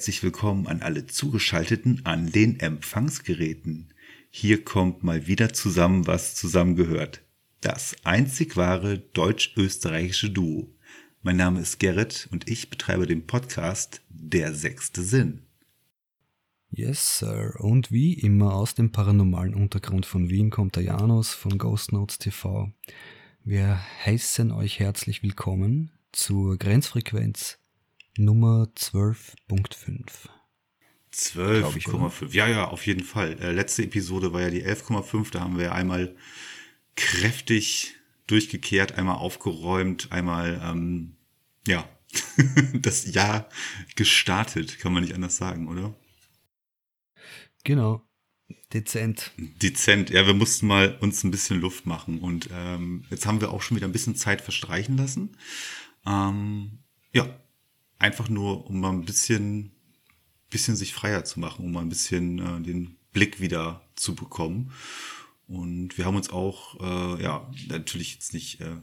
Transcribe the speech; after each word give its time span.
herzlich 0.00 0.22
willkommen 0.22 0.66
an 0.66 0.80
alle 0.80 1.06
Zugeschalteten 1.06 2.06
an 2.06 2.32
den 2.32 2.58
Empfangsgeräten. 2.58 3.92
Hier 4.30 4.64
kommt 4.64 5.04
mal 5.04 5.26
wieder 5.26 5.52
zusammen, 5.52 6.06
was 6.06 6.34
zusammengehört. 6.36 7.20
Das 7.60 7.94
einzig 8.02 8.56
wahre 8.56 8.98
deutsch-österreichische 8.98 10.30
Duo. 10.30 10.74
Mein 11.20 11.36
Name 11.36 11.60
ist 11.60 11.80
Gerrit 11.80 12.30
und 12.32 12.48
ich 12.48 12.70
betreibe 12.70 13.06
den 13.06 13.26
Podcast 13.26 14.00
Der 14.08 14.54
sechste 14.54 15.02
Sinn. 15.02 15.42
Yes, 16.70 17.18
Sir. 17.18 17.56
Und 17.58 17.92
wie 17.92 18.14
immer 18.14 18.54
aus 18.54 18.74
dem 18.74 18.92
paranormalen 18.92 19.52
Untergrund 19.52 20.06
von 20.06 20.30
Wien 20.30 20.48
kommt 20.48 20.76
der 20.76 20.84
Janus 20.84 21.34
von 21.34 21.58
Ghost 21.58 21.92
Notes 21.92 22.16
TV. 22.16 22.72
Wir 23.44 23.78
heißen 24.06 24.50
euch 24.50 24.78
herzlich 24.78 25.22
willkommen 25.22 25.90
zur 26.10 26.56
Grenzfrequenz 26.56 27.59
Nummer 28.20 28.68
12.5. 28.76 30.28
12,5. 31.10 32.34
Ja, 32.34 32.46
ja, 32.46 32.68
auf 32.68 32.86
jeden 32.86 33.02
Fall. 33.02 33.40
Äh, 33.40 33.52
letzte 33.52 33.84
Episode 33.84 34.34
war 34.34 34.42
ja 34.42 34.50
die 34.50 34.62
11,5. 34.62 35.30
Da 35.30 35.40
haben 35.40 35.56
wir 35.56 35.64
ja 35.64 35.72
einmal 35.72 36.14
kräftig 36.96 37.94
durchgekehrt, 38.26 38.98
einmal 38.98 39.16
aufgeräumt, 39.16 40.12
einmal, 40.12 40.60
ähm, 40.62 41.16
ja, 41.66 41.88
das 42.74 43.10
Jahr 43.12 43.48
gestartet, 43.96 44.78
kann 44.78 44.92
man 44.92 45.02
nicht 45.02 45.14
anders 45.14 45.38
sagen, 45.38 45.68
oder? 45.68 45.94
Genau. 47.64 48.02
Dezent. 48.74 49.32
Dezent, 49.38 50.10
ja, 50.10 50.26
wir 50.26 50.34
mussten 50.34 50.66
mal 50.66 50.98
uns 51.00 51.24
ein 51.24 51.30
bisschen 51.30 51.60
Luft 51.60 51.86
machen 51.86 52.18
und 52.18 52.50
ähm, 52.52 53.04
jetzt 53.10 53.24
haben 53.24 53.40
wir 53.40 53.50
auch 53.50 53.62
schon 53.62 53.76
wieder 53.78 53.88
ein 53.88 53.92
bisschen 53.92 54.14
Zeit 54.14 54.42
verstreichen 54.42 54.96
lassen. 54.96 55.36
Ähm, 56.06 56.80
ja, 57.12 57.40
einfach 58.00 58.28
nur, 58.28 58.66
um 58.68 58.80
mal 58.80 58.90
ein 58.90 59.04
bisschen, 59.04 59.70
bisschen 60.48 60.74
sich 60.74 60.92
freier 60.92 61.24
zu 61.24 61.38
machen, 61.38 61.64
um 61.64 61.72
mal 61.72 61.82
ein 61.82 61.88
bisschen 61.88 62.38
äh, 62.38 62.60
den 62.62 62.96
Blick 63.12 63.40
wieder 63.40 63.82
zu 63.94 64.16
bekommen. 64.16 64.72
Und 65.46 65.98
wir 65.98 66.06
haben 66.06 66.16
uns 66.16 66.30
auch, 66.30 66.80
äh, 66.80 67.22
ja, 67.22 67.48
natürlich 67.68 68.14
jetzt 68.14 68.34
nicht 68.34 68.60
äh, 68.60 68.76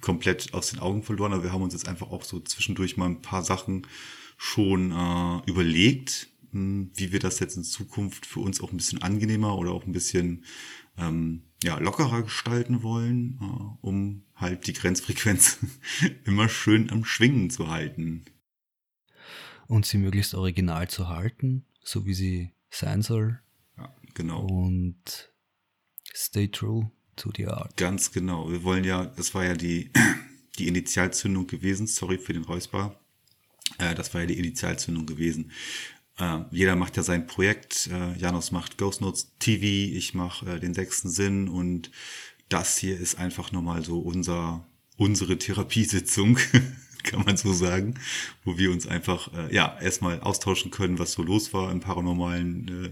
komplett 0.00 0.52
aus 0.54 0.70
den 0.70 0.80
Augen 0.80 1.02
verloren, 1.02 1.32
aber 1.32 1.44
wir 1.44 1.52
haben 1.52 1.62
uns 1.62 1.72
jetzt 1.72 1.88
einfach 1.88 2.10
auch 2.10 2.24
so 2.24 2.40
zwischendurch 2.40 2.96
mal 2.96 3.06
ein 3.06 3.22
paar 3.22 3.42
Sachen 3.42 3.86
schon 4.36 4.92
äh, 4.92 5.50
überlegt, 5.50 6.28
mh, 6.52 6.60
hm, 6.60 6.90
wie 6.94 7.12
wir 7.12 7.20
das 7.20 7.38
jetzt 7.38 7.56
in 7.56 7.64
Zukunft 7.64 8.26
für 8.26 8.40
uns 8.40 8.60
auch 8.60 8.72
ein 8.72 8.76
bisschen 8.76 9.02
angenehmer 9.02 9.56
oder 9.56 9.70
auch 9.70 9.86
ein 9.86 9.92
bisschen 9.92 10.44
ähm, 10.98 11.44
ja, 11.62 11.78
lockerer 11.78 12.22
gestalten 12.22 12.82
wollen, 12.82 13.38
äh, 13.40 13.86
um 13.86 14.24
halt 14.34 14.66
die 14.66 14.74
Grenzfrequenz 14.74 15.58
immer 16.24 16.48
schön 16.48 16.90
am 16.90 17.04
Schwingen 17.04 17.50
zu 17.50 17.68
halten 17.68 18.24
und 19.68 19.86
sie 19.86 19.98
möglichst 19.98 20.34
original 20.34 20.88
zu 20.88 21.08
halten, 21.08 21.64
so 21.82 22.06
wie 22.06 22.14
sie 22.14 22.52
sein 22.70 23.02
soll. 23.02 23.40
Ja, 23.76 23.94
genau. 24.14 24.46
Und 24.46 25.32
stay 26.12 26.48
true 26.48 26.90
to 27.16 27.30
the 27.36 27.46
art. 27.46 27.76
Ganz 27.76 28.12
genau. 28.12 28.50
Wir 28.50 28.62
wollen 28.62 28.84
ja, 28.84 29.06
das 29.06 29.34
war 29.34 29.44
ja 29.44 29.54
die, 29.54 29.90
die 30.58 30.68
Initialzündung 30.68 31.46
gewesen, 31.46 31.86
sorry 31.86 32.18
für 32.18 32.32
den 32.32 32.44
Räusper. 32.44 32.98
Äh, 33.78 33.94
das 33.94 34.12
war 34.14 34.22
ja 34.22 34.26
die 34.26 34.38
Initialzündung 34.38 35.06
gewesen. 35.06 35.52
Äh, 36.18 36.40
jeder 36.50 36.76
macht 36.76 36.96
ja 36.96 37.02
sein 37.02 37.26
Projekt. 37.26 37.88
Äh, 37.88 38.16
Janos 38.18 38.50
macht 38.50 38.78
Ghost 38.78 39.00
Notes 39.00 39.32
TV, 39.38 39.64
ich 39.96 40.14
mache 40.14 40.56
äh, 40.56 40.60
den 40.60 40.74
sechsten 40.74 41.08
Sinn 41.08 41.48
und 41.48 41.90
das 42.48 42.76
hier 42.76 42.98
ist 42.98 43.16
einfach 43.16 43.52
nochmal 43.52 43.84
so 43.84 43.98
unser, 43.98 44.66
unsere 44.96 45.38
Therapiesitzung. 45.38 46.38
kann 47.10 47.24
man 47.24 47.36
so 47.36 47.52
sagen, 47.52 47.94
wo 48.44 48.58
wir 48.58 48.70
uns 48.70 48.86
einfach 48.86 49.32
äh, 49.34 49.54
ja 49.54 49.78
erstmal 49.80 50.20
austauschen 50.20 50.70
können, 50.70 50.98
was 50.98 51.12
so 51.12 51.22
los 51.22 51.52
war 51.52 51.70
im 51.70 51.80
paranormalen 51.80 52.68
äh, 52.84 52.90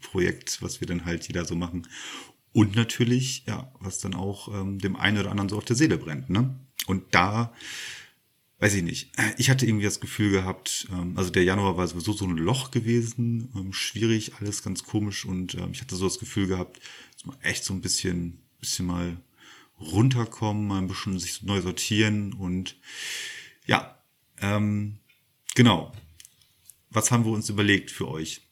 Projekt, 0.00 0.62
was 0.62 0.80
wir 0.80 0.88
dann 0.88 1.04
halt 1.04 1.26
jeder 1.28 1.44
so 1.44 1.54
machen. 1.54 1.86
Und 2.52 2.74
natürlich, 2.74 3.44
ja, 3.46 3.72
was 3.78 4.00
dann 4.00 4.14
auch 4.14 4.48
ähm, 4.48 4.78
dem 4.78 4.96
einen 4.96 5.18
oder 5.18 5.30
anderen 5.30 5.48
so 5.48 5.56
auf 5.56 5.64
der 5.64 5.76
Seele 5.76 5.98
brennt. 5.98 6.30
Ne? 6.30 6.58
Und 6.86 7.14
da, 7.14 7.52
weiß 8.58 8.74
ich 8.74 8.82
nicht, 8.82 9.12
ich 9.38 9.50
hatte 9.50 9.66
irgendwie 9.66 9.84
das 9.84 10.00
Gefühl 10.00 10.32
gehabt, 10.32 10.88
ähm, 10.90 11.16
also 11.16 11.30
der 11.30 11.44
Januar 11.44 11.76
war 11.76 11.86
sowieso 11.86 12.12
so 12.12 12.24
ein 12.24 12.36
Loch 12.36 12.70
gewesen, 12.70 13.50
ähm, 13.54 13.72
schwierig, 13.72 14.32
alles 14.40 14.62
ganz 14.62 14.82
komisch 14.82 15.24
und 15.24 15.54
ähm, 15.54 15.70
ich 15.72 15.80
hatte 15.80 15.94
so 15.94 16.06
das 16.06 16.18
Gefühl 16.18 16.48
gehabt, 16.48 16.80
echt 17.42 17.64
so 17.64 17.72
ein 17.72 17.80
bisschen, 17.80 18.40
bisschen 18.58 18.86
mal 18.86 19.16
runterkommen, 19.80 20.66
mal 20.66 20.78
ein 20.78 20.88
bisschen 20.88 21.18
sich 21.18 21.42
neu 21.42 21.60
sortieren 21.60 22.32
und 22.32 22.76
ja, 23.66 24.02
ähm, 24.40 24.98
genau. 25.54 25.92
Was 26.90 27.10
haben 27.10 27.24
wir 27.24 27.32
uns 27.32 27.48
überlegt 27.48 27.90
für 27.90 28.08
euch? 28.08 28.48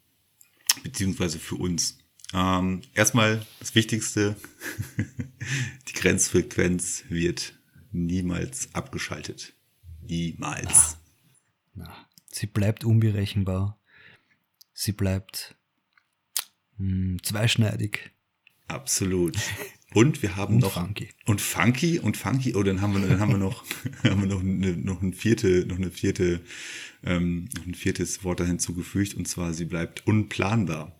Beziehungsweise 0.83 1.39
für 1.39 1.57
uns? 1.57 1.99
Ähm, 2.35 2.83
erstmal 2.95 3.45
das 3.59 3.75
Wichtigste, 3.75 4.37
die 5.89 5.93
Grenzfrequenz 5.93 7.05
wird 7.09 7.55
niemals 7.91 8.75
abgeschaltet. 8.75 9.55
Niemals. 10.03 10.73
Ah, 10.73 11.01
na, 11.75 12.09
sie 12.31 12.47
bleibt 12.47 12.85
unberechenbar. 12.85 13.81
Sie 14.73 14.93
bleibt 14.93 15.57
mh, 16.77 16.87
hm, 16.87 17.23
zweischneidig. 17.23 18.13
Absolut. 18.69 19.37
Und 19.94 20.22
wir 20.22 20.37
haben 20.37 20.56
und 20.56 20.60
noch 20.60 20.75
funky. 20.75 21.09
und 21.25 21.41
funky 21.41 21.99
und 21.99 22.16
funky. 22.16 22.54
Oh, 22.54 22.62
dann 22.62 22.81
haben 22.82 22.93
wir 22.94 23.09
dann 23.09 23.21
haben 23.21 23.32
wir 23.32 23.38
noch 23.38 23.65
haben 24.04 24.21
wir 24.21 24.28
noch 24.28 24.41
eine, 24.41 24.76
noch 24.76 25.00
ein 25.00 25.15
vierte 25.15 25.65
noch 25.66 25.76
eine 25.76 25.91
vierte 25.91 26.41
ähm, 27.04 27.49
noch 27.56 27.66
ein 27.66 27.75
viertes 27.75 28.22
Wort 28.22 28.41
da 28.41 28.44
hinzugefügt 28.44 29.15
und 29.15 29.26
zwar 29.26 29.54
sie 29.54 29.65
bleibt 29.65 30.06
unplanbar. 30.06 30.94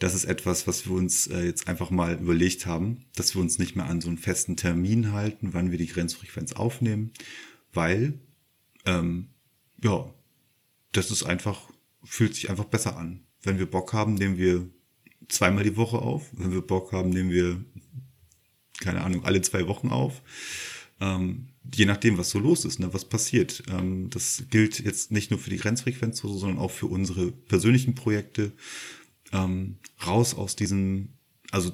Das 0.00 0.14
ist 0.14 0.24
etwas, 0.24 0.66
was 0.66 0.86
wir 0.86 0.94
uns 0.94 1.26
äh, 1.28 1.44
jetzt 1.44 1.68
einfach 1.68 1.90
mal 1.90 2.14
überlegt 2.14 2.66
haben, 2.66 3.04
dass 3.16 3.34
wir 3.34 3.42
uns 3.42 3.58
nicht 3.58 3.76
mehr 3.76 3.86
an 3.86 4.00
so 4.00 4.08
einen 4.08 4.18
festen 4.18 4.56
Termin 4.56 5.12
halten, 5.12 5.54
wann 5.54 5.70
wir 5.70 5.78
die 5.78 5.88
Grenzfrequenz 5.88 6.52
aufnehmen, 6.54 7.12
weil 7.72 8.18
ähm, 8.86 9.28
ja 9.82 10.12
das 10.92 11.10
ist 11.12 11.22
einfach 11.22 11.70
fühlt 12.02 12.34
sich 12.34 12.50
einfach 12.50 12.64
besser 12.64 12.96
an. 12.96 13.24
Wenn 13.42 13.58
wir 13.58 13.66
Bock 13.66 13.92
haben, 13.92 14.14
nehmen 14.14 14.36
wir 14.36 14.68
zweimal 15.28 15.64
die 15.64 15.76
Woche 15.76 15.98
auf. 15.98 16.26
Wenn 16.32 16.52
wir 16.52 16.62
Bock 16.62 16.92
haben, 16.92 17.10
nehmen 17.10 17.30
wir, 17.30 17.64
keine 18.80 19.02
Ahnung, 19.02 19.24
alle 19.24 19.42
zwei 19.42 19.66
Wochen 19.66 19.88
auf. 19.88 20.22
Ähm, 21.00 21.48
je 21.74 21.84
nachdem, 21.84 22.18
was 22.18 22.30
so 22.30 22.38
los 22.38 22.64
ist, 22.64 22.78
ne, 22.80 22.92
was 22.92 23.04
passiert. 23.04 23.62
Ähm, 23.70 24.10
das 24.10 24.44
gilt 24.50 24.80
jetzt 24.80 25.10
nicht 25.10 25.30
nur 25.30 25.38
für 25.38 25.50
die 25.50 25.58
Grenzfrequenz, 25.58 26.20
sondern 26.20 26.58
auch 26.58 26.70
für 26.70 26.86
unsere 26.86 27.30
persönlichen 27.30 27.94
Projekte. 27.94 28.52
Ähm, 29.32 29.76
raus 30.06 30.34
aus 30.34 30.56
diesem, 30.56 31.10
also 31.50 31.72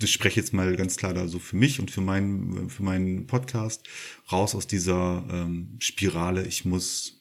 ich 0.00 0.12
spreche 0.12 0.40
jetzt 0.40 0.52
mal 0.52 0.74
ganz 0.76 0.96
klar 0.96 1.14
da 1.14 1.28
so 1.28 1.38
für 1.38 1.56
mich 1.56 1.80
und 1.80 1.90
für 1.90 2.00
meinen, 2.00 2.68
für 2.70 2.82
meinen 2.82 3.26
Podcast, 3.26 3.86
raus 4.30 4.54
aus 4.54 4.66
dieser 4.66 5.24
ähm, 5.30 5.76
Spirale, 5.80 6.46
ich 6.46 6.64
muss, 6.64 7.20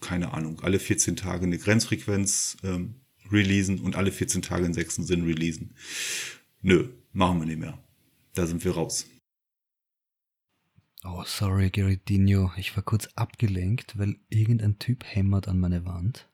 keine 0.00 0.32
Ahnung, 0.34 0.60
alle 0.60 0.78
14 0.78 1.16
Tage 1.16 1.44
eine 1.44 1.58
Grenzfrequenz 1.58 2.56
ähm, 2.62 2.96
releasen 3.30 3.80
und 3.80 3.96
alle 3.96 4.12
14 4.12 4.42
Tage 4.42 4.64
den 4.64 4.74
sechsten 4.74 5.04
Sinn 5.04 5.24
releasen. 5.24 5.74
Nö, 6.62 6.88
machen 7.12 7.40
wir 7.40 7.46
nicht 7.46 7.60
mehr. 7.60 7.78
Da 8.34 8.46
sind 8.46 8.64
wir 8.64 8.72
raus. 8.72 9.06
Oh, 11.04 11.22
sorry, 11.24 11.70
Gerardino. 11.70 12.52
Ich 12.56 12.74
war 12.76 12.82
kurz 12.82 13.08
abgelenkt, 13.14 13.96
weil 13.98 14.16
irgendein 14.28 14.78
Typ 14.78 15.04
hämmert 15.04 15.46
an 15.46 15.58
meine 15.58 15.84
Wand. 15.84 16.28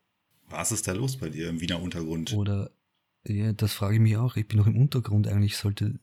Was 0.48 0.72
ist 0.72 0.88
da 0.88 0.92
los 0.92 1.18
bei 1.18 1.28
dir 1.28 1.48
im 1.48 1.60
Wiener 1.60 1.80
Untergrund? 1.80 2.32
Oder, 2.32 2.70
ja, 3.26 3.52
das 3.52 3.74
frage 3.74 3.96
ich 3.96 4.00
mich 4.00 4.16
auch. 4.16 4.36
Ich 4.36 4.48
bin 4.48 4.58
noch 4.58 4.66
im 4.66 4.76
Untergrund. 4.76 5.28
Eigentlich 5.28 5.56
sollte 5.56 5.98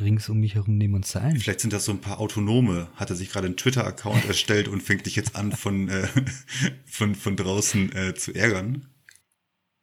rings 0.00 0.28
um 0.28 0.40
mich 0.40 0.54
herum 0.54 0.76
niemand 0.76 1.06
sein. 1.06 1.38
Vielleicht 1.38 1.60
sind 1.60 1.72
das 1.72 1.84
so 1.84 1.92
ein 1.92 2.00
paar 2.00 2.18
Autonome. 2.20 2.88
Hat 2.96 3.10
er 3.10 3.16
sich 3.16 3.30
gerade 3.30 3.46
einen 3.46 3.56
Twitter-Account 3.56 4.24
erstellt 4.28 4.68
und 4.68 4.82
fängt 4.82 5.06
dich 5.06 5.16
jetzt 5.16 5.36
an, 5.36 5.52
von, 5.52 5.88
äh, 5.88 6.08
von, 6.84 7.14
von 7.14 7.36
draußen 7.36 7.92
äh, 7.94 8.14
zu 8.14 8.34
ärgern? 8.34 8.88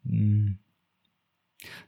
Hm. 0.06 0.60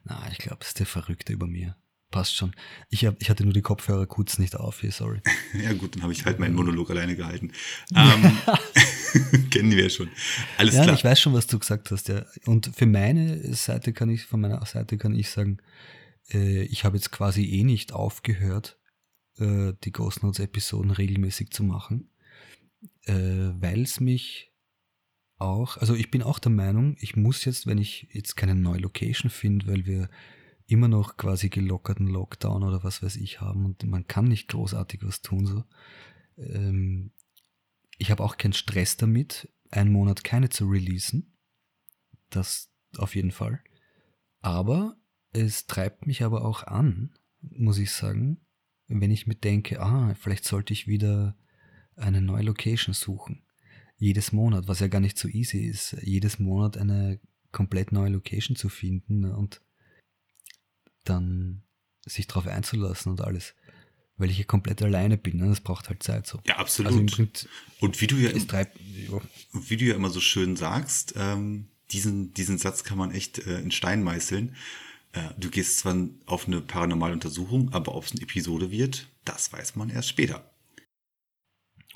Na, 0.03 0.27
ich 0.31 0.37
glaube, 0.37 0.59
es 0.61 0.69
ist 0.69 0.79
der 0.79 0.85
Verrückte 0.85 1.33
über 1.33 1.47
mir. 1.47 1.75
Passt 2.11 2.35
schon. 2.35 2.53
Ich, 2.89 3.05
hab, 3.05 3.19
ich 3.21 3.29
hatte 3.31 3.43
nur 3.43 3.53
die 3.53 3.63
Kopfhörer 3.63 4.05
kurz 4.05 4.37
nicht 4.37 4.55
auf 4.55 4.81
hier, 4.81 4.91
sorry. 4.91 5.21
ja 5.59 5.73
gut, 5.73 5.95
dann 5.95 6.03
habe 6.03 6.13
ich 6.13 6.25
halt 6.25 6.37
meinen 6.37 6.53
Monolog 6.53 6.91
alleine 6.91 7.15
gehalten. 7.15 7.51
Ähm, 7.95 8.37
kennen 9.49 9.71
wir 9.71 9.83
ja 9.83 9.89
schon. 9.89 10.09
Alles 10.57 10.75
ja, 10.75 10.83
klar. 10.83 10.95
ich 10.95 11.03
weiß 11.03 11.19
schon, 11.19 11.33
was 11.33 11.47
du 11.47 11.57
gesagt 11.57 11.91
hast. 11.91 12.09
Ja. 12.09 12.25
Und 12.45 12.71
für 12.75 12.85
meine 12.85 13.53
Seite 13.55 13.93
kann 13.93 14.09
ich, 14.09 14.25
von 14.25 14.41
meiner 14.41 14.63
Seite 14.65 14.97
kann 14.97 15.15
ich 15.15 15.29
sagen, 15.29 15.57
äh, 16.31 16.63
ich 16.63 16.85
habe 16.85 16.97
jetzt 16.97 17.11
quasi 17.11 17.45
eh 17.45 17.63
nicht 17.63 17.93
aufgehört, 17.93 18.79
äh, 19.39 19.73
die 19.83 19.91
Ghost 19.91 20.23
Notes 20.23 20.39
Episoden 20.39 20.91
regelmäßig 20.91 21.49
zu 21.51 21.63
machen, 21.63 22.09
äh, 23.05 23.13
weil 23.13 23.81
es 23.81 23.99
mich 23.99 24.52
auch, 25.43 25.77
also 25.77 25.95
ich 25.95 26.09
bin 26.11 26.23
auch 26.23 26.39
der 26.39 26.51
Meinung, 26.51 26.95
ich 26.99 27.15
muss 27.15 27.45
jetzt, 27.45 27.67
wenn 27.67 27.77
ich 27.77 28.07
jetzt 28.11 28.35
keine 28.35 28.55
neue 28.55 28.79
Location 28.79 29.29
finde, 29.29 29.67
weil 29.67 29.85
wir 29.85 30.09
immer 30.67 30.87
noch 30.87 31.17
quasi 31.17 31.49
gelockerten 31.49 32.07
Lockdown 32.07 32.63
oder 32.63 32.83
was 32.83 33.03
weiß 33.03 33.17
ich 33.17 33.41
haben 33.41 33.65
und 33.65 33.83
man 33.83 34.07
kann 34.07 34.25
nicht 34.25 34.47
großartig 34.49 35.01
was 35.03 35.21
tun 35.21 35.45
so. 35.45 35.63
Ähm, 36.37 37.11
ich 37.97 38.11
habe 38.11 38.23
auch 38.23 38.37
keinen 38.37 38.53
Stress 38.53 38.97
damit, 38.97 39.49
einen 39.69 39.91
Monat 39.91 40.23
keine 40.23 40.49
zu 40.49 40.67
releasen, 40.67 41.37
Das 42.29 42.71
auf 42.97 43.15
jeden 43.15 43.31
Fall. 43.31 43.63
Aber 44.41 44.97
es 45.31 45.67
treibt 45.67 46.07
mich 46.07 46.23
aber 46.23 46.45
auch 46.45 46.63
an, 46.63 47.13
muss 47.41 47.77
ich 47.77 47.91
sagen, 47.91 48.45
wenn 48.87 49.11
ich 49.11 49.27
mir 49.27 49.35
denke, 49.35 49.81
ah, 49.81 50.13
vielleicht 50.15 50.45
sollte 50.45 50.73
ich 50.73 50.87
wieder 50.87 51.35
eine 51.95 52.21
neue 52.21 52.43
Location 52.43 52.93
suchen. 52.93 53.43
Jedes 53.97 54.31
Monat, 54.31 54.67
was 54.67 54.79
ja 54.79 54.87
gar 54.87 54.99
nicht 54.99 55.17
so 55.17 55.27
easy 55.27 55.65
ist, 55.65 55.95
jedes 56.01 56.39
Monat 56.39 56.77
eine 56.77 57.19
komplett 57.51 57.91
neue 57.91 58.09
Location 58.09 58.55
zu 58.55 58.69
finden 58.69 59.25
und 59.25 59.61
dann 61.05 61.63
sich 62.05 62.27
darauf 62.27 62.47
einzulassen 62.47 63.11
und 63.11 63.21
alles. 63.21 63.53
Weil 64.17 64.29
ich 64.29 64.35
hier 64.35 64.45
komplett 64.45 64.81
alleine 64.81 65.17
bin, 65.17 65.37
ne? 65.37 65.47
das 65.47 65.61
braucht 65.61 65.89
halt 65.89 66.03
Zeit 66.03 66.27
so. 66.27 66.39
Ja, 66.45 66.57
absolut. 66.57 66.91
Also 66.91 67.27
und 67.79 68.01
wie 68.01 68.07
du 68.07 68.15
ja, 68.17 68.31
treibt, 68.45 68.79
ja. 68.79 69.19
wie 69.53 69.77
du 69.77 69.85
ja 69.85 69.95
immer 69.95 70.09
so 70.09 70.19
schön 70.19 70.55
sagst, 70.55 71.13
ähm, 71.15 71.67
diesen, 71.91 72.33
diesen 72.33 72.57
Satz 72.57 72.83
kann 72.83 72.97
man 72.97 73.11
echt 73.11 73.39
äh, 73.39 73.59
in 73.59 73.71
Stein 73.71 74.03
meißeln. 74.03 74.55
Äh, 75.13 75.29
du 75.37 75.49
gehst 75.49 75.79
zwar 75.79 75.95
auf 76.25 76.47
eine 76.47 76.61
paranormale 76.61 77.13
Untersuchung, 77.13 77.73
aber 77.73 77.95
ob 77.95 78.05
es 78.05 78.11
eine 78.11 78.21
Episode 78.21 78.71
wird, 78.71 79.07
das 79.25 79.51
weiß 79.51 79.75
man 79.75 79.89
erst 79.89 80.09
später. 80.09 80.51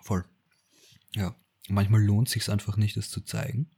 Voll. 0.01 0.25
Ja. 1.15 1.35
Manchmal 1.67 2.01
lohnt 2.01 2.27
es 2.27 2.33
sich 2.33 2.49
einfach 2.49 2.77
nicht, 2.77 2.97
das 2.97 3.09
zu 3.09 3.21
zeigen. 3.21 3.69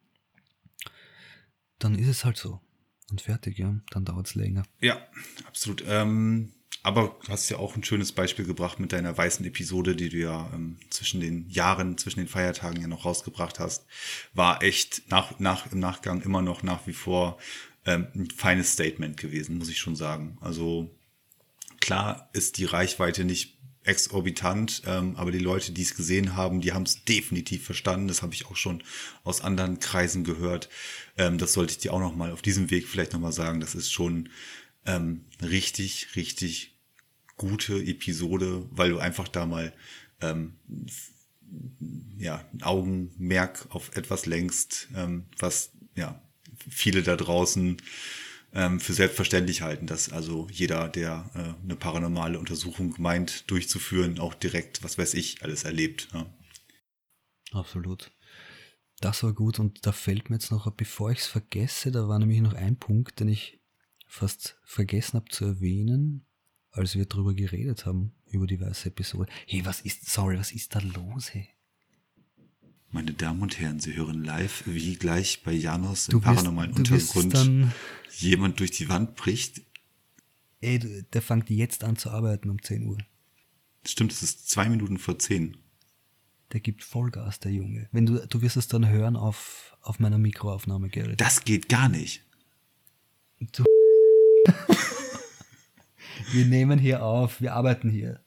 Dann 1.80 1.98
ist 1.98 2.08
es 2.08 2.26
halt 2.26 2.38
so. 2.38 2.62
Und 3.10 3.22
fertig, 3.22 3.58
ja. 3.58 3.80
Dann 3.92 4.06
dauert 4.06 4.28
es 4.28 4.36
länger. 4.36 4.64
Ja, 4.80 5.02
absolut. 5.48 5.84
Ähm, 5.88 6.54
aber 6.84 7.18
du 7.26 7.32
hast 7.32 7.50
ja 7.50 7.58
auch 7.58 7.76
ein 7.76 7.84
schönes 7.84 8.12
Beispiel 8.12 8.46
gebracht 8.46 8.80
mit 8.80 8.94
deiner 8.94 9.18
weißen 9.18 9.46
Episode, 9.46 9.96
die 9.96 10.10
du 10.10 10.18
ja 10.18 10.50
ähm, 10.54 10.78
zwischen 10.90 11.20
den 11.20 11.50
Jahren, 11.50 11.98
zwischen 11.98 12.20
den 12.20 12.28
Feiertagen 12.28 12.82
ja 12.82 12.88
noch 12.88 13.06
rausgebracht 13.06 13.60
hast. 13.60 13.86
War 14.34 14.64
echt 14.64 15.04
nach, 15.10 15.40
nach, 15.40 15.72
im 15.72 15.80
Nachgang 15.80 16.22
immer 16.22 16.42
noch 16.42 16.64
nach 16.64 16.88
wie 16.88 16.94
vor 16.94 17.38
ähm, 17.86 18.08
ein 18.16 18.30
feines 18.30 18.74
Statement 18.74 19.18
gewesen, 19.18 19.58
muss 19.58 19.70
ich 19.70 19.80
schon 19.80 19.96
sagen. 19.96 20.38
Also 20.42 20.96
klar 21.82 22.30
ist 22.34 22.58
die 22.58 22.66
Reichweite 22.66 23.26
nicht 23.26 23.59
exorbitant, 23.90 24.84
ähm, 24.86 25.16
aber 25.16 25.32
die 25.32 25.40
Leute, 25.40 25.72
die 25.72 25.82
es 25.82 25.96
gesehen 25.96 26.36
haben, 26.36 26.62
die 26.62 26.74
haben 26.74 26.84
es 26.84 27.04
definitiv 27.04 27.66
verstanden. 27.66 28.08
Das 28.08 28.22
habe 28.22 28.36
ich 28.36 28.46
auch 28.46 28.56
schon 28.56 28.84
aus 29.24 29.42
anderen 29.42 29.80
Kreisen 29.80 30.24
gehört. 30.24 30.70
Ähm, 31.18 31.40
das 31.40 31.54
sollte 31.54 31.72
ich 31.72 31.80
dir 31.80 31.92
auch 31.92 32.00
noch 32.00 32.16
mal 32.16 32.32
auf 32.32 32.44
diesem 32.44 32.70
Weg 32.70 32.88
vielleicht 32.88 33.14
noch 33.14 33.20
mal 33.20 33.32
sagen. 33.32 33.60
Das 33.60 33.74
ist 33.74 33.92
schon 33.92 34.30
ähm, 34.86 35.26
richtig, 35.42 36.16
richtig 36.16 36.78
gute 37.36 37.78
Episode, 37.78 38.68
weil 38.70 38.92
du 38.92 39.00
einfach 39.00 39.28
da 39.28 39.48
mal 39.48 39.74
ähm, 40.22 40.54
ja, 42.18 42.46
ein 42.54 42.62
Augenmerk 42.62 43.66
auf 43.70 43.96
etwas 43.96 44.28
lenkst, 44.28 44.90
ähm, 44.96 45.26
was 45.40 45.72
ja 45.96 46.22
viele 46.70 47.02
da 47.02 47.16
draußen 47.16 47.78
ähm, 48.54 48.80
für 48.80 48.94
selbstverständlich 48.94 49.62
halten, 49.62 49.88
dass 49.88 50.12
also 50.12 50.48
jeder, 50.52 50.88
der 50.88 51.30
äh, 51.36 51.64
eine 51.64 51.76
paranormale 51.76 52.40
Untersuchung 52.40 52.96
meint, 52.98 53.50
durchzuführen, 53.50 54.20
auch 54.20 54.34
direkt, 54.34 54.84
was 54.84 54.98
weiß 54.98 55.14
ich, 55.14 55.44
alles 55.44 55.64
erlebt. 55.64 56.10
Ja. 56.14 56.26
Absolut. 57.52 58.12
Das 59.02 59.24
war 59.24 59.34
gut 59.34 59.60
und 59.60 59.86
da 59.86 59.92
fällt 59.92 60.30
mir 60.30 60.36
jetzt 60.36 60.52
noch, 60.52 60.70
bevor 60.72 61.12
ich 61.12 61.20
es 61.20 61.28
vergesse, 61.28 61.92
da 61.92 62.08
war 62.08 62.20
nämlich 62.20 62.42
noch 62.42 62.54
ein 62.54 62.78
Punkt, 62.78 63.20
den 63.20 63.30
ich 63.30 63.62
fast 64.08 64.60
vergessen 64.66 65.18
habe 65.18 65.30
zu 65.30 65.46
erwähnen, 65.46 66.28
als 66.72 66.96
wir 66.96 67.06
darüber 67.06 67.34
geredet 67.34 67.86
haben, 67.86 68.16
über 68.26 68.46
die 68.46 68.60
weiße 68.60 68.90
Episode. 68.90 69.32
Hey, 69.48 69.66
was 69.66 69.82
ist, 69.82 70.10
sorry, 70.10 70.38
was 70.38 70.52
ist 70.52 70.76
da 70.76 70.80
los, 70.80 71.34
hey? 71.34 71.50
Meine 72.92 73.14
Damen 73.14 73.42
und 73.42 73.60
Herren, 73.60 73.80
Sie 73.80 73.96
hören 73.96 74.24
live, 74.24 74.64
wie 74.66 74.96
gleich 74.96 75.44
bei 75.44 75.52
Janos 75.52 76.10
im 76.10 76.22
paranormalen 76.22 76.74
Untergrund 76.74 77.72
jemand 78.18 78.60
durch 78.60 78.72
die 78.72 78.90
Wand 78.90 79.16
bricht. 79.16 79.62
Ey, 80.60 80.80
der 80.80 81.22
fängt 81.22 81.52
jetzt 81.52 81.84
an 81.84 81.98
zu 81.98 82.10
arbeiten 82.10 82.50
um 82.50 82.62
10 82.62 82.88
Uhr. 82.88 82.98
Stimmt, 83.86 84.12
es 84.12 84.24
ist 84.24 84.50
zwei 84.50 84.68
Minuten 84.70 84.98
vor 84.98 85.20
10. 85.20 85.56
Der 86.52 86.60
gibt 86.62 86.84
Vollgas, 86.84 87.40
der 87.40 87.52
Junge. 87.52 87.88
Wenn 87.92 88.08
du, 88.08 88.26
du 88.28 88.42
wirst 88.42 88.58
es 88.58 88.68
dann 88.68 88.90
hören 88.90 89.16
auf, 89.16 89.78
auf 89.82 90.00
meiner 90.00 90.18
Mikroaufnahme, 90.18 90.90
Gerrit. 90.90 91.22
Das 91.22 91.44
geht 91.46 91.70
gar 91.70 91.90
nicht. 91.90 92.26
Du 93.54 93.64
wir 96.32 96.46
nehmen 96.46 96.80
hier 96.80 97.04
auf, 97.04 97.40
wir 97.40 97.54
arbeiten 97.54 97.90
hier. 97.92 98.24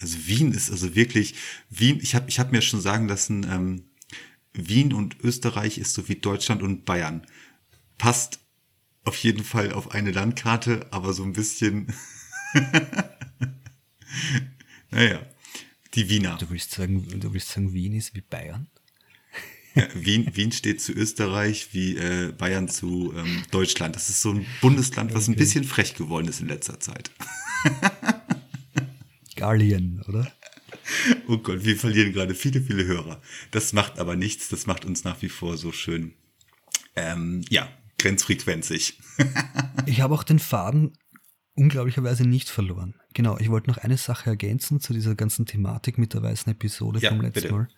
Also 0.00 0.26
Wien 0.26 0.52
ist 0.52 0.70
also 0.70 0.94
wirklich, 0.94 1.34
Wien, 1.68 1.98
ich 2.02 2.14
habe 2.14 2.28
ich 2.28 2.38
hab 2.38 2.52
mir 2.52 2.62
schon 2.62 2.80
sagen 2.80 3.06
lassen, 3.08 3.46
ähm, 3.50 3.84
Wien 4.52 4.92
und 4.92 5.20
Österreich 5.20 5.78
ist 5.78 5.94
so 5.94 6.08
wie 6.08 6.16
Deutschland 6.16 6.62
und 6.62 6.84
Bayern. 6.84 7.26
Passt 7.98 8.40
auf 9.04 9.16
jeden 9.16 9.44
Fall 9.44 9.72
auf 9.72 9.92
eine 9.92 10.10
Landkarte, 10.10 10.86
aber 10.90 11.12
so 11.12 11.22
ein 11.22 11.32
bisschen, 11.32 11.92
naja, 14.90 15.24
die 15.94 16.08
Wiener. 16.08 16.36
Du 16.38 16.50
willst 16.50 16.72
sagen, 16.72 17.20
du 17.20 17.32
willst 17.32 17.48
sagen, 17.48 17.72
Wien 17.72 17.94
ist 17.94 18.14
wie 18.14 18.22
Bayern? 18.22 18.68
Ja, 19.74 19.86
Wien, 19.94 20.30
Wien 20.34 20.50
steht 20.50 20.80
zu 20.80 20.92
Österreich 20.92 21.68
wie 21.72 21.96
äh, 21.96 22.32
Bayern 22.32 22.68
zu 22.68 23.14
ähm, 23.16 23.42
Deutschland. 23.52 23.94
Das 23.94 24.08
ist 24.08 24.20
so 24.20 24.32
ein 24.32 24.46
Bundesland, 24.60 25.14
was 25.14 25.24
okay. 25.24 25.32
ein 25.32 25.36
bisschen 25.36 25.64
frech 25.64 25.94
geworden 25.94 26.26
ist 26.26 26.40
in 26.40 26.48
letzter 26.48 26.80
Zeit. 26.80 27.12
Guardian, 29.40 30.02
oder? 30.06 30.30
Oh 31.26 31.38
Gott, 31.38 31.64
wir 31.64 31.76
verlieren 31.76 32.12
gerade 32.12 32.34
viele, 32.34 32.60
viele 32.60 32.84
Hörer. 32.84 33.22
Das 33.50 33.72
macht 33.72 33.98
aber 33.98 34.16
nichts, 34.16 34.50
das 34.50 34.66
macht 34.66 34.84
uns 34.84 35.02
nach 35.02 35.22
wie 35.22 35.30
vor 35.30 35.56
so 35.56 35.72
schön, 35.72 36.12
ähm, 36.94 37.42
ja, 37.48 37.68
grenzfrequenzig. 37.98 39.00
ich 39.86 40.02
habe 40.02 40.14
auch 40.14 40.24
den 40.24 40.38
Faden 40.38 40.92
unglaublicherweise 41.54 42.26
nicht 42.26 42.50
verloren. 42.50 42.94
Genau, 43.14 43.38
ich 43.38 43.50
wollte 43.50 43.70
noch 43.70 43.78
eine 43.78 43.96
Sache 43.96 44.28
ergänzen 44.28 44.80
zu 44.80 44.92
dieser 44.92 45.14
ganzen 45.14 45.46
Thematik 45.46 45.96
mit 45.96 46.12
der 46.12 46.22
weißen 46.22 46.52
Episode 46.52 47.00
ja, 47.00 47.08
vom 47.08 47.22
letzten 47.22 47.40
bitte. 47.40 47.52
Mal. 47.52 47.68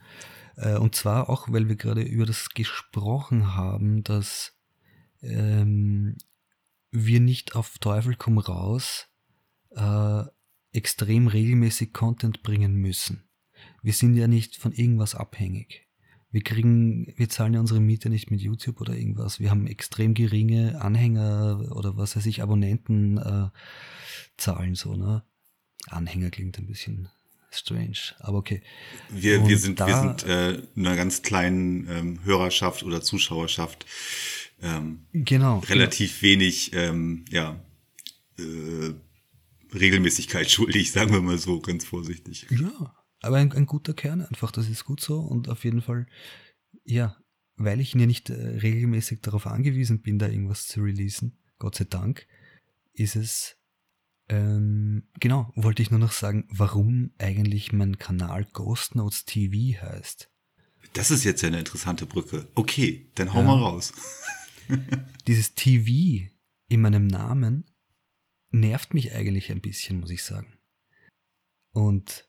Äh, 0.56 0.78
und 0.78 0.96
zwar 0.96 1.30
auch, 1.30 1.46
weil 1.48 1.68
wir 1.68 1.76
gerade 1.76 2.02
über 2.02 2.26
das 2.26 2.48
gesprochen 2.50 3.54
haben, 3.54 4.02
dass 4.02 4.52
ähm, 5.22 6.16
wir 6.90 7.20
nicht 7.20 7.54
auf 7.54 7.78
Teufel 7.78 8.16
komm 8.16 8.38
raus 8.38 9.08
äh, 9.70 10.24
extrem 10.72 11.26
regelmäßig 11.26 11.92
Content 11.92 12.42
bringen 12.42 12.74
müssen. 12.74 13.24
Wir 13.82 13.92
sind 13.92 14.16
ja 14.16 14.26
nicht 14.28 14.56
von 14.56 14.72
irgendwas 14.72 15.14
abhängig. 15.14 15.86
Wir 16.30 16.42
kriegen, 16.42 17.12
wir 17.16 17.28
zahlen 17.28 17.52
ja 17.52 17.60
unsere 17.60 17.80
Miete 17.80 18.08
nicht 18.08 18.30
mit 18.30 18.40
YouTube 18.40 18.80
oder 18.80 18.94
irgendwas. 18.94 19.38
Wir 19.38 19.50
haben 19.50 19.66
extrem 19.66 20.14
geringe 20.14 20.80
Anhänger 20.80 21.70
oder 21.72 21.96
was 21.98 22.16
weiß 22.16 22.24
ich, 22.24 22.42
Abonnentenzahlen 22.42 23.52
äh, 24.46 24.74
so, 24.74 24.96
ne? 24.96 25.22
Anhänger 25.88 26.30
klingt 26.30 26.58
ein 26.58 26.66
bisschen 26.66 27.08
strange, 27.50 28.14
aber 28.20 28.38
okay. 28.38 28.62
Wir, 29.10 29.46
wir 29.46 29.58
sind, 29.58 29.80
da, 29.80 29.86
wir 29.86 29.96
sind 29.96 30.24
äh, 30.24 30.62
einer 30.74 30.96
ganz 30.96 31.20
kleinen 31.22 31.86
ähm, 31.88 32.24
Hörerschaft 32.24 32.82
oder 32.82 33.02
Zuschauerschaft 33.02 33.84
ähm, 34.62 35.06
genau, 35.12 35.58
relativ 35.58 36.20
genau. 36.20 36.32
wenig 36.32 36.72
ähm, 36.72 37.24
ja, 37.30 37.60
äh, 38.38 38.94
Regelmäßigkeit 39.74 40.50
schuldig, 40.50 40.92
sagen 40.92 41.12
wir 41.12 41.22
mal 41.22 41.38
so, 41.38 41.60
ganz 41.60 41.84
vorsichtig. 41.84 42.46
Ja, 42.50 42.94
aber 43.20 43.36
ein, 43.36 43.52
ein 43.52 43.66
guter 43.66 43.94
Kern 43.94 44.22
einfach, 44.22 44.50
das 44.50 44.68
ist 44.68 44.84
gut 44.84 45.00
so 45.00 45.20
und 45.20 45.48
auf 45.48 45.64
jeden 45.64 45.82
Fall, 45.82 46.06
ja, 46.84 47.16
weil 47.56 47.80
ich 47.80 47.94
ja 47.94 48.06
nicht 48.06 48.30
äh, 48.30 48.34
regelmäßig 48.34 49.20
darauf 49.20 49.46
angewiesen 49.46 50.02
bin, 50.02 50.18
da 50.18 50.28
irgendwas 50.28 50.66
zu 50.66 50.80
releasen, 50.80 51.38
Gott 51.58 51.76
sei 51.76 51.84
Dank, 51.84 52.26
ist 52.92 53.16
es, 53.16 53.56
ähm, 54.28 55.04
genau, 55.20 55.52
wollte 55.54 55.82
ich 55.82 55.90
nur 55.90 56.00
noch 56.00 56.12
sagen, 56.12 56.46
warum 56.50 57.12
eigentlich 57.18 57.72
mein 57.72 57.98
Kanal 57.98 58.46
Ghost 58.52 58.94
Notes 58.94 59.24
TV 59.24 59.80
heißt. 59.80 60.28
Das 60.94 61.10
ist 61.10 61.24
jetzt 61.24 61.44
eine 61.44 61.58
interessante 61.58 62.06
Brücke. 62.06 62.48
Okay, 62.54 63.10
dann 63.14 63.32
hau 63.32 63.38
ja. 63.38 63.44
mal 63.44 63.58
raus. 63.58 63.92
Dieses 65.26 65.54
TV 65.54 66.28
in 66.68 66.80
meinem 66.80 67.06
Namen 67.06 67.64
nervt 68.52 68.94
mich 68.94 69.12
eigentlich 69.12 69.50
ein 69.50 69.60
bisschen, 69.60 70.00
muss 70.00 70.10
ich 70.10 70.22
sagen. 70.22 70.58
Und 71.72 72.28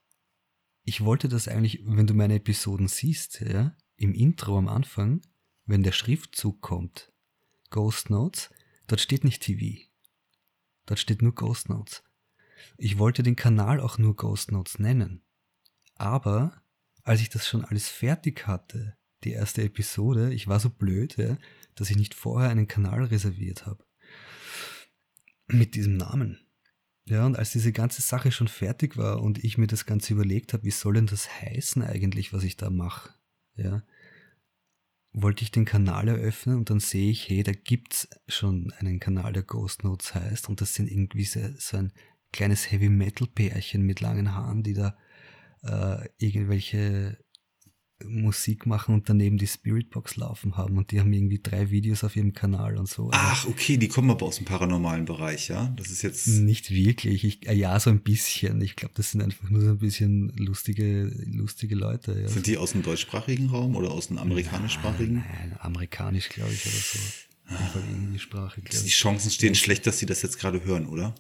ich 0.84 1.03
wollte 1.03 1.30
das 1.30 1.48
eigentlich, 1.48 1.82
wenn 1.86 2.08
du 2.08 2.13
meine 2.13 2.36
Episoden 2.36 2.88
siehst, 2.88 3.42
ja, 3.42 3.75
im 3.98 4.13
Intro 4.13 4.58
am 4.58 4.68
Anfang, 4.68 5.22
wenn 5.65 5.84
der 5.84 5.92
Schriftzug 5.92 6.62
kommt, 6.62 7.12
Ghost 7.70 8.10
Notes, 8.10 8.50
dort 8.88 9.01
steht 9.01 9.24
nicht 9.24 9.42
TV. 9.42 9.86
Dort 10.86 11.00
steht 11.00 11.22
nur 11.22 11.36
Ghost 11.36 11.70
Notes. 11.70 12.03
Ich 12.77 12.98
wollte 12.98 13.24
den 13.24 13.36
Kanal 13.36 13.80
auch 13.80 13.98
nur 13.98 14.15
Ghost 14.15 14.51
Notes 14.51 14.80
nennen. 14.80 15.24
Aber 15.96 16.62
als 17.03 17.22
ich 17.22 17.30
das 17.30 17.48
schon 17.48 17.65
alles 17.65 17.89
fertig 17.89 18.48
hatte, 18.48 18.98
die 19.24 19.32
erste 19.32 19.63
Episode, 19.63 20.34
ich 20.34 20.48
war 20.48 20.60
so 20.60 20.70
blöd, 20.70 21.18
ja, 21.18 21.38
dass 21.75 21.89
ich 21.89 21.98
nicht 21.98 22.13
vorher 22.13 22.50
einen 22.50 22.68
Kanal 22.68 23.06
reserviert 23.06 23.65
habe 23.65 23.86
mit 25.47 25.75
diesem 25.75 25.97
Namen. 25.97 26.39
Ja, 27.05 27.25
und 27.25 27.38
als 27.38 27.51
diese 27.51 27.73
ganze 27.73 28.01
Sache 28.01 28.31
schon 28.31 28.47
fertig 28.47 28.95
war 28.95 29.21
und 29.21 29.43
ich 29.43 29.57
mir 29.57 29.67
das 29.67 29.85
Ganze 29.85 30.13
überlegt 30.13 30.53
habe, 30.53 30.63
wie 30.63 30.71
soll 30.71 30.93
denn 30.93 31.07
das 31.07 31.29
heißen 31.41 31.81
eigentlich, 31.81 32.31
was 32.31 32.43
ich 32.43 32.55
da 32.55 32.69
mache? 32.69 33.13
Ja, 33.55 33.83
wollte 35.13 35.43
ich 35.43 35.51
den 35.51 35.65
Kanal 35.65 36.07
eröffnen 36.07 36.57
und 36.57 36.69
dann 36.69 36.79
sehe 36.79 37.12
ich, 37.12 37.29
hey, 37.29 37.43
da 37.43 37.51
gibt's 37.51 38.09
schon 38.27 38.73
einen 38.79 39.00
Kanal, 39.00 39.31
der 39.31 39.43
Ghost 39.43 39.83
Notes 39.83 40.15
heißt 40.15 40.50
und 40.50 40.59
das 40.59 40.73
sind 40.73 40.89
irgendwie 40.89 41.25
so, 41.25 41.39
so 41.57 41.77
ein 41.77 41.93
kleines 42.31 42.71
Heavy 42.71 42.89
Metal 42.89 43.27
Pärchen 43.27 43.83
mit 43.83 44.01
langen 44.01 44.33
Haaren, 44.33 44.63
die 44.63 44.73
da 44.73 44.97
äh, 45.62 46.09
irgendwelche 46.17 47.23
Musik 48.07 48.65
machen 48.65 48.95
und 48.95 49.10
daneben 49.10 49.38
die 49.38 49.48
Spiritbox 49.48 50.17
laufen 50.17 50.57
haben 50.57 50.77
und 50.77 50.91
die 50.91 51.00
haben 51.00 51.12
irgendwie 51.13 51.39
drei 51.41 51.69
Videos 51.69 52.03
auf 52.03 52.15
ihrem 52.15 52.33
Kanal 52.33 52.77
und 52.77 52.88
so. 52.88 53.10
Ach, 53.13 53.48
okay, 53.48 53.77
die 53.77 53.88
kommen 53.88 54.10
aber 54.10 54.25
aus 54.25 54.38
dem 54.38 54.45
paranormalen 54.45 55.05
Bereich, 55.05 55.48
ja? 55.48 55.74
Das 55.77 55.89
ist 55.89 56.01
jetzt. 56.01 56.27
Nicht 56.27 56.72
wirklich. 56.72 57.24
Ich, 57.24 57.48
äh, 57.48 57.53
ja, 57.53 57.79
so 57.79 57.89
ein 57.89 58.01
bisschen. 58.01 58.62
Ich 58.62 58.75
glaube, 58.75 58.93
das 58.95 59.12
sind 59.12 59.22
einfach 59.22 59.50
nur 59.50 59.62
so 59.62 59.69
ein 59.69 59.79
bisschen 59.79 60.29
lustige, 60.38 61.05
lustige 61.25 61.75
Leute. 61.75 62.19
Ja. 62.22 62.27
Sind 62.27 62.48
die 62.48 62.57
aus 62.57 62.72
dem 62.72 62.83
deutschsprachigen 62.83 63.50
Raum 63.50 63.75
oder 63.75 63.91
aus 63.91 64.07
dem 64.07 64.17
amerikanischsprachigen? 64.17 65.15
Nein, 65.15 65.50
nein 65.50 65.60
amerikanisch, 65.60 66.29
glaube 66.29 66.53
ich, 66.53 66.65
oder 66.65 66.75
so. 66.75 67.00
Einfach 67.45 67.81
irgendwie 67.89 68.19
Sprache, 68.19 68.62
Die 68.62 68.89
Chancen 68.89 69.29
stehen 69.29 69.55
schlecht, 69.55 69.86
dass 69.86 70.00
sie 70.00 70.05
das 70.05 70.22
jetzt 70.22 70.39
gerade 70.39 70.63
hören, 70.63 70.88
oder? 70.88 71.13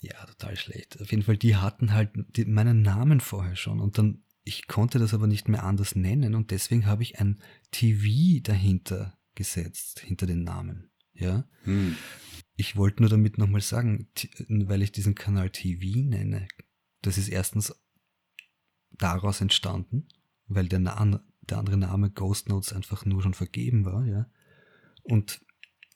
Ja, 0.00 0.14
total 0.26 0.56
schlecht. 0.56 1.00
Auf 1.00 1.10
jeden 1.10 1.22
Fall, 1.22 1.36
die 1.36 1.56
hatten 1.56 1.92
halt 1.92 2.10
die, 2.36 2.44
meinen 2.44 2.82
Namen 2.82 3.20
vorher 3.20 3.56
schon 3.56 3.80
und 3.80 3.98
dann 3.98 4.22
ich 4.44 4.66
konnte 4.66 4.98
das 4.98 5.14
aber 5.14 5.26
nicht 5.26 5.48
mehr 5.48 5.64
anders 5.64 5.94
nennen 5.94 6.34
und 6.34 6.50
deswegen 6.50 6.86
habe 6.86 7.02
ich 7.02 7.20
ein 7.20 7.40
TV 7.70 8.40
dahinter 8.42 9.18
gesetzt, 9.34 10.00
hinter 10.00 10.26
den 10.26 10.42
Namen. 10.42 10.90
Ja. 11.14 11.48
Hm. 11.64 11.96
Ich 12.56 12.76
wollte 12.76 13.02
nur 13.02 13.10
damit 13.10 13.38
nochmal 13.38 13.60
sagen, 13.60 14.08
weil 14.48 14.82
ich 14.82 14.92
diesen 14.92 15.14
Kanal 15.14 15.50
TV 15.50 16.06
nenne, 16.08 16.48
das 17.00 17.18
ist 17.18 17.28
erstens 17.28 17.74
daraus 18.90 19.40
entstanden, 19.40 20.08
weil 20.46 20.68
der, 20.68 20.80
Na 20.80 21.22
der 21.42 21.58
andere 21.58 21.76
Name 21.76 22.10
Ghost 22.10 22.48
Notes 22.48 22.72
einfach 22.72 23.04
nur 23.04 23.22
schon 23.22 23.34
vergeben 23.34 23.84
war, 23.84 24.06
ja. 24.06 24.30
Und 25.02 25.44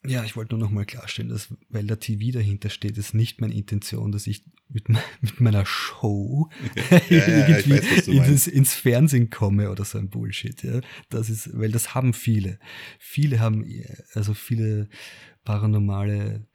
ja, 0.05 0.23
ich 0.23 0.35
wollte 0.35 0.55
nur 0.55 0.65
noch 0.65 0.71
mal 0.71 0.85
klarstellen, 0.85 1.29
dass, 1.29 1.53
weil 1.69 1.85
der 1.85 1.99
TV 1.99 2.31
dahinter 2.31 2.69
steht, 2.69 2.97
ist 2.97 3.13
nicht 3.13 3.41
meine 3.41 3.53
Intention, 3.53 4.11
dass 4.11 4.27
ich 4.27 4.43
mit, 4.69 4.89
mit 5.21 5.41
meiner 5.41 5.65
Show 5.65 6.49
ja, 7.09 7.27
irgendwie 7.27 7.71
ja, 7.71 7.77
weiß, 7.77 8.07
ins, 8.07 8.47
ins, 8.47 8.73
Fernsehen 8.73 9.29
komme 9.29 9.71
oder 9.71 9.85
so 9.85 9.97
ein 9.97 10.09
Bullshit. 10.09 10.61
Ja. 10.63 10.81
Das 11.09 11.29
ist, 11.29 11.57
weil 11.57 11.71
das 11.71 11.95
haben 11.95 12.13
viele. 12.13 12.59
Viele 12.99 13.39
haben, 13.39 13.65
also 14.13 14.33
viele 14.33 14.89
paranormale, 15.43 16.45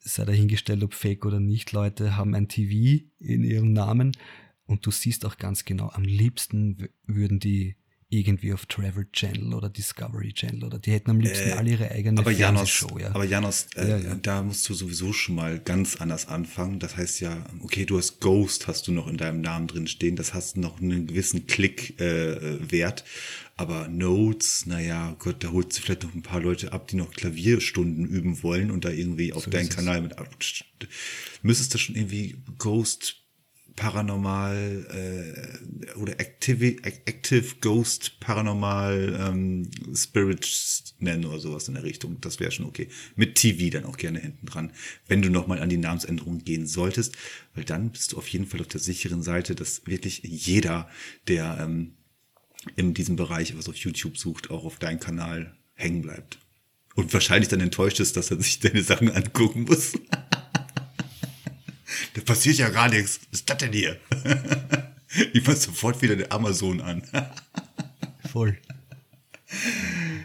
sei 0.00 0.24
dahingestellt, 0.24 0.82
ob 0.82 0.94
fake 0.94 1.26
oder 1.26 1.40
nicht, 1.40 1.72
Leute 1.72 2.16
haben 2.16 2.34
ein 2.34 2.48
TV 2.48 3.04
in 3.18 3.44
ihrem 3.44 3.72
Namen 3.72 4.12
und 4.66 4.84
du 4.86 4.90
siehst 4.90 5.24
auch 5.24 5.38
ganz 5.38 5.64
genau, 5.64 5.90
am 5.90 6.04
liebsten 6.04 6.88
würden 7.06 7.40
die 7.40 7.76
irgendwie 8.10 8.54
auf 8.54 8.64
Travel 8.66 9.06
Channel 9.12 9.52
oder 9.52 9.68
Discovery 9.68 10.32
Channel 10.32 10.64
oder 10.64 10.78
die 10.78 10.92
hätten 10.92 11.10
am 11.10 11.20
liebsten 11.20 11.50
äh, 11.50 11.52
alle 11.52 11.70
ihre 11.70 11.90
eigene 11.90 12.20
aber 12.20 12.30
Janos, 12.30 12.86
ja. 12.98 13.10
Aber 13.14 13.24
Janos, 13.24 13.66
äh, 13.76 13.88
ja, 13.88 13.96
ja. 13.98 14.14
da 14.14 14.42
musst 14.42 14.66
du 14.68 14.74
sowieso 14.74 15.12
schon 15.12 15.34
mal 15.34 15.58
ganz 15.58 15.96
anders 15.96 16.26
anfangen. 16.26 16.78
Das 16.78 16.96
heißt 16.96 17.20
ja, 17.20 17.44
okay, 17.62 17.84
du 17.84 17.98
hast 17.98 18.20
Ghost, 18.20 18.66
hast 18.66 18.88
du 18.88 18.92
noch 18.92 19.08
in 19.08 19.18
deinem 19.18 19.42
Namen 19.42 19.66
drin 19.66 19.86
stehen, 19.86 20.16
das 20.16 20.32
hast 20.32 20.56
noch 20.56 20.80
einen 20.80 21.06
gewissen 21.06 21.46
Klick-Wert. 21.46 23.00
Äh, 23.00 23.04
aber 23.58 23.88
Notes, 23.88 24.66
naja, 24.66 25.16
Gott, 25.18 25.42
da 25.42 25.48
holst 25.48 25.76
du 25.76 25.82
vielleicht 25.82 26.04
noch 26.04 26.14
ein 26.14 26.22
paar 26.22 26.40
Leute 26.40 26.72
ab, 26.72 26.86
die 26.86 26.96
noch 26.96 27.10
Klavierstunden 27.10 28.06
üben 28.06 28.42
wollen 28.44 28.70
und 28.70 28.84
da 28.84 28.90
irgendwie 28.90 29.32
auf 29.32 29.44
so 29.44 29.50
deinen 29.50 29.68
Kanal 29.68 30.00
mit 30.00 30.16
ab. 30.16 30.28
Müsstest 31.42 31.74
du 31.74 31.78
schon 31.78 31.96
irgendwie 31.96 32.36
Ghost 32.56 33.17
Paranormal 33.78 34.86
äh, 34.90 35.94
oder 35.98 36.18
Active, 36.18 36.82
Active 36.82 37.54
Ghost 37.60 38.18
Paranormal 38.18 39.16
ähm, 39.20 39.70
Spirits 39.94 40.96
nennen 40.98 41.24
oder 41.24 41.38
sowas 41.38 41.68
in 41.68 41.74
der 41.74 41.84
Richtung. 41.84 42.20
Das 42.20 42.40
wäre 42.40 42.50
schon 42.50 42.66
okay. 42.66 42.88
Mit 43.14 43.36
TV 43.36 43.70
dann 43.70 43.84
auch 43.84 43.96
gerne 43.96 44.18
hinten 44.18 44.46
dran, 44.46 44.72
wenn 45.06 45.22
du 45.22 45.30
nochmal 45.30 45.62
an 45.62 45.68
die 45.68 45.76
Namensänderung 45.76 46.38
gehen 46.38 46.66
solltest, 46.66 47.16
weil 47.54 47.62
dann 47.62 47.90
bist 47.90 48.12
du 48.12 48.18
auf 48.18 48.26
jeden 48.26 48.46
Fall 48.46 48.60
auf 48.60 48.66
der 48.66 48.80
sicheren 48.80 49.22
Seite, 49.22 49.54
dass 49.54 49.86
wirklich 49.86 50.22
jeder, 50.24 50.90
der 51.28 51.58
ähm, 51.60 51.92
in 52.74 52.94
diesem 52.94 53.14
Bereich 53.14 53.56
was 53.56 53.68
auf 53.68 53.76
YouTube 53.76 54.18
sucht, 54.18 54.50
auch 54.50 54.64
auf 54.64 54.80
deinen 54.80 54.98
Kanal 54.98 55.54
hängen 55.74 56.02
bleibt. 56.02 56.40
Und 56.96 57.12
wahrscheinlich 57.12 57.48
dann 57.48 57.60
enttäuscht 57.60 58.00
ist, 58.00 58.16
dass 58.16 58.32
er 58.32 58.42
sich 58.42 58.58
deine 58.58 58.82
Sachen 58.82 59.08
angucken 59.08 59.66
muss. 59.68 59.92
Da 62.14 62.20
passiert 62.22 62.56
ja 62.56 62.68
gar 62.68 62.88
nichts. 62.88 63.20
Was 63.30 63.40
ist 63.40 63.50
das 63.50 63.58
denn 63.58 63.72
hier? 63.72 63.98
Ich 65.32 65.46
mach 65.46 65.56
sofort 65.56 66.02
wieder 66.02 66.16
den 66.16 66.30
Amazon 66.30 66.82
an. 66.82 67.02
Voll. 68.30 68.58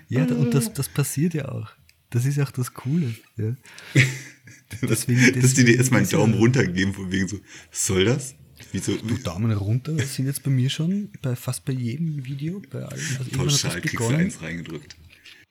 Ja, 0.10 0.26
und 0.26 0.54
das, 0.54 0.74
das 0.74 0.90
passiert 0.90 1.34
ja 1.34 1.48
auch. 1.48 1.70
Das 2.10 2.26
ist 2.26 2.36
ja 2.36 2.44
auch 2.44 2.52
das 2.52 2.74
Coole. 2.74 3.16
Ja. 3.38 3.56
Deswegen, 4.82 5.20
deswegen, 5.20 5.42
Dass 5.42 5.54
die 5.54 5.64
dir 5.66 5.78
erstmal 5.78 6.02
einen 6.02 6.10
Daumen 6.10 6.34
runter 6.34 6.66
geben, 6.66 6.94
von 6.94 7.12
wegen 7.12 7.28
so, 7.28 7.40
was 7.70 7.86
soll 7.86 8.06
das? 8.06 8.36
Wieso? 8.72 8.98
Du, 8.98 9.18
Daumen 9.18 9.52
runter 9.52 9.98
sind 10.00 10.26
jetzt 10.26 10.42
bei 10.42 10.50
mir 10.50 10.70
schon 10.70 11.10
bei 11.22 11.36
fast 11.36 11.64
bei 11.64 11.74
jedem 11.74 12.26
Video, 12.26 12.60
bei 12.72 12.80
allen. 12.80 13.18
Also 13.20 13.30
Pauschal 13.32 13.80
kriegst 13.82 14.00
du 14.00 14.08
eins 14.08 14.42
reingedrückt 14.42 14.98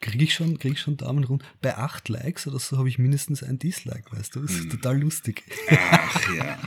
kriege 0.02 0.24
ich 0.24 0.34
schon, 0.34 0.58
krieg 0.58 0.72
ich 0.72 0.80
schon 0.80 0.98
Daumen 0.98 1.24
runter. 1.24 1.46
Bei 1.62 1.78
acht 1.78 2.10
Likes 2.10 2.46
oder 2.46 2.58
so 2.58 2.76
habe 2.76 2.88
ich 2.88 2.98
mindestens 2.98 3.42
ein 3.42 3.58
Dislike, 3.58 4.04
weißt 4.12 4.34
du? 4.36 4.40
Das 4.40 4.50
ist 4.50 4.64
hm. 4.64 4.70
total 4.70 5.00
lustig. 5.00 5.44
Ach 5.70 6.36
ja. 6.36 6.58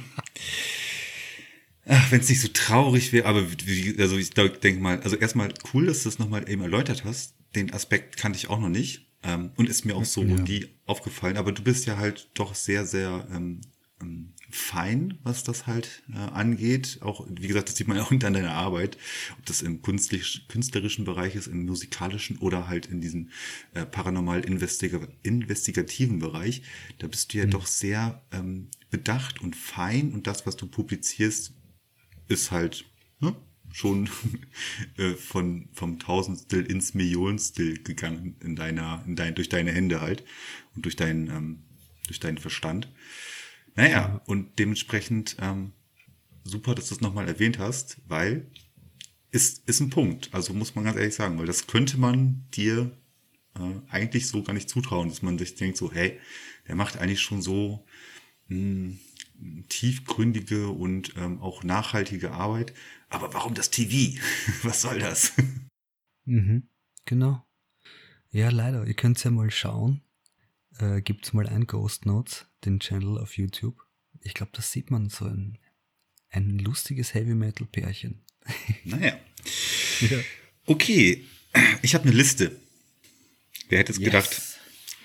Ach, 1.88 2.12
wenn 2.12 2.22
es 2.22 2.30
nicht 2.30 2.42
so 2.42 2.48
traurig 2.48 3.14
wäre, 3.14 3.28
aber 3.28 3.46
wie, 3.66 3.96
also 4.00 4.18
ich 4.18 4.32
denke 4.32 4.82
mal, 4.82 5.00
also 5.02 5.16
erstmal 5.18 5.54
cool, 5.74 5.86
dass 5.86 6.02
du 6.02 6.10
das 6.10 6.18
nochmal 6.18 6.50
eben 6.50 6.64
erläutert 6.64 7.04
hast. 7.06 7.36
Den 7.54 7.72
Aspekt 7.74 8.18
kannte 8.18 8.38
ich 8.38 8.50
auch 8.50 8.60
noch 8.60 8.70
nicht 8.70 9.12
ähm, 9.22 9.52
und 9.56 9.70
ist 9.70 9.86
mir 9.86 9.96
auch 9.96 10.06
so 10.06 10.24
ja. 10.24 10.36
nie 10.36 10.68
aufgefallen. 10.86 11.38
Aber 11.38 11.52
du 11.52 11.62
bist 11.62 11.86
ja 11.86 11.98
halt 11.98 12.30
doch 12.34 12.56
sehr, 12.56 12.86
sehr 12.86 13.28
ähm, 13.32 13.62
ähm 14.02 14.34
fein, 14.50 15.18
was 15.24 15.44
das 15.44 15.68
halt 15.68 16.04
äh, 16.14 16.18
angeht. 16.18 17.00
Auch, 17.02 17.26
wie 17.30 17.48
gesagt, 17.48 17.70
das 17.70 17.76
sieht 17.76 17.88
man 17.88 18.00
auch 18.00 18.12
in 18.12 18.20
deiner 18.20 18.52
Arbeit, 18.52 18.98
ob 19.38 19.46
das 19.46 19.62
im 19.62 19.82
künstlich, 19.82 20.48
künstlerischen 20.48 21.06
Bereich 21.06 21.36
ist, 21.36 21.48
im 21.48 21.66
musikalischen 21.66 22.38
oder 22.38 22.68
halt 22.68 22.86
in 22.86 23.02
diesem 23.02 23.30
äh, 23.74 23.86
paranormal 23.86 24.42
-investiga 24.42 25.08
investigativen 25.24 26.20
Bereich. 26.20 26.64
Da 27.00 27.08
bist 27.08 27.34
du 27.34 27.40
ja 27.40 27.46
mhm. 27.46 27.52
doch 27.52 27.66
sehr 27.66 28.22
ähm, 28.32 28.70
bedacht 28.90 29.42
und 29.42 29.56
fein 29.56 30.14
und 30.14 30.28
das, 30.28 30.46
was 30.46 30.56
du 30.56 30.68
publizierst, 30.68 31.54
ist 32.28 32.52
halt 32.52 32.86
ne, 33.20 33.36
schon 33.72 34.10
äh, 34.98 35.14
von 35.14 35.70
vom 35.74 36.00
Tausendstel 36.00 36.66
ins 36.66 36.94
Millionstel 36.94 37.84
gegangen 37.84 38.36
in 38.42 38.56
deiner, 38.56 39.04
in 39.06 39.16
dein, 39.16 39.36
durch 39.36 39.50
deine 39.50 39.72
Hände 39.72 40.02
halt 40.02 40.24
und 40.76 40.86
durch 40.86 40.96
deinen, 40.96 41.28
ähm, 41.30 41.64
durch 42.08 42.20
deinen 42.20 42.38
Verstand. 42.38 42.92
Naja, 43.76 44.22
und 44.26 44.58
dementsprechend 44.58 45.36
ähm, 45.40 45.74
super, 46.44 46.76
dass 46.76 46.90
du 46.90 46.96
es 46.96 47.02
nochmal 47.02 47.28
erwähnt 47.28 47.60
hast, 47.60 47.98
weil 48.08 48.48
ist, 49.32 49.68
ist 49.68 49.82
ein 49.82 49.90
Punkt. 49.90 50.34
Also 50.34 50.54
muss 50.54 50.76
man 50.76 50.86
ganz 50.86 50.98
ehrlich 50.98 51.16
sagen, 51.16 51.38
weil 51.38 51.46
das 51.46 51.68
könnte 51.68 51.98
man 51.98 52.46
dir 52.54 52.98
äh, 53.56 53.92
eigentlich 53.92 54.28
so 54.28 54.44
gar 54.44 54.54
nicht 54.54 54.70
zutrauen, 54.70 55.10
dass 55.10 55.22
man 55.22 55.38
sich 55.38 55.56
denkt 55.56 55.78
so, 55.78 55.92
hey, 55.92 56.20
der 56.68 56.76
macht 56.76 56.98
eigentlich 56.98 57.20
schon 57.20 57.42
so 57.42 57.86
mh, 58.48 58.94
hm, 59.38 59.66
tiefgründige 59.68 60.70
und 60.70 61.14
ähm, 61.18 61.42
auch 61.42 61.64
nachhaltige 61.64 62.32
Arbeit. 62.32 62.74
Aber 63.10 63.34
warum 63.34 63.54
das 63.54 63.72
TV? 63.72 64.18
Was 64.64 64.82
soll 64.82 65.00
das? 65.00 65.34
Mhm, 66.24 66.70
genau. 67.04 67.46
Ja, 68.32 68.50
leider. 68.50 68.86
Ihr 68.86 68.94
könnt 68.94 69.22
ja 69.24 69.32
mal 69.32 69.52
schauen 69.52 70.02
äh, 70.80 71.02
gibt 71.02 71.26
es 71.26 71.34
mal 71.34 71.48
ein 71.48 71.68
Ghost 71.68 72.06
Notes, 72.06 72.48
den 72.66 72.80
Channel 72.80 73.18
auf 73.18 73.38
YouTube. 73.38 73.78
Ich 74.22 74.34
glaube, 74.34 74.52
das 74.54 74.72
sieht 74.72 74.92
man 74.92 75.10
so 75.10 75.26
ein, 75.26 75.58
ein 76.30 76.60
lustiges 76.60 77.14
Heavy 77.14 77.36
Metal 77.36 77.68
Pärchen. 77.68 78.22
Naja. 78.84 79.18
ja. 80.02 80.20
Okay, 80.66 81.26
ich 81.82 81.96
habe 81.96 82.06
eine 82.06 82.16
Liste. 82.16 82.56
Wer 83.70 83.80
hätte 83.80 83.92
es 83.92 83.98
yes. 83.98 84.06
gedacht? 84.06 84.42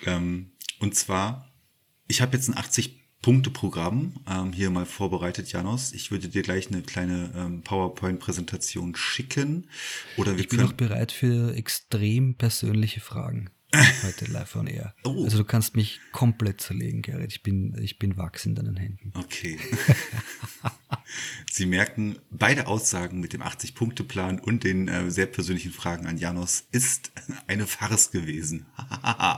Ähm, 0.05 0.53
und 0.79 0.95
zwar, 0.95 1.51
ich 2.09 2.21
habe 2.21 2.37
jetzt 2.37 2.49
ein 2.49 2.57
80 2.57 3.01
Punkte-Programm 3.23 4.15
ähm, 4.29 4.53
hier 4.53 4.71
mal 4.71 4.87
vorbereitet, 4.87 5.53
Janos. 5.53 5.93
Ich 5.93 6.11
würde 6.11 6.29
dir 6.29 6.43
gleich 6.43 6.69
eine 6.69 6.83
kleine 6.83 7.33
ähm, 7.37 7.63
PowerPoint-Präsentation 7.63 8.95
schicken. 8.97 9.69
Oder 10.17 10.33
wir 10.33 10.41
ich 10.41 10.49
bin 10.49 10.59
können... 10.59 10.71
auch 10.71 10.77
bereit 10.77 11.13
für 11.13 11.55
extrem 11.55 12.35
persönliche 12.35 13.01
Fragen 13.01 13.51
heute 14.03 14.25
live 14.27 14.57
on 14.57 14.67
air. 14.67 14.95
Oh. 15.05 15.25
Also 15.25 15.39
du 15.39 15.45
kannst 15.45 15.77
mich 15.77 16.01
komplett 16.13 16.61
zerlegen, 16.61 17.03
Gerrit. 17.03 17.33
Ich 17.33 17.43
bin, 17.43 17.77
ich 17.81 17.99
bin 17.99 18.17
wachs 18.17 18.47
in 18.47 18.55
deinen 18.55 18.77
Händen. 18.77 19.13
Okay. 19.15 19.59
Sie 21.51 21.67
merken, 21.67 22.17
beide 22.31 22.67
Aussagen 22.67 23.21
mit 23.21 23.33
dem 23.33 23.43
80-Punkte-Plan 23.43 24.39
und 24.39 24.65
den 24.65 24.89
äh, 24.89 25.11
sehr 25.11 25.27
persönlichen 25.27 25.73
Fragen 25.73 26.07
an 26.07 26.19
Janos 26.19 26.65
ist 26.73 27.13
eine 27.47 27.67
Farce 27.67 28.11
gewesen. 28.11 28.67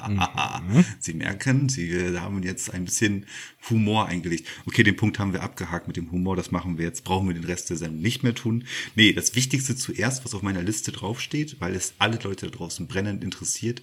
mhm. 0.08 0.84
Sie 1.00 1.14
merken, 1.14 1.68
Sie 1.68 1.90
äh, 1.90 2.18
haben 2.18 2.42
jetzt 2.42 2.72
ein 2.72 2.84
bisschen 2.84 3.26
Humor 3.70 4.06
eingelegt. 4.06 4.46
Okay, 4.66 4.82
den 4.82 4.96
Punkt 4.96 5.18
haben 5.18 5.32
wir 5.32 5.42
abgehakt 5.42 5.86
mit 5.86 5.96
dem 5.96 6.10
Humor, 6.10 6.36
das 6.36 6.50
machen 6.50 6.78
wir 6.78 6.84
jetzt, 6.84 7.04
brauchen 7.04 7.28
wir 7.28 7.34
den 7.34 7.44
Rest 7.44 7.70
der 7.70 7.76
Sendung 7.76 8.02
nicht 8.02 8.22
mehr 8.22 8.34
tun. 8.34 8.64
Nee, 8.94 9.12
das 9.12 9.34
Wichtigste 9.34 9.76
zuerst, 9.76 10.24
was 10.24 10.34
auf 10.34 10.42
meiner 10.42 10.62
Liste 10.62 10.92
draufsteht, 10.92 11.60
weil 11.60 11.74
es 11.74 11.94
alle 11.98 12.18
Leute 12.22 12.46
da 12.46 12.56
draußen 12.56 12.86
brennend 12.86 13.24
interessiert, 13.24 13.82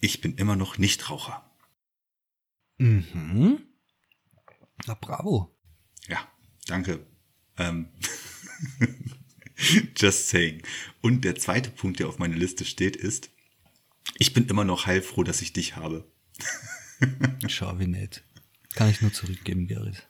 ich 0.00 0.20
bin 0.20 0.36
immer 0.36 0.56
noch 0.56 0.78
Nichtraucher. 0.78 1.44
Mhm. 2.78 3.60
Na 4.86 4.94
bravo. 4.94 5.56
Ja, 6.06 6.26
danke. 6.66 7.06
Ähm. 7.56 7.88
Just 9.96 10.28
saying. 10.28 10.62
Und 11.00 11.24
der 11.24 11.34
zweite 11.34 11.70
Punkt, 11.70 11.98
der 11.98 12.08
auf 12.08 12.18
meiner 12.18 12.36
Liste 12.36 12.64
steht, 12.64 12.94
ist, 12.94 13.30
ich 14.16 14.32
bin 14.32 14.46
immer 14.46 14.64
noch 14.64 14.86
heilfroh, 14.86 15.24
dass 15.24 15.42
ich 15.42 15.52
dich 15.52 15.76
habe. 15.76 16.10
Schau 17.48 17.78
wie 17.80 17.88
nett. 17.88 18.22
Kann 18.74 18.88
ich 18.88 19.00
nur 19.00 19.12
zurückgeben, 19.12 19.66
Gerrit. 19.66 20.06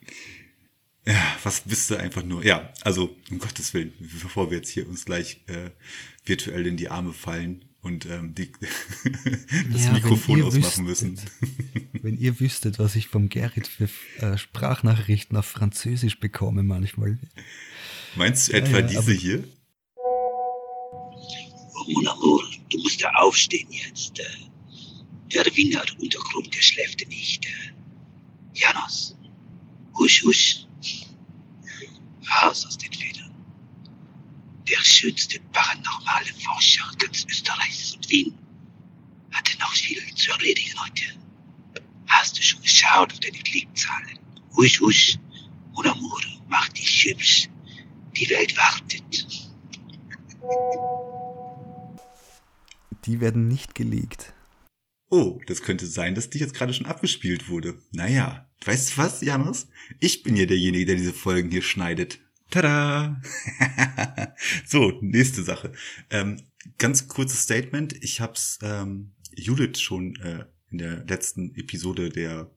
Ja, 1.07 1.37
was 1.43 1.63
bist 1.63 1.91
du 1.91 1.97
einfach 1.97 2.23
nur? 2.23 2.45
Ja, 2.45 2.73
also 2.83 3.17
um 3.31 3.39
Gottes 3.39 3.73
Willen, 3.73 3.95
bevor 3.99 4.51
wir 4.51 4.59
jetzt 4.59 4.69
hier 4.69 4.87
uns 4.87 5.07
gleich 5.07 5.43
äh, 5.47 5.71
virtuell 6.27 6.67
in 6.67 6.77
die 6.77 6.91
Arme 6.91 7.15
fallen 7.15 7.68
und 7.81 8.07
ähm, 8.07 8.35
die, 8.35 8.51
das 9.73 9.85
ja, 9.85 9.93
Mikrofon 9.93 10.43
ausmachen 10.43 10.87
wüsstet, 10.87 11.13
müssen. 11.13 11.31
wenn 12.03 12.19
ihr 12.19 12.41
wüsstet, 12.41 12.79
was 12.79 12.97
ich 12.97 13.07
vom 13.09 13.29
Gerrit 13.29 13.67
für 13.67 13.89
äh, 14.19 14.37
Sprachnachrichten 14.37 15.37
auf 15.37 15.47
Französisch 15.47 16.19
bekomme 16.19 16.63
manchmal. 16.63 17.19
Meinst 18.17 18.49
du 18.49 18.53
etwa 18.55 18.79
ja, 18.79 18.83
diese 18.83 19.13
hier? 19.13 19.45
Oh, 19.95 21.91
mon 21.93 22.09
amour, 22.09 22.45
du 22.71 22.79
musst 22.79 23.01
ja 23.01 23.13
aufstehen 23.15 23.69
jetzt. 23.71 24.19
Äh. 24.19 24.25
Der 25.33 25.45
Wiener 25.55 25.85
Untergrund, 26.01 26.55
der 26.55 26.61
schläft 26.61 27.07
nicht. 27.09 27.45
Äh. 27.45 27.73
Janos, 28.55 29.17
husch, 29.95 30.25
husch. 30.25 30.67
Raus 32.43 32.67
aus 32.67 32.77
den 32.77 32.93
Federn. 32.93 33.28
Der 34.69 34.85
schönste 34.85 35.41
paranormale 35.53 36.33
Forscher 36.45 36.85
ganz 36.99 37.25
Österreichs 37.25 37.95
und 37.95 38.09
Wien 38.11 38.39
hatte 39.31 39.59
noch 39.59 39.73
viel 39.73 40.03
zu 40.15 40.31
erledigen 40.33 40.79
heute. 40.81 41.05
Hast 42.07 42.39
du 42.39 42.43
schon 42.43 42.61
geschaut 42.61 43.13
auf 43.13 43.21
deine 43.21 43.39
Klickzahlen? 43.39 44.19
Husch, 44.57 44.81
husch. 44.81 45.19
Mon 45.73 45.87
amour, 45.87 46.21
mach 46.49 46.69
dich 46.71 47.05
hübsch. 47.05 47.49
Die 48.17 48.29
Welt 48.29 48.57
wartet. 48.57 49.49
Die 53.07 53.21
werden 53.21 53.49
nicht 53.49 53.75
gelegt. 53.75 54.35
Oh, 55.09 55.41
das 55.47 55.63
könnte 55.63 55.87
sein, 55.87 56.15
dass 56.15 56.29
die 56.29 56.39
jetzt 56.39 56.55
gerade 56.55 56.75
schon 56.75 56.87
abgespielt 56.87 57.49
wurde. 57.49 57.81
Naja, 57.93 58.51
weißt 58.65 58.93
du 58.93 58.97
was, 58.99 59.23
Janus? 59.23 59.69
Ich 60.01 60.23
bin 60.23 60.37
ja 60.37 60.45
derjenige, 60.45 60.87
der 60.87 60.97
diese 60.97 61.15
Folgen 61.15 61.51
hier 61.51 61.63
schneidet. 61.63 62.19
Tada! 62.51 63.21
so, 64.67 64.99
nächste 65.03 65.43
Sache. 65.43 65.73
Ähm, 66.11 66.41
ganz 66.79 67.09
kurzes 67.09 67.43
Statement. 67.43 68.03
Ich 68.03 68.21
hab's 68.21 68.59
ähm, 68.63 69.15
Judith 69.35 69.81
schon 69.81 70.17
äh, 70.17 70.47
in 70.71 70.79
der 70.79 71.05
letzten 71.05 71.55
Episode 71.55 72.09
der 72.09 72.51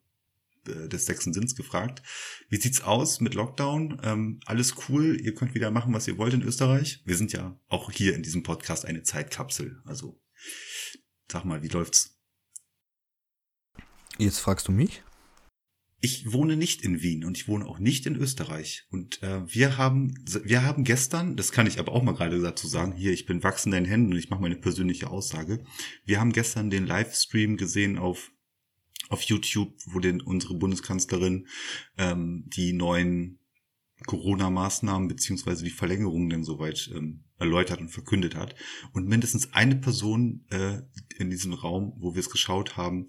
äh, 0.67 0.87
des 0.87 1.05
sechsten 1.05 1.33
Sinns 1.33 1.55
gefragt. 1.55 2.03
Wie 2.49 2.57
sieht's 2.57 2.81
aus 2.81 3.19
mit 3.19 3.33
Lockdown? 3.33 3.99
Ähm, 4.03 4.39
alles 4.45 4.75
cool, 4.87 5.19
ihr 5.19 5.33
könnt 5.33 5.55
wieder 5.55 5.71
machen, 5.71 5.93
was 5.93 6.07
ihr 6.07 6.17
wollt 6.17 6.33
in 6.33 6.43
Österreich. 6.43 7.01
Wir 7.05 7.17
sind 7.17 7.33
ja 7.33 7.59
auch 7.67 7.91
hier 7.91 8.15
in 8.15 8.23
diesem 8.23 8.43
Podcast 8.43 8.85
eine 8.85 9.03
Zeitkapsel. 9.03 9.81
Also 9.85 10.21
sag 11.31 11.45
mal, 11.45 11.63
wie 11.63 11.67
läuft's? 11.67 12.17
Jetzt 14.17 14.39
fragst 14.39 14.67
du 14.67 14.71
mich? 14.71 15.03
Ich 16.03 16.33
wohne 16.33 16.57
nicht 16.57 16.81
in 16.81 17.01
Wien 17.01 17.23
und 17.23 17.37
ich 17.37 17.47
wohne 17.47 17.65
auch 17.65 17.77
nicht 17.77 18.07
in 18.07 18.15
Österreich. 18.15 18.87
Und 18.89 19.21
äh, 19.21 19.41
wir 19.45 19.77
haben, 19.77 20.15
wir 20.43 20.63
haben 20.63 20.83
gestern, 20.83 21.35
das 21.35 21.51
kann 21.51 21.67
ich 21.67 21.79
aber 21.79 21.91
auch 21.91 22.01
mal 22.01 22.13
gerade 22.13 22.41
dazu 22.41 22.67
sagen, 22.67 22.93
hier, 22.93 23.13
ich 23.13 23.27
bin 23.27 23.43
wachsender 23.43 23.77
in 23.77 23.85
Händen 23.85 24.13
und 24.13 24.17
ich 24.17 24.29
mache 24.29 24.41
meine 24.41 24.55
persönliche 24.55 25.11
Aussage. 25.11 25.63
Wir 26.03 26.19
haben 26.19 26.33
gestern 26.33 26.71
den 26.71 26.87
Livestream 26.87 27.55
gesehen 27.55 27.97
auf 27.97 28.31
auf 29.09 29.23
YouTube, 29.23 29.73
wo 29.87 29.99
denn 29.99 30.21
unsere 30.21 30.55
Bundeskanzlerin 30.55 31.47
ähm, 31.97 32.45
die 32.47 32.71
neuen 32.71 33.39
Corona-Maßnahmen 34.05 35.07
beziehungsweise 35.07 35.63
die 35.63 35.69
Verlängerungen 35.69 36.29
denn 36.29 36.43
soweit 36.43 36.89
ähm, 36.95 37.25
erläutert 37.37 37.81
und 37.81 37.89
verkündet 37.89 38.35
hat. 38.35 38.55
Und 38.93 39.07
mindestens 39.07 39.53
eine 39.53 39.75
Person 39.75 40.45
äh, 40.49 40.81
in 41.17 41.29
diesem 41.29 41.53
Raum, 41.53 41.93
wo 41.97 42.15
wir 42.15 42.19
es 42.19 42.29
geschaut 42.29 42.77
haben, 42.77 43.07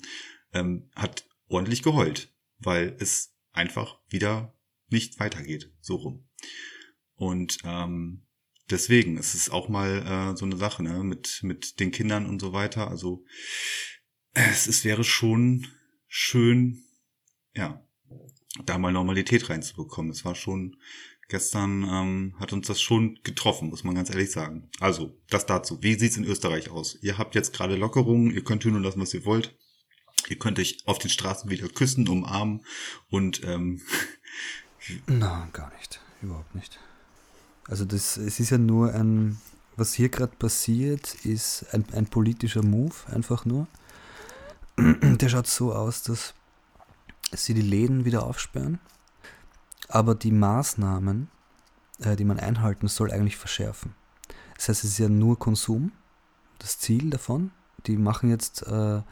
ähm, 0.53 0.91
hat 0.95 1.27
ordentlich 1.49 1.83
geheult, 1.83 2.33
weil 2.65 2.97
es 2.99 3.35
einfach 3.53 3.99
wieder 4.09 4.57
nicht 4.89 5.21
weitergeht, 5.21 5.73
so 5.81 5.97
rum. 5.97 6.29
Und 7.15 7.59
ähm, 7.65 8.27
deswegen 8.71 9.17
ist 9.17 9.35
es 9.35 9.51
auch 9.51 9.69
mal 9.69 10.33
äh, 10.33 10.37
so 10.37 10.45
eine 10.45 10.57
Sache, 10.57 10.83
ne, 10.83 11.05
mit, 11.05 11.41
mit 11.43 11.81
den 11.81 11.91
Kindern 11.91 12.27
und 12.27 12.41
so 12.41 12.53
weiter. 12.53 12.89
Also 12.89 13.25
es, 14.33 14.67
es 14.67 14.85
wäre 14.85 15.05
schon 15.05 15.67
schön, 16.07 16.83
ja, 17.55 17.85
da 18.65 18.79
mal 18.79 18.93
Normalität 18.93 19.49
reinzubekommen. 19.49 20.11
Es 20.11 20.25
war 20.25 20.35
schon, 20.35 20.77
gestern 21.29 21.85
ähm, 21.85 22.35
hat 22.39 22.53
uns 22.53 22.67
das 22.67 22.81
schon 22.81 23.19
getroffen, 23.23 23.71
muss 23.71 23.85
man 23.85 23.95
ganz 23.95 24.11
ehrlich 24.11 24.31
sagen. 24.31 24.69
Also, 24.81 25.19
das 25.29 25.47
dazu. 25.47 25.83
Wie 25.83 25.95
sieht's 25.95 26.17
in 26.17 26.25
Österreich 26.25 26.71
aus? 26.71 26.99
Ihr 27.03 27.19
habt 27.19 27.35
jetzt 27.35 27.55
gerade 27.55 27.77
Lockerungen, 27.77 28.31
ihr 28.31 28.45
könnt 28.45 28.63
tun 28.63 28.77
und 28.77 28.83
lassen, 28.83 29.01
was 29.01 29.15
ihr 29.15 29.25
wollt. 29.25 29.57
Ihr 30.33 30.39
könnt 30.39 30.59
euch 30.59 30.79
auf 30.87 30.99
den 30.99 31.11
Straßen 31.11 31.51
wieder 31.51 31.69
küssen, 31.69 32.09
umarmen 32.09 32.65
und 33.11 33.45
ähm, 33.45 33.83
Na, 35.07 35.47
gar 35.53 35.71
nicht. 35.77 36.01
Überhaupt 36.23 36.55
nicht. 36.55 36.81
Also 37.69 37.85
das, 37.85 38.17
es 38.17 38.41
ist 38.41 38.49
ja 38.49 38.57
nur 38.57 38.95
ein, 38.95 39.39
was 39.77 39.93
hier 39.93 40.09
gerade 40.09 40.35
passiert, 40.35 41.15
ist 41.27 41.67
ein, 41.75 41.85
ein 41.93 42.07
politischer 42.07 42.63
Move, 42.63 42.95
einfach 43.09 43.45
nur. 43.45 43.67
Der 44.79 45.29
schaut 45.29 45.49
so 45.49 45.75
aus, 45.75 46.03
dass 46.03 46.33
sie 47.31 47.53
die 47.53 47.61
Läden 47.61 48.07
wieder 48.07 48.23
aufsperren, 48.23 48.79
aber 49.89 50.15
die 50.15 50.33
Maßnahmen, 50.33 51.29
äh, 51.99 52.17
die 52.17 52.25
man 52.25 52.41
einhalten 52.41 52.89
soll, 52.89 53.13
eigentlich 53.13 53.37
verschärfen. 53.37 53.95
Das 54.57 54.71
heißt, 54.71 54.85
es 54.85 54.93
ist 54.93 54.99
ja 54.99 55.11
nur 55.11 55.39
Konsum, 55.39 55.93
das 56.59 56.79
Ziel 56.79 57.11
davon. 57.11 57.51
Die 57.87 57.99
machen 57.99 58.31
jetzt 58.31 58.63
äh, 58.63 59.03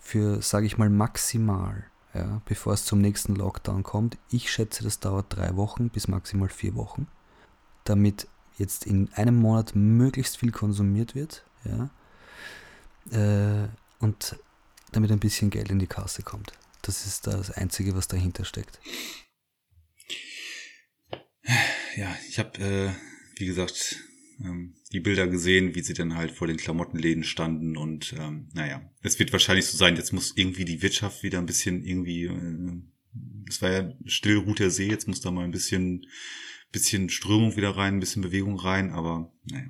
für, 0.00 0.42
sage 0.42 0.66
ich 0.66 0.78
mal, 0.78 0.90
maximal, 0.90 1.84
ja, 2.14 2.42
bevor 2.46 2.72
es 2.72 2.84
zum 2.84 3.00
nächsten 3.00 3.36
Lockdown 3.36 3.82
kommt. 3.82 4.18
Ich 4.30 4.50
schätze, 4.50 4.82
das 4.82 4.98
dauert 4.98 5.26
drei 5.28 5.56
Wochen 5.56 5.90
bis 5.90 6.08
maximal 6.08 6.48
vier 6.48 6.74
Wochen, 6.74 7.06
damit 7.84 8.26
jetzt 8.58 8.86
in 8.86 9.12
einem 9.14 9.36
Monat 9.36 9.74
möglichst 9.74 10.38
viel 10.38 10.50
konsumiert 10.50 11.14
wird. 11.14 11.44
Ja. 11.64 11.90
Äh, 13.12 13.68
und 14.00 14.36
damit 14.92 15.12
ein 15.12 15.20
bisschen 15.20 15.50
Geld 15.50 15.70
in 15.70 15.78
die 15.78 15.86
Kasse 15.86 16.22
kommt. 16.22 16.52
Das 16.82 17.06
ist 17.06 17.26
das 17.26 17.50
Einzige, 17.50 17.94
was 17.94 18.08
dahinter 18.08 18.44
steckt. 18.44 18.80
Ja, 21.96 22.14
ich 22.28 22.38
habe, 22.38 22.58
äh, 22.58 22.90
wie 23.36 23.46
gesagt, 23.46 23.96
ähm, 24.42 24.74
die 24.92 25.00
Bilder 25.00 25.26
gesehen, 25.26 25.74
wie 25.74 25.82
sie 25.82 25.94
dann 25.94 26.16
halt 26.16 26.32
vor 26.32 26.46
den 26.46 26.56
Klamottenläden 26.56 27.24
standen 27.24 27.76
und 27.76 28.14
ähm, 28.18 28.48
naja, 28.54 28.82
es 29.02 29.18
wird 29.18 29.32
wahrscheinlich 29.32 29.66
so 29.66 29.76
sein, 29.76 29.96
jetzt 29.96 30.12
muss 30.12 30.32
irgendwie 30.36 30.64
die 30.64 30.82
Wirtschaft 30.82 31.22
wieder 31.22 31.38
ein 31.38 31.46
bisschen 31.46 31.84
irgendwie, 31.84 32.24
äh, 32.24 32.82
es 33.48 33.62
war 33.62 33.70
ja 33.70 33.92
still 34.06 34.38
ruht 34.38 34.58
der 34.58 34.70
See, 34.70 34.88
jetzt 34.88 35.08
muss 35.08 35.20
da 35.20 35.30
mal 35.30 35.44
ein 35.44 35.50
bisschen, 35.50 36.06
bisschen 36.72 37.08
Strömung 37.08 37.56
wieder 37.56 37.76
rein, 37.76 37.94
ein 37.94 38.00
bisschen 38.00 38.22
Bewegung 38.22 38.58
rein, 38.58 38.90
aber 38.90 39.32
naja. 39.44 39.66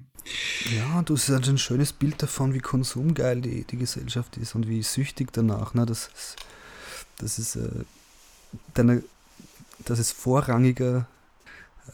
Ja, 0.76 1.02
du 1.02 1.14
hast 1.14 1.30
ein 1.30 1.58
schönes 1.58 1.92
Bild 1.94 2.22
davon, 2.22 2.52
wie 2.52 2.58
konsumgeil 2.58 3.40
die, 3.40 3.64
die 3.64 3.78
Gesellschaft 3.78 4.36
ist 4.36 4.54
und 4.54 4.68
wie 4.68 4.82
süchtig 4.82 5.32
danach. 5.32 5.72
Ne? 5.72 5.86
Das 5.86 6.08
ist, 6.08 6.36
das 7.16 7.38
ist, 7.38 7.56
äh, 7.56 7.84
deine, 8.74 9.02
dass 9.84 9.98
es 9.98 10.12
vorrangiger 10.12 11.08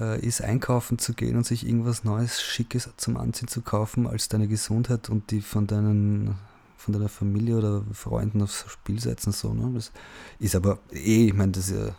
äh, 0.00 0.20
ist, 0.20 0.42
einkaufen 0.42 0.98
zu 0.98 1.14
gehen 1.14 1.36
und 1.36 1.46
sich 1.46 1.66
irgendwas 1.66 2.04
Neues, 2.04 2.42
Schickes 2.42 2.88
zum 2.96 3.16
Anziehen 3.16 3.48
zu 3.48 3.62
kaufen, 3.62 4.06
als 4.06 4.28
deine 4.28 4.48
Gesundheit 4.48 5.08
und 5.08 5.30
die 5.30 5.40
von 5.40 5.66
deinen 5.66 6.36
von 6.76 6.92
deiner 6.92 7.08
Familie 7.08 7.56
oder 7.56 7.84
Freunden 7.92 8.42
aufs 8.42 8.64
Spiel 8.68 9.00
setzen. 9.00 9.32
So, 9.32 9.52
ne? 9.52 9.72
Das 9.74 9.90
ist 10.38 10.54
aber 10.54 10.78
eh, 10.92 11.26
ich 11.26 11.34
meine, 11.34 11.52
das 11.52 11.68
ist 11.68 11.76
ja 11.76 11.96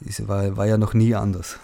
ist, 0.00 0.26
war, 0.26 0.56
war 0.56 0.66
ja 0.66 0.76
noch 0.76 0.94
nie 0.94 1.14
anders. 1.14 1.58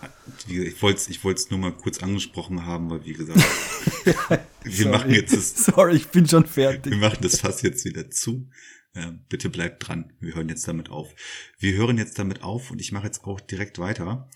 Ich 0.46 0.81
wollte 0.83 0.98
es 0.98 1.09
ich 1.09 1.50
nur 1.50 1.59
mal 1.59 1.72
kurz 1.72 2.03
angesprochen 2.03 2.64
haben, 2.64 2.90
weil 2.90 3.05
wie 3.05 3.12
gesagt, 3.12 3.40
wir 4.62 4.72
Sorry. 4.72 4.90
machen 4.90 5.11
jetzt 5.11 5.37
das. 5.37 5.57
Sorry, 5.57 5.96
ich 5.96 6.09
bin 6.09 6.29
schon 6.29 6.46
fertig. 6.46 6.92
Wir 6.92 6.98
machen 6.98 7.18
das 7.20 7.40
Fass 7.40 7.62
jetzt 7.62 7.85
wieder 7.85 8.11
zu. 8.11 8.48
Äh, 8.94 9.12
bitte 9.29 9.50
bleibt 9.50 9.87
dran. 9.87 10.12
Wir 10.20 10.35
hören 10.35 10.48
jetzt 10.48 10.66
damit 10.66 10.90
auf. 10.90 11.14
Wir 11.59 11.74
hören 11.74 11.98
jetzt 11.98 12.18
damit 12.18 12.42
auf 12.42 12.70
und 12.70 12.81
ich 12.81 12.92
mache 12.92 13.07
jetzt 13.07 13.24
auch 13.24 13.40
direkt 13.40 13.79
weiter. 13.79 14.29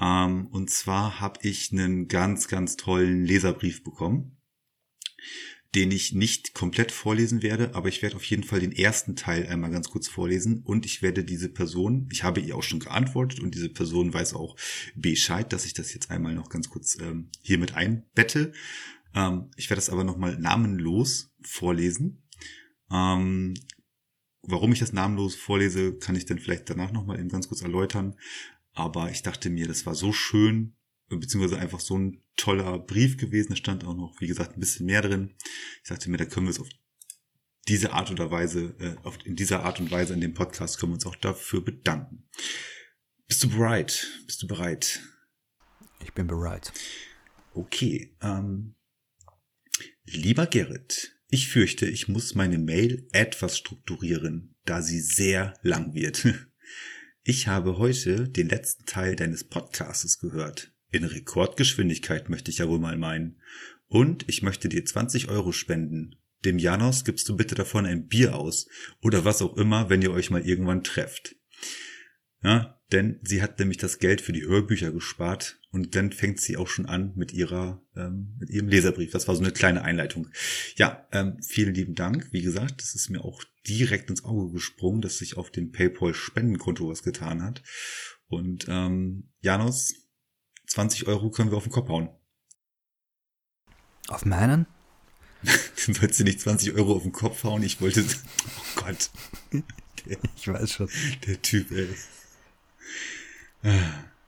Ähm, 0.00 0.46
und 0.46 0.70
zwar 0.70 1.20
habe 1.20 1.40
ich 1.42 1.72
einen 1.72 2.08
ganz, 2.08 2.48
ganz 2.48 2.76
tollen 2.76 3.24
Leserbrief 3.24 3.84
bekommen, 3.84 4.38
den 5.74 5.92
ich 5.92 6.12
nicht 6.12 6.54
komplett 6.54 6.90
vorlesen 6.90 7.42
werde, 7.42 7.74
aber 7.74 7.88
ich 7.88 8.02
werde 8.02 8.16
auf 8.16 8.24
jeden 8.24 8.42
Fall 8.42 8.60
den 8.60 8.72
ersten 8.72 9.14
Teil 9.14 9.46
einmal 9.46 9.70
ganz 9.70 9.90
kurz 9.90 10.08
vorlesen 10.08 10.62
und 10.64 10.84
ich 10.84 11.02
werde 11.02 11.22
diese 11.22 11.48
Person, 11.48 12.08
ich 12.10 12.24
habe 12.24 12.40
ihr 12.40 12.56
auch 12.56 12.62
schon 12.62 12.80
geantwortet 12.80 13.40
und 13.40 13.54
diese 13.54 13.68
Person 13.68 14.12
weiß 14.12 14.34
auch 14.34 14.56
Bescheid, 14.96 15.52
dass 15.52 15.66
ich 15.66 15.74
das 15.74 15.92
jetzt 15.94 16.10
einmal 16.10 16.34
noch 16.34 16.48
ganz 16.48 16.70
kurz 16.70 16.98
ähm, 16.98 17.30
hier 17.42 17.58
mit 17.58 17.74
einbette. 17.74 18.52
Ähm, 19.14 19.50
ich 19.56 19.70
werde 19.70 19.80
das 19.80 19.90
aber 19.90 20.02
nochmal 20.02 20.38
namenlos 20.38 21.30
vorlesen. 21.42 22.22
Ähm, 22.90 23.54
warum 24.42 24.72
ich 24.72 24.80
das 24.80 24.92
namenlos 24.92 25.36
vorlese, 25.36 25.96
kann 25.98 26.16
ich 26.16 26.26
dann 26.26 26.38
vielleicht 26.38 26.68
danach 26.68 26.90
nochmal 26.90 27.20
eben 27.20 27.28
ganz 27.28 27.48
kurz 27.48 27.62
erläutern. 27.62 28.16
Aber 28.80 29.10
ich 29.10 29.20
dachte 29.22 29.50
mir, 29.50 29.68
das 29.68 29.84
war 29.84 29.94
so 29.94 30.10
schön, 30.10 30.74
beziehungsweise 31.10 31.58
einfach 31.58 31.80
so 31.80 31.98
ein 31.98 32.22
toller 32.36 32.78
Brief 32.78 33.18
gewesen. 33.18 33.50
Da 33.50 33.56
stand 33.56 33.84
auch 33.84 33.94
noch, 33.94 34.18
wie 34.22 34.26
gesagt, 34.26 34.56
ein 34.56 34.60
bisschen 34.60 34.86
mehr 34.86 35.02
drin. 35.02 35.34
Ich 35.82 35.90
dachte 35.90 36.10
mir, 36.10 36.16
da 36.16 36.24
können 36.24 36.46
wir 36.46 36.50
es 36.50 36.60
auf 36.60 36.68
diese 37.68 37.92
Art 37.92 38.10
oder 38.10 38.30
Weise, 38.30 38.74
äh, 38.78 38.96
auf, 39.02 39.18
in 39.26 39.36
dieser 39.36 39.64
Art 39.64 39.80
und 39.80 39.90
Weise 39.90 40.14
in 40.14 40.22
dem 40.22 40.32
Podcast 40.32 40.78
können 40.78 40.92
wir 40.92 40.94
uns 40.94 41.04
auch 41.04 41.16
dafür 41.16 41.62
bedanken. 41.62 42.26
Bist 43.28 43.42
du 43.44 43.50
bereit? 43.50 44.06
Bist 44.24 44.42
du 44.42 44.46
bereit? 44.46 45.02
Ich 46.02 46.14
bin 46.14 46.26
bereit. 46.26 46.72
Okay. 47.52 48.16
Ähm, 48.22 48.76
lieber 50.06 50.46
Gerrit, 50.46 51.20
ich 51.28 51.48
fürchte, 51.48 51.84
ich 51.84 52.08
muss 52.08 52.34
meine 52.34 52.56
Mail 52.56 53.06
etwas 53.12 53.58
strukturieren, 53.58 54.56
da 54.64 54.80
sie 54.80 55.00
sehr 55.00 55.52
lang 55.60 55.92
wird. 55.92 56.26
Ich 57.22 57.48
habe 57.48 57.76
heute 57.76 58.28
den 58.30 58.48
letzten 58.48 58.86
Teil 58.86 59.14
deines 59.14 59.44
Podcasts 59.44 60.20
gehört. 60.20 60.72
In 60.90 61.04
Rekordgeschwindigkeit 61.04 62.30
möchte 62.30 62.50
ich 62.50 62.58
ja 62.58 62.68
wohl 62.68 62.78
mal 62.78 62.96
meinen. 62.96 63.36
Und 63.88 64.26
ich 64.26 64.42
möchte 64.42 64.70
dir 64.70 64.82
20 64.82 65.28
Euro 65.28 65.52
spenden. 65.52 66.16
Dem 66.46 66.58
Janos 66.58 67.04
gibst 67.04 67.28
du 67.28 67.36
bitte 67.36 67.54
davon 67.54 67.84
ein 67.84 68.06
Bier 68.06 68.36
aus. 68.36 68.68
Oder 69.02 69.26
was 69.26 69.42
auch 69.42 69.58
immer, 69.58 69.90
wenn 69.90 70.00
ihr 70.00 70.12
euch 70.12 70.30
mal 70.30 70.46
irgendwann 70.46 70.82
trefft. 70.82 71.36
Ja, 72.42 72.80
denn 72.90 73.20
sie 73.22 73.42
hat 73.42 73.58
nämlich 73.58 73.76
das 73.76 73.98
Geld 73.98 74.22
für 74.22 74.32
die 74.32 74.46
Hörbücher 74.46 74.90
gespart 74.90 75.60
und 75.70 75.94
dann 75.94 76.12
fängt 76.12 76.40
sie 76.40 76.56
auch 76.56 76.68
schon 76.68 76.86
an 76.86 77.12
mit 77.14 77.32
ihrer 77.32 77.82
ähm, 77.94 78.34
mit 78.38 78.48
ihrem 78.48 78.68
Leserbrief. 78.68 79.12
Das 79.12 79.28
war 79.28 79.36
so 79.36 79.42
eine 79.42 79.52
kleine 79.52 79.82
Einleitung. 79.82 80.28
Ja, 80.76 81.06
ähm, 81.12 81.36
vielen 81.42 81.74
lieben 81.74 81.94
Dank. 81.94 82.28
Wie 82.32 82.40
gesagt, 82.42 82.80
das 82.80 82.94
ist 82.94 83.10
mir 83.10 83.22
auch 83.22 83.44
direkt 83.66 84.10
ins 84.10 84.24
Auge 84.24 84.52
gesprungen, 84.52 85.00
dass 85.00 85.18
sich 85.18 85.36
auf 85.36 85.50
dem 85.50 85.72
PayPal 85.72 86.14
Spendenkonto 86.14 86.88
was 86.88 87.02
getan 87.02 87.42
hat. 87.42 87.62
Und 88.26 88.66
ähm, 88.68 89.32
Janos, 89.40 89.94
20 90.66 91.06
Euro 91.06 91.30
können 91.30 91.50
wir 91.50 91.56
auf 91.56 91.64
den 91.64 91.72
Kopf 91.72 91.88
hauen. 91.88 92.10
Auf 94.08 94.24
meinen? 94.24 94.66
du 95.42 95.94
sollst 95.94 96.18
dir 96.18 96.24
nicht 96.24 96.40
20 96.40 96.74
Euro 96.74 96.94
auf 96.94 97.02
den 97.02 97.12
Kopf 97.12 97.44
hauen. 97.44 97.62
Ich 97.62 97.80
wollte. 97.80 98.04
Oh 98.04 98.82
Gott. 98.82 99.10
Der, 99.52 100.18
ich 100.36 100.48
weiß 100.48 100.72
schon. 100.72 100.88
Der 101.26 101.40
Typ, 101.42 101.70
ey. 101.70 101.88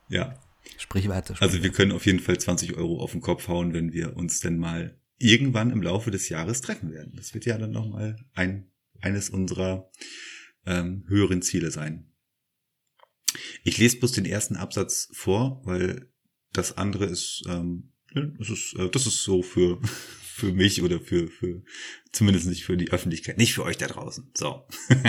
Ja. 0.09 0.39
Sprich 0.79 1.09
weiter. 1.09 1.35
Sprich 1.35 1.43
also 1.43 1.63
wir 1.63 1.65
weiter. 1.65 1.77
können 1.77 1.93
auf 1.93 2.07
jeden 2.07 2.21
Fall 2.21 2.39
20 2.39 2.77
Euro 2.77 3.01
auf 3.01 3.13
den 3.13 3.21
Kopf 3.21 3.49
hauen, 3.49 3.73
wenn 3.73 3.93
wir 3.93 4.17
uns 4.17 4.41
denn 4.41 4.59
mal 4.59 4.99
irgendwann 5.19 5.71
im 5.71 5.83
Laufe 5.83 6.11
des 6.11 6.29
Jahres 6.29 6.61
treffen 6.61 6.93
werden. 6.93 7.13
Das 7.17 7.35
wird 7.35 7.47
ja 7.47 7.57
dann 7.57 7.71
nochmal 7.71 8.17
ein, 8.35 8.72
eines 9.03 9.31
unserer 9.31 9.91
ähm, 10.67 11.05
höheren 11.09 11.43
Ziele 11.43 11.71
sein. 11.71 12.11
Ich 13.65 13.79
lese 13.79 13.99
bloß 13.99 14.13
den 14.13 14.25
ersten 14.25 14.57
Absatz 14.57 15.09
vor, 15.13 15.63
weil 15.65 16.11
das 16.53 16.77
andere 16.77 17.07
ist, 17.07 17.45
ähm, 17.49 17.93
das 18.15 18.51
ist, 18.51 18.75
äh, 18.79 18.91
das 18.91 19.07
ist 19.07 19.23
so 19.23 19.43
für, 19.43 19.81
für 20.23 20.53
mich 20.53 20.83
oder 20.83 21.01
für, 21.01 21.29
für, 21.29 21.63
zumindest 22.13 22.47
nicht 22.47 22.65
für 22.65 22.77
die 22.77 22.91
Öffentlichkeit, 22.91 23.39
nicht 23.39 23.55
für 23.55 23.65
euch 23.65 23.79
da 23.79 23.87
draußen. 23.87 24.31
So. 24.35 24.67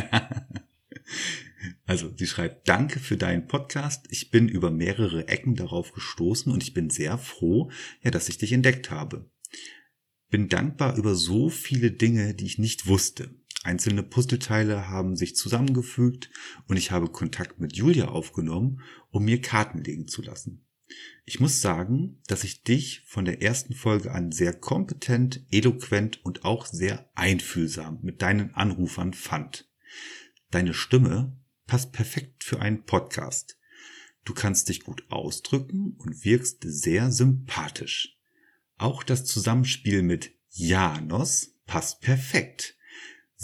Also 1.86 2.14
sie 2.16 2.28
schreibt, 2.28 2.68
danke 2.68 3.00
für 3.00 3.18
deinen 3.18 3.48
Podcast. 3.48 4.08
Ich 4.10 4.32
bin 4.32 4.48
über 4.48 4.72
mehrere 4.72 5.28
Ecken 5.28 5.56
darauf 5.56 5.92
gestoßen 5.92 6.52
und 6.52 6.64
ich 6.64 6.74
bin 6.74 6.90
sehr 6.90 7.18
froh, 7.18 7.72
ja, 8.02 8.12
dass 8.12 8.30
ich 8.30 8.38
dich 8.38 8.52
entdeckt 8.52 8.92
habe. 8.92 9.30
Bin 10.30 10.50
dankbar 10.50 10.98
über 10.98 11.16
so 11.16 11.50
viele 11.50 11.92
Dinge, 11.92 12.34
die 12.34 12.46
ich 12.46 12.58
nicht 12.58 12.88
wusste. 12.88 13.36
Einzelne 13.64 14.04
Puzzleteile 14.04 14.90
haben 14.90 15.16
sich 15.16 15.36
zusammengefügt 15.38 16.30
und 16.68 16.76
ich 16.76 16.92
habe 16.92 17.08
Kontakt 17.08 17.60
mit 17.60 17.76
Julia 17.76 18.10
aufgenommen, 18.10 18.82
um 19.10 19.24
mir 19.24 19.42
Karten 19.42 19.84
legen 19.84 20.08
zu 20.08 20.22
lassen. 20.22 20.66
Ich 21.26 21.40
muss 21.40 21.62
sagen, 21.62 22.22
dass 22.28 22.44
ich 22.44 22.64
dich 22.64 23.04
von 23.06 23.24
der 23.24 23.42
ersten 23.42 23.74
Folge 23.74 24.12
an 24.12 24.34
sehr 24.34 24.54
kompetent, 24.54 25.46
eloquent 25.50 26.24
und 26.26 26.44
auch 26.44 26.66
sehr 26.66 27.10
einfühlsam 27.16 28.00
mit 28.02 28.22
deinen 28.22 28.54
Anrufern 28.54 29.14
fand. 29.14 29.70
Deine 30.52 30.74
Stimme 30.74 31.38
passt 31.66 31.94
perfekt 31.94 32.44
für 32.44 32.60
einen 32.60 32.84
Podcast. 32.84 33.58
Du 34.26 34.34
kannst 34.34 34.68
dich 34.68 34.84
gut 34.84 35.06
ausdrücken 35.10 35.96
und 35.98 36.26
wirkst 36.26 36.64
sehr 36.66 37.12
sympathisch. 37.12 38.18
Auch 38.78 39.04
das 39.04 39.24
Zusammenspiel 39.26 40.02
mit 40.02 40.34
Janos 40.50 41.56
passt 41.66 42.02
perfekt. 42.02 42.73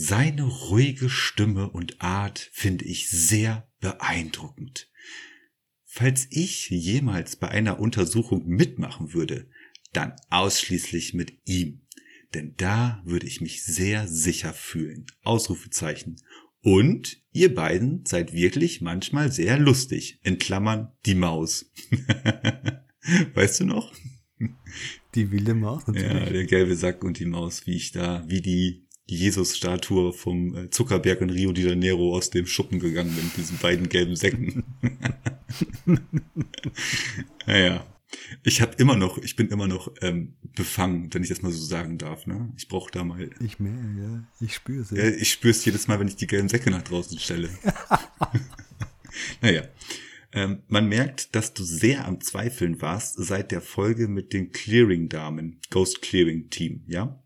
Seine 0.02 0.44
ruhige 0.44 1.10
Stimme 1.10 1.72
und 1.72 2.02
Art 2.02 2.50
finde 2.54 2.86
ich 2.86 3.10
sehr 3.10 3.70
beeindruckend. 3.82 4.90
Falls 5.84 6.26
ich 6.30 6.70
jemals 6.70 7.36
bei 7.36 7.50
einer 7.50 7.82
Untersuchung 7.82 8.48
mitmachen 8.48 9.14
würde, 9.14 9.50
dann 9.92 10.14
ausschließlich 10.30 11.16
mit 11.16 11.34
ihm. 11.44 11.82
Denn 12.34 12.54
da 12.56 13.02
würde 13.04 13.28
ich 13.28 13.42
mich 13.42 13.62
sehr 13.62 14.08
sicher 14.08 14.54
fühlen. 14.54 15.06
Ausrufezeichen. 15.24 16.16
Und 16.62 17.22
ihr 17.34 17.54
beiden 17.54 18.06
seid 18.06 18.32
wirklich 18.32 18.80
manchmal 18.80 19.34
sehr 19.34 19.60
lustig. 19.60 20.22
In 20.24 20.38
Klammern 20.38 20.94
die 21.06 21.16
Maus. 21.16 21.74
weißt 23.34 23.60
du 23.60 23.66
noch? 23.66 23.94
Die 25.16 25.30
wilde 25.32 25.56
Maus 25.56 25.86
natürlich. 25.88 26.14
Ja, 26.14 26.30
der 26.30 26.46
gelbe 26.46 26.78
Sack 26.78 27.04
und 27.04 27.20
die 27.20 27.26
Maus, 27.26 27.68
wie 27.68 27.76
ich 27.76 27.92
da, 27.92 28.24
wie 28.30 28.40
die 28.40 28.88
Jesus-Statue 29.10 30.14
vom 30.14 30.56
äh, 30.56 30.70
Zuckerberg 30.70 31.22
in 31.22 31.30
Rio 31.30 31.52
de 31.52 31.70
Janeiro 31.70 32.16
aus 32.16 32.30
dem 32.30 32.46
Schuppen 32.46 32.80
gegangen 32.80 33.16
mit 33.16 33.38
diesen 33.38 33.58
beiden 33.58 33.90
gelben 33.90 34.16
Säcken. 34.16 34.64
naja. 37.46 37.86
Ich 38.44 38.62
habe 38.62 38.74
immer 38.78 38.96
noch, 38.96 39.20
ich 39.20 39.36
bin 39.36 39.50
immer 39.50 39.68
noch 39.68 39.94
ähm, 40.02 40.34
befangen, 40.56 41.14
wenn 41.14 41.22
ich 41.22 41.30
das 41.30 41.44
mal 41.44 41.52
so 41.52 41.64
sagen 41.64 41.98
darf. 41.98 42.26
Ne? 42.26 42.52
Ich 42.58 42.68
brauche 42.68 42.92
da 42.92 43.04
mal. 43.04 43.30
Ich 43.40 43.60
mehr, 43.60 43.72
ja. 43.72 44.24
Ich 44.40 44.56
spüre 44.56 44.82
es. 44.82 44.92
Ja, 44.92 45.08
ich 45.08 45.32
spüre 45.32 45.52
es 45.52 45.64
jedes 45.64 45.88
Mal, 45.88 46.00
wenn 46.00 46.08
ich 46.08 46.16
die 46.16 46.28
gelben 46.28 46.50
Säcke 46.50 46.72
nach 46.72 46.82
draußen 46.82 47.20
stelle. 47.20 47.50
naja. 49.42 49.64
Ähm, 50.32 50.62
man 50.68 50.88
merkt, 50.88 51.36
dass 51.36 51.54
du 51.54 51.64
sehr 51.64 52.06
am 52.06 52.22
Zweifeln 52.22 52.82
warst 52.82 53.16
seit 53.18 53.52
der 53.52 53.62
Folge 53.62 54.08
mit 54.08 54.32
den 54.32 54.52
Clearing-Damen, 54.52 55.60
Ghost 55.72 56.02
Clearing 56.02 56.50
Team, 56.50 56.84
ja? 56.88 57.20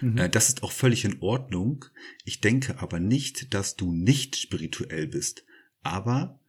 Mhm. 0.00 0.18
Äh, 0.18 0.28
das 0.28 0.48
ist 0.48 0.62
auch 0.62 0.72
völlig 0.72 1.04
in 1.04 1.20
Ordnung. 1.20 1.84
Ich 2.24 2.40
denke 2.40 2.78
aber 2.78 3.00
nicht, 3.00 3.54
dass 3.54 3.76
du 3.76 3.92
nicht 3.92 4.36
spirituell 4.36 5.06
bist, 5.06 5.44
aber 5.82 6.40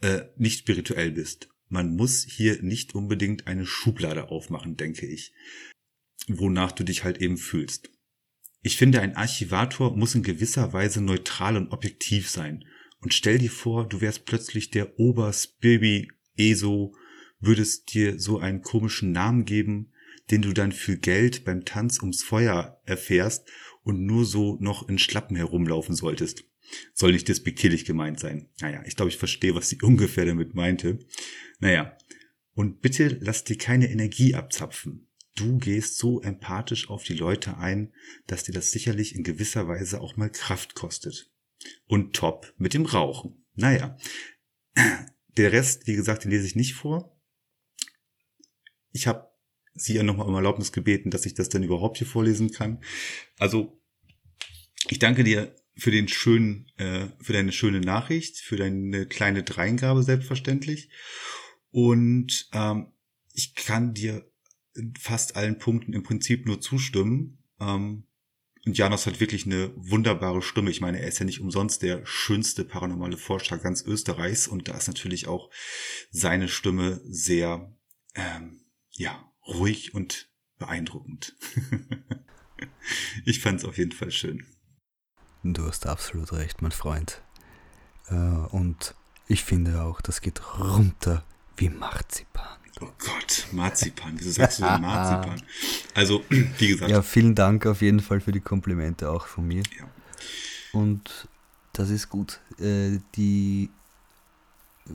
äh, 0.00 0.22
nicht 0.36 0.60
spirituell 0.60 1.10
bist 1.10 1.50
man 1.70 1.94
muss 1.94 2.24
hier 2.24 2.62
nicht 2.62 2.94
unbedingt 2.94 3.46
eine 3.46 3.64
Schublade 3.64 4.28
aufmachen, 4.28 4.76
denke 4.76 5.06
ich, 5.06 5.32
wonach 6.26 6.72
du 6.72 6.84
dich 6.84 7.04
halt 7.04 7.18
eben 7.18 7.38
fühlst. 7.38 7.90
Ich 8.62 8.76
finde, 8.76 9.00
ein 9.00 9.16
Archivator 9.16 9.96
muss 9.96 10.14
in 10.14 10.22
gewisser 10.22 10.72
Weise 10.74 11.00
neutral 11.00 11.56
und 11.56 11.68
objektiv 11.68 12.28
sein. 12.28 12.64
Und 13.00 13.14
stell 13.14 13.38
dir 13.38 13.50
vor, 13.50 13.88
du 13.88 14.02
wärst 14.02 14.26
plötzlich 14.26 14.70
der 14.70 14.98
Oberspibi 14.98 16.10
ESO, 16.36 16.94
würdest 17.38 17.94
dir 17.94 18.18
so 18.18 18.38
einen 18.38 18.60
komischen 18.60 19.12
Namen 19.12 19.46
geben, 19.46 19.92
den 20.30 20.42
du 20.42 20.52
dann 20.52 20.72
für 20.72 20.96
Geld 20.96 21.44
beim 21.44 21.64
Tanz 21.64 22.00
ums 22.00 22.22
Feuer 22.22 22.80
erfährst 22.84 23.48
und 23.82 24.04
nur 24.04 24.24
so 24.24 24.56
noch 24.60 24.88
in 24.88 24.98
Schlappen 24.98 25.36
herumlaufen 25.36 25.94
solltest. 25.94 26.44
Soll 26.94 27.12
nicht 27.12 27.28
despektierlich 27.28 27.84
gemeint 27.84 28.20
sein. 28.20 28.48
Naja, 28.60 28.82
ich 28.86 28.94
glaube, 28.96 29.08
ich 29.08 29.16
verstehe, 29.16 29.54
was 29.54 29.68
sie 29.68 29.78
ungefähr 29.82 30.24
damit 30.24 30.54
meinte. 30.54 30.98
Naja, 31.58 31.96
und 32.54 32.80
bitte 32.80 33.18
lass 33.20 33.44
dir 33.44 33.56
keine 33.56 33.90
Energie 33.90 34.34
abzapfen. 34.34 35.08
Du 35.36 35.58
gehst 35.58 35.96
so 35.96 36.20
empathisch 36.20 36.90
auf 36.90 37.04
die 37.04 37.14
Leute 37.14 37.56
ein, 37.56 37.94
dass 38.26 38.44
dir 38.44 38.52
das 38.52 38.72
sicherlich 38.72 39.14
in 39.14 39.22
gewisser 39.22 39.68
Weise 39.68 40.00
auch 40.00 40.16
mal 40.16 40.30
Kraft 40.30 40.74
kostet. 40.74 41.30
Und 41.86 42.14
top 42.14 42.52
mit 42.58 42.74
dem 42.74 42.84
Rauchen. 42.84 43.44
Naja, 43.54 43.96
der 45.36 45.52
Rest, 45.52 45.86
wie 45.86 45.94
gesagt, 45.94 46.24
den 46.24 46.30
lese 46.30 46.46
ich 46.46 46.56
nicht 46.56 46.74
vor. 46.74 47.16
Ich 48.92 49.06
habe 49.06 49.29
sie 49.74 49.94
ja 49.94 50.02
nochmal 50.02 50.26
um 50.26 50.34
Erlaubnis 50.34 50.72
gebeten, 50.72 51.10
dass 51.10 51.26
ich 51.26 51.34
das 51.34 51.48
denn 51.48 51.62
überhaupt 51.62 51.98
hier 51.98 52.06
vorlesen 52.06 52.50
kann. 52.50 52.82
Also, 53.38 53.80
ich 54.88 54.98
danke 54.98 55.24
dir 55.24 55.54
für 55.76 55.90
den 55.90 56.08
schönen, 56.08 56.66
äh, 56.76 57.06
für 57.20 57.32
deine 57.32 57.52
schöne 57.52 57.80
Nachricht, 57.80 58.38
für 58.38 58.56
deine 58.56 59.06
kleine 59.06 59.42
Dreingabe 59.42 60.02
selbstverständlich. 60.02 60.90
Und 61.70 62.48
ähm, 62.52 62.92
ich 63.32 63.54
kann 63.54 63.94
dir 63.94 64.30
in 64.74 64.94
fast 64.98 65.36
allen 65.36 65.58
Punkten 65.58 65.92
im 65.92 66.02
Prinzip 66.02 66.46
nur 66.46 66.60
zustimmen. 66.60 67.44
Ähm, 67.60 68.04
und 68.66 68.76
Janos 68.76 69.06
hat 69.06 69.20
wirklich 69.20 69.46
eine 69.46 69.72
wunderbare 69.76 70.42
Stimme. 70.42 70.70
Ich 70.70 70.82
meine, 70.82 71.00
er 71.00 71.08
ist 71.08 71.18
ja 71.18 71.24
nicht 71.24 71.40
umsonst 71.40 71.82
der 71.82 72.04
schönste 72.04 72.64
paranormale 72.64 73.16
Forscher 73.16 73.56
ganz 73.56 73.82
Österreichs. 73.82 74.48
Und 74.48 74.68
da 74.68 74.76
ist 74.76 74.88
natürlich 74.88 75.28
auch 75.28 75.50
seine 76.10 76.48
Stimme 76.48 77.00
sehr, 77.04 77.74
ähm, 78.14 78.60
ja, 78.90 79.29
ruhig 79.50 79.94
und 79.94 80.28
beeindruckend. 80.58 81.36
ich 83.24 83.40
fand 83.40 83.60
es 83.60 83.64
auf 83.64 83.78
jeden 83.78 83.92
Fall 83.92 84.10
schön. 84.10 84.46
Du 85.42 85.66
hast 85.66 85.86
absolut 85.86 86.32
recht, 86.32 86.62
mein 86.62 86.72
Freund. 86.72 87.22
Äh, 88.08 88.14
und 88.14 88.94
ich 89.26 89.44
finde 89.44 89.82
auch, 89.82 90.00
das 90.00 90.20
geht 90.20 90.42
runter 90.58 91.24
wie 91.56 91.68
Marzipan. 91.68 92.58
Oh 92.80 92.88
Gott, 92.98 93.46
Marzipan. 93.52 94.14
Wieso 94.18 94.30
sagst 94.30 94.58
du 94.58 94.64
denn 94.64 94.80
Marzipan? 94.80 95.42
Also, 95.94 96.24
wie 96.58 96.68
gesagt. 96.68 96.90
Ja, 96.90 97.02
vielen 97.02 97.34
Dank 97.34 97.66
auf 97.66 97.82
jeden 97.82 98.00
Fall 98.00 98.20
für 98.20 98.32
die 98.32 98.40
Komplimente 98.40 99.10
auch 99.10 99.26
von 99.26 99.46
mir. 99.46 99.62
Ja. 99.78 99.88
Und 100.72 101.28
das 101.72 101.90
ist 101.90 102.08
gut. 102.08 102.40
Äh, 102.58 102.98
die. 103.16 103.70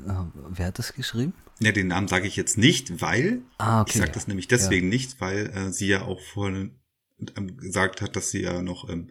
Äh, 0.08 0.40
wer 0.50 0.68
hat 0.68 0.80
das 0.80 0.94
geschrieben? 0.94 1.34
Ja, 1.60 1.72
den 1.72 1.88
Namen 1.88 2.08
sage 2.08 2.28
ich 2.28 2.36
jetzt 2.36 2.58
nicht, 2.58 3.02
weil. 3.02 3.42
Ah, 3.58 3.82
okay. 3.82 3.92
Ich 3.94 4.00
sage 4.00 4.12
das 4.12 4.28
nämlich 4.28 4.48
deswegen 4.48 4.88
ja. 4.88 4.98
nicht, 4.98 5.22
weil 5.22 5.48
äh, 5.48 5.72
sie 5.72 5.88
ja 5.88 6.04
auch 6.04 6.20
vorhin 6.20 6.76
ähm, 7.38 7.56
gesagt 7.56 8.02
hat, 8.02 8.18
dass 8.18 8.32
sie 8.32 8.42
ja 8.42 8.62
noch 8.62 8.90
ähm, 8.90 9.10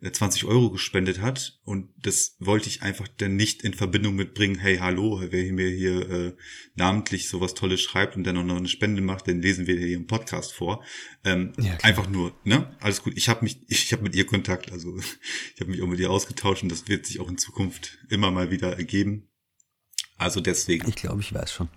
20 0.00 0.46
Euro 0.46 0.70
gespendet 0.70 1.20
hat 1.20 1.60
und 1.64 1.90
das 2.00 2.36
wollte 2.38 2.68
ich 2.68 2.82
einfach 2.82 3.08
dann 3.08 3.36
nicht 3.36 3.62
in 3.62 3.74
Verbindung 3.74 4.14
mitbringen, 4.14 4.58
hey, 4.58 4.78
hallo, 4.78 5.22
wer 5.28 5.52
mir 5.52 5.68
hier 5.68 6.10
äh, 6.10 6.36
namentlich 6.76 7.28
sowas 7.28 7.52
Tolles 7.52 7.82
schreibt 7.82 8.16
und 8.16 8.24
dann 8.24 8.38
auch 8.38 8.44
noch 8.44 8.56
eine 8.56 8.68
Spende 8.68 9.02
macht, 9.02 9.28
dann 9.28 9.42
lesen 9.42 9.66
wir 9.66 9.76
hier 9.76 9.96
im 9.96 10.06
Podcast 10.06 10.54
vor. 10.54 10.82
Ähm, 11.24 11.52
ja, 11.58 11.76
einfach 11.82 12.08
nur, 12.08 12.34
ne? 12.44 12.74
Alles 12.80 13.02
gut. 13.02 13.12
Ich 13.16 13.28
habe 13.28 13.44
mich, 13.44 13.60
ich 13.68 13.92
habe 13.92 14.02
mit 14.02 14.14
ihr 14.14 14.24
Kontakt, 14.24 14.72
also 14.72 14.96
ich 15.54 15.60
habe 15.60 15.70
mich 15.70 15.82
auch 15.82 15.88
mit 15.88 16.00
ihr 16.00 16.10
ausgetauscht 16.10 16.62
und 16.62 16.72
das 16.72 16.88
wird 16.88 17.04
sich 17.04 17.20
auch 17.20 17.28
in 17.28 17.36
Zukunft 17.36 17.98
immer 18.08 18.30
mal 18.30 18.50
wieder 18.50 18.78
ergeben. 18.78 19.28
Also 20.22 20.40
deswegen. 20.40 20.88
Ich 20.88 20.96
glaube, 20.96 21.20
ich 21.20 21.34
weiß 21.34 21.52
schon. 21.52 21.68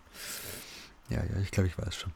Ja, 1.10 1.24
ja, 1.24 1.42
ich 1.42 1.52
glaube, 1.52 1.68
ich 1.68 1.78
weiß 1.78 1.96
schon. 1.96 2.14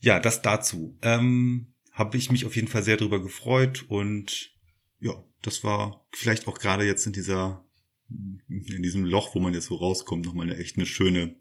Ja, 0.00 0.20
das 0.20 0.42
dazu. 0.42 0.98
Ähm, 1.02 1.74
habe 1.92 2.16
ich 2.16 2.30
mich 2.30 2.44
auf 2.44 2.56
jeden 2.56 2.68
Fall 2.68 2.82
sehr 2.82 2.96
drüber 2.96 3.22
gefreut 3.22 3.84
und 3.88 4.52
ja, 5.00 5.12
das 5.42 5.64
war 5.64 6.06
vielleicht 6.12 6.46
auch 6.46 6.58
gerade 6.58 6.84
jetzt 6.84 7.06
in 7.06 7.12
dieser, 7.12 7.64
in 8.08 8.82
diesem 8.82 9.04
Loch, 9.04 9.34
wo 9.34 9.40
man 9.40 9.54
jetzt 9.54 9.66
so 9.66 9.76
rauskommt, 9.76 10.26
nochmal 10.26 10.46
eine 10.46 10.56
echt 10.56 10.76
eine 10.76 10.86
schöne, 10.86 11.36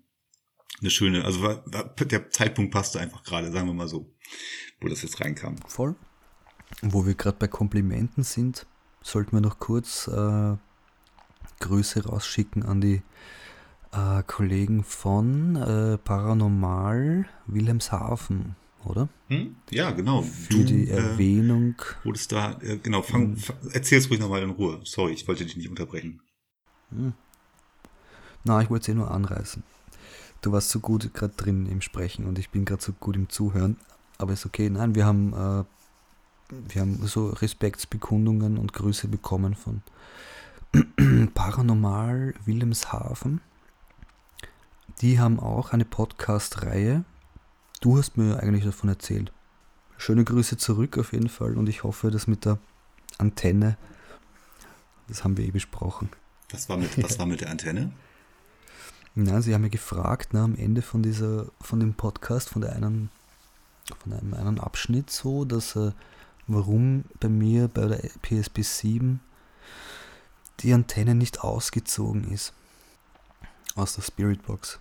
eine 0.79 0.89
schöne, 0.89 1.25
also 1.25 1.41
war, 1.41 1.63
war, 1.65 1.93
der 1.95 2.29
Zeitpunkt 2.29 2.71
passte 2.71 2.99
einfach 2.99 3.23
gerade, 3.23 3.51
sagen 3.51 3.67
wir 3.67 3.73
mal 3.73 3.87
so, 3.87 4.13
wo 4.79 4.87
das 4.87 5.01
jetzt 5.01 5.19
reinkam. 5.19 5.57
Voll. 5.67 5.95
Wo 6.81 7.05
wir 7.05 7.15
gerade 7.15 7.37
bei 7.37 7.47
Komplimenten 7.47 8.23
sind, 8.23 8.65
sollten 9.01 9.33
wir 9.33 9.41
noch 9.41 9.59
kurz 9.59 10.07
äh, 10.07 10.55
Grüße 11.59 12.05
rausschicken 12.05 12.63
an 12.63 12.81
die 12.81 13.01
äh, 13.93 14.23
Kollegen 14.25 14.83
von 14.83 15.55
äh, 15.55 15.97
Paranormal 15.97 17.25
Wilhelmshaven 17.47 18.55
oder? 18.85 19.09
Hm? 19.27 19.55
Ja, 19.69 19.91
genau. 19.91 20.21
Für 20.21 20.53
du, 20.53 20.63
die 20.63 20.89
äh, 20.89 20.95
Erwähnung. 20.95 21.75
Äh, 21.79 22.05
wurdest 22.05 22.31
da, 22.31 22.57
äh, 22.61 22.77
genau, 22.77 23.01
fang, 23.01 23.37
fang, 23.37 23.55
erzähl's 23.71 24.09
ruhig 24.09 24.19
nochmal 24.19 24.41
in 24.43 24.51
Ruhe. 24.51 24.81
Sorry, 24.83 25.13
ich 25.13 25.27
wollte 25.27 25.45
dich 25.45 25.55
nicht 25.55 25.69
unterbrechen. 25.69 26.21
Hm. 26.89 27.13
Na, 28.43 28.61
ich 28.61 28.69
wollte 28.69 28.83
es 28.83 28.89
eh 28.89 28.97
nur 28.97 29.11
anreißen. 29.11 29.63
Du 30.41 30.51
warst 30.51 30.69
so 30.69 30.79
gut 30.79 31.13
gerade 31.13 31.33
drin 31.35 31.65
im 31.67 31.81
Sprechen 31.81 32.25
und 32.25 32.37
ich 32.37 32.49
bin 32.49 32.65
gerade 32.65 32.83
so 32.83 32.91
gut 32.91 33.15
im 33.15 33.29
Zuhören. 33.29 33.77
Aber 34.17 34.33
ist 34.33 34.45
okay. 34.45 34.69
Nein, 34.69 34.95
wir 34.95 35.05
haben, 35.05 35.31
äh, 35.33 35.63
wir 36.49 36.81
haben 36.81 36.99
so 37.07 37.29
Respektsbekundungen 37.29 38.57
und 38.57 38.73
Grüße 38.73 39.07
bekommen 39.07 39.55
von 39.55 39.81
Paranormal 41.33 42.33
Wilhelmshaven. 42.45 43.39
Die 45.01 45.19
haben 45.19 45.39
auch 45.39 45.71
eine 45.71 45.85
Podcast-Reihe 45.85 47.03
Du 47.83 47.97
hast 47.97 48.15
mir 48.15 48.39
eigentlich 48.39 48.63
davon 48.63 48.87
erzählt. 48.87 49.33
Schöne 49.97 50.23
Grüße 50.23 50.55
zurück 50.55 50.97
auf 50.97 51.11
jeden 51.11 51.27
Fall 51.27 51.57
und 51.57 51.67
ich 51.67 51.83
hoffe, 51.83 52.11
dass 52.11 52.27
mit 52.27 52.45
der 52.45 52.57
Antenne, 53.17 53.77
das 55.09 55.25
haben 55.25 55.35
wir 55.35 55.43
eh 55.43 55.51
besprochen. 55.51 56.09
Was 56.51 56.69
war 56.69 56.77
mit, 56.77 57.03
was 57.03 57.19
war 57.19 57.25
mit 57.25 57.41
der 57.41 57.49
Antenne? 57.49 57.91
Na, 59.15 59.41
sie 59.41 59.53
haben 59.53 59.63
mir 59.63 59.69
gefragt, 59.69 60.29
na, 60.31 60.45
am 60.45 60.55
Ende 60.55 60.81
von 60.81 61.03
dieser, 61.03 61.47
von 61.59 61.81
dem 61.81 61.93
Podcast, 61.93 62.47
von 62.47 62.61
der 62.61 62.73
einen, 62.73 63.09
von 64.01 64.13
einem 64.13 64.33
einen 64.33 64.61
Abschnitt 64.61 65.09
so, 65.09 65.43
dass 65.43 65.75
äh, 65.75 65.91
warum 66.47 67.03
bei 67.19 67.27
mir 67.27 67.67
bei 67.67 67.85
der 67.87 67.97
PSP 68.21 68.63
7 68.63 69.19
die 70.61 70.73
Antenne 70.73 71.15
nicht 71.15 71.41
ausgezogen 71.41 72.31
ist 72.31 72.53
aus 73.75 73.95
der 73.95 74.01
Spiritbox. 74.01 74.79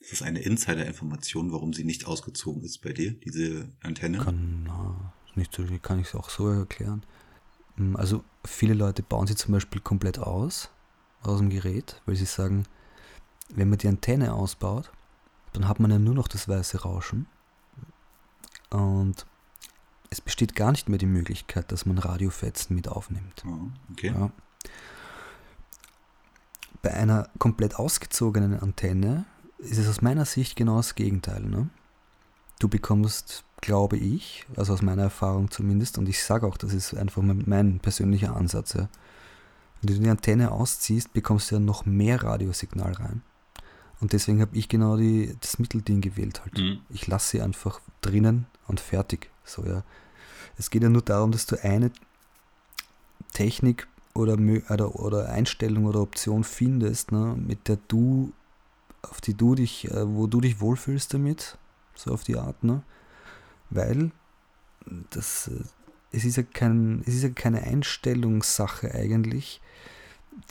Ist 0.00 0.12
das 0.12 0.22
eine 0.22 0.40
Insider-Information, 0.40 1.52
warum 1.52 1.72
sie 1.72 1.84
nicht 1.84 2.06
ausgezogen 2.06 2.62
ist 2.62 2.82
bei 2.82 2.92
dir, 2.92 3.12
diese 3.12 3.72
Antenne? 3.82 4.18
Kann, 4.18 4.64
na, 4.64 5.14
nicht 5.34 5.54
so, 5.54 5.64
kann 5.80 5.98
ich 5.98 6.08
es 6.08 6.14
auch 6.14 6.28
so 6.28 6.48
erklären. 6.48 7.04
Hm, 7.76 7.96
also 7.96 8.22
viele 8.44 8.74
Leute 8.74 9.02
bauen 9.02 9.26
sie 9.26 9.34
zum 9.34 9.52
Beispiel 9.52 9.80
komplett 9.80 10.18
aus, 10.18 10.70
aus 11.22 11.38
dem 11.38 11.50
Gerät, 11.50 12.00
weil 12.06 12.16
sie 12.16 12.26
sagen, 12.26 12.66
wenn 13.48 13.68
man 13.68 13.78
die 13.78 13.88
Antenne 13.88 14.34
ausbaut, 14.34 14.90
dann 15.52 15.68
hat 15.68 15.80
man 15.80 15.90
ja 15.90 15.98
nur 15.98 16.14
noch 16.14 16.28
das 16.28 16.48
weiße 16.48 16.82
Rauschen. 16.82 17.26
Und 18.70 19.26
es 20.10 20.20
besteht 20.20 20.54
gar 20.54 20.70
nicht 20.72 20.88
mehr 20.88 20.98
die 20.98 21.06
Möglichkeit, 21.06 21.72
dass 21.72 21.86
man 21.86 21.98
Radiofetzen 21.98 22.74
mit 22.76 22.88
aufnimmt. 22.88 23.42
Oh, 23.46 23.68
okay. 23.92 24.08
Ja. 24.08 24.30
Bei 26.84 26.92
einer 26.92 27.30
komplett 27.38 27.76
ausgezogenen 27.76 28.60
Antenne 28.60 29.24
ist 29.56 29.78
es 29.78 29.88
aus 29.88 30.02
meiner 30.02 30.26
Sicht 30.26 30.54
genau 30.54 30.76
das 30.76 30.94
Gegenteil. 30.94 31.40
Ne? 31.40 31.70
Du 32.58 32.68
bekommst, 32.68 33.44
glaube 33.62 33.96
ich, 33.96 34.44
also 34.54 34.74
aus 34.74 34.82
meiner 34.82 35.04
Erfahrung 35.04 35.50
zumindest, 35.50 35.96
und 35.96 36.10
ich 36.10 36.22
sage 36.22 36.46
auch, 36.46 36.58
das 36.58 36.74
ist 36.74 36.94
einfach 36.94 37.22
mein 37.22 37.80
persönlicher 37.80 38.36
Ansatz, 38.36 38.74
ja. 38.74 38.90
wenn 39.80 39.94
du 39.94 40.02
die 40.02 40.10
Antenne 40.10 40.52
ausziehst, 40.52 41.14
bekommst 41.14 41.50
du 41.50 41.54
ja 41.54 41.60
noch 41.60 41.86
mehr 41.86 42.22
Radiosignal 42.22 42.92
rein. 42.92 43.22
Und 44.00 44.12
deswegen 44.12 44.42
habe 44.42 44.54
ich 44.54 44.68
genau 44.68 44.98
die, 44.98 45.34
das 45.40 45.58
Mittelding 45.58 46.02
gewählt 46.02 46.42
halt. 46.42 46.58
Mhm. 46.58 46.80
Ich 46.90 47.06
lasse 47.06 47.30
sie 47.30 47.40
einfach 47.40 47.80
drinnen 48.02 48.44
und 48.66 48.80
fertig. 48.80 49.30
So, 49.42 49.64
ja. 49.64 49.84
Es 50.58 50.68
geht 50.68 50.82
ja 50.82 50.90
nur 50.90 51.00
darum, 51.00 51.32
dass 51.32 51.46
du 51.46 51.56
eine 51.64 51.90
Technik 53.32 53.88
oder, 54.14 54.38
oder, 54.70 54.94
oder 55.00 55.28
Einstellung 55.28 55.86
oder 55.86 56.00
Option 56.00 56.44
findest, 56.44 57.12
ne, 57.12 57.36
mit 57.36 57.68
der 57.68 57.78
du 57.88 58.32
auf 59.02 59.20
die 59.20 59.34
du 59.34 59.54
dich, 59.54 59.90
äh, 59.90 60.08
wo 60.08 60.26
du 60.26 60.40
dich 60.40 60.60
wohlfühlst 60.60 61.12
damit, 61.14 61.58
so 61.94 62.12
auf 62.12 62.24
die 62.24 62.36
Art, 62.36 62.64
ne? 62.64 62.82
Weil 63.70 64.12
das, 65.10 65.48
äh, 65.48 65.62
es 66.12 66.24
ist 66.24 66.36
ja 66.36 66.42
kein, 66.42 67.02
es 67.06 67.14
ist 67.14 67.22
ja 67.22 67.30
keine 67.30 67.62
Einstellungssache 67.62 68.94
eigentlich, 68.94 69.60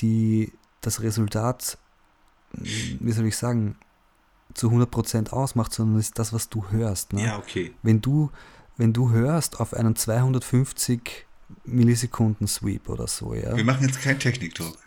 die 0.01 0.51
das 0.81 1.01
Resultat, 1.01 1.77
wie 2.51 3.11
soll 3.11 3.25
ich 3.25 3.37
sagen, 3.37 3.77
zu 4.53 4.69
100% 4.69 5.31
ausmacht, 5.31 5.73
sondern 5.73 5.99
es 5.99 6.07
ist 6.07 6.19
das, 6.19 6.33
was 6.33 6.49
du 6.49 6.69
hörst. 6.69 7.13
Ne? 7.13 7.25
Ja, 7.25 7.37
okay. 7.37 7.73
Wenn 7.81 8.01
du, 8.01 8.29
wenn 8.77 8.93
du 8.93 9.11
hörst 9.11 9.59
auf 9.59 9.73
einen 9.73 9.95
250 9.95 11.25
Millisekunden 11.65 12.47
Sweep 12.47 12.89
oder 12.89 13.07
so, 13.07 13.33
ja. 13.33 13.55
Wir 13.55 13.63
machen 13.63 13.85
jetzt 13.85 14.01
keinen 14.01 14.19
Technik-Talk. 14.19 14.77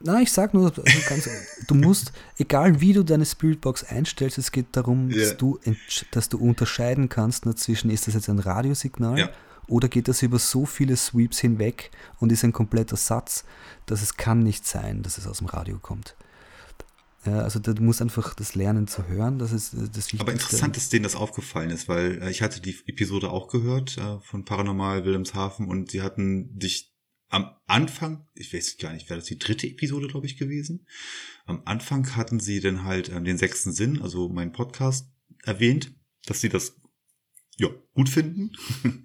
Na, 0.00 0.20
ich 0.20 0.30
sag 0.30 0.54
nur, 0.54 0.66
also 0.66 0.80
ganz, 1.08 1.28
du 1.66 1.74
musst, 1.74 2.12
egal 2.36 2.80
wie 2.80 2.92
du 2.92 3.02
deine 3.02 3.26
Spiritbox 3.26 3.82
einstellst, 3.84 4.38
es 4.38 4.52
geht 4.52 4.66
darum, 4.72 5.10
yeah. 5.10 5.20
dass, 5.20 5.36
du, 5.36 5.58
dass 6.12 6.28
du 6.28 6.38
unterscheiden 6.38 7.08
kannst 7.08 7.46
nur 7.46 7.56
zwischen, 7.56 7.90
ist 7.90 8.06
das 8.06 8.14
jetzt 8.14 8.28
ein 8.28 8.38
Radiosignal 8.38 9.18
ja. 9.18 9.30
oder 9.66 9.88
geht 9.88 10.06
das 10.06 10.22
über 10.22 10.38
so 10.38 10.66
viele 10.66 10.96
Sweeps 10.96 11.40
hinweg 11.40 11.90
und 12.18 12.30
ist 12.30 12.44
ein 12.44 12.52
kompletter 12.52 12.96
Satz, 12.96 13.44
dass 13.86 14.02
es 14.02 14.16
kann 14.16 14.44
nicht 14.44 14.66
sein, 14.66 15.02
dass 15.02 15.18
es 15.18 15.26
aus 15.26 15.38
dem 15.38 15.48
Radio 15.48 15.78
kommt. 15.80 16.14
Ja, 17.28 17.40
also 17.40 17.58
du 17.58 17.82
musst 17.82 18.00
einfach 18.00 18.34
das 18.34 18.54
lernen 18.54 18.86
zu 18.86 19.06
hören, 19.06 19.38
das 19.38 19.52
ist 19.52 19.74
das 19.74 19.82
Wichtigste. 19.82 20.20
Aber 20.20 20.32
interessant, 20.32 20.76
dass 20.76 20.88
denen 20.88 21.02
das 21.02 21.14
aufgefallen 21.14 21.70
ist, 21.70 21.88
weil 21.88 22.22
äh, 22.22 22.30
ich 22.30 22.42
hatte 22.42 22.60
die 22.60 22.76
Episode 22.86 23.30
auch 23.30 23.48
gehört 23.48 23.98
äh, 23.98 24.18
von 24.20 24.44
Paranormal 24.44 25.04
Wilhelmshaven 25.04 25.68
und 25.68 25.90
sie 25.90 26.00
hatten 26.00 26.58
dich 26.58 26.94
am 27.28 27.50
Anfang, 27.66 28.26
ich 28.34 28.54
weiß 28.54 28.78
gar 28.78 28.94
nicht, 28.94 29.10
wäre 29.10 29.20
das 29.20 29.28
die 29.28 29.38
dritte 29.38 29.66
Episode, 29.66 30.08
glaube 30.08 30.26
ich, 30.26 30.38
gewesen. 30.38 30.86
Am 31.44 31.60
Anfang 31.66 32.16
hatten 32.16 32.40
sie 32.40 32.60
dann 32.60 32.84
halt 32.84 33.10
ähm, 33.10 33.24
den 33.24 33.36
sechsten 33.36 33.72
Sinn, 33.72 34.00
also 34.00 34.30
meinen 34.30 34.52
Podcast, 34.52 35.10
erwähnt, 35.44 35.92
dass 36.24 36.40
sie 36.40 36.48
das 36.48 36.76
ja, 37.58 37.68
gut 37.92 38.08
finden. 38.08 38.52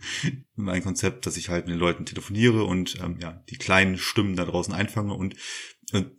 mein 0.55 0.83
Konzept, 0.83 1.25
dass 1.25 1.35
ich 1.35 1.49
halt 1.49 1.65
mit 1.65 1.73
den 1.73 1.79
Leuten 1.79 2.05
telefoniere 2.05 2.63
und 2.63 2.99
ähm, 3.01 3.17
ja, 3.19 3.43
die 3.49 3.57
kleinen 3.57 3.97
Stimmen 3.97 4.35
da 4.35 4.45
draußen 4.45 4.73
einfange 4.73 5.13
und, 5.15 5.35
und 5.91 6.11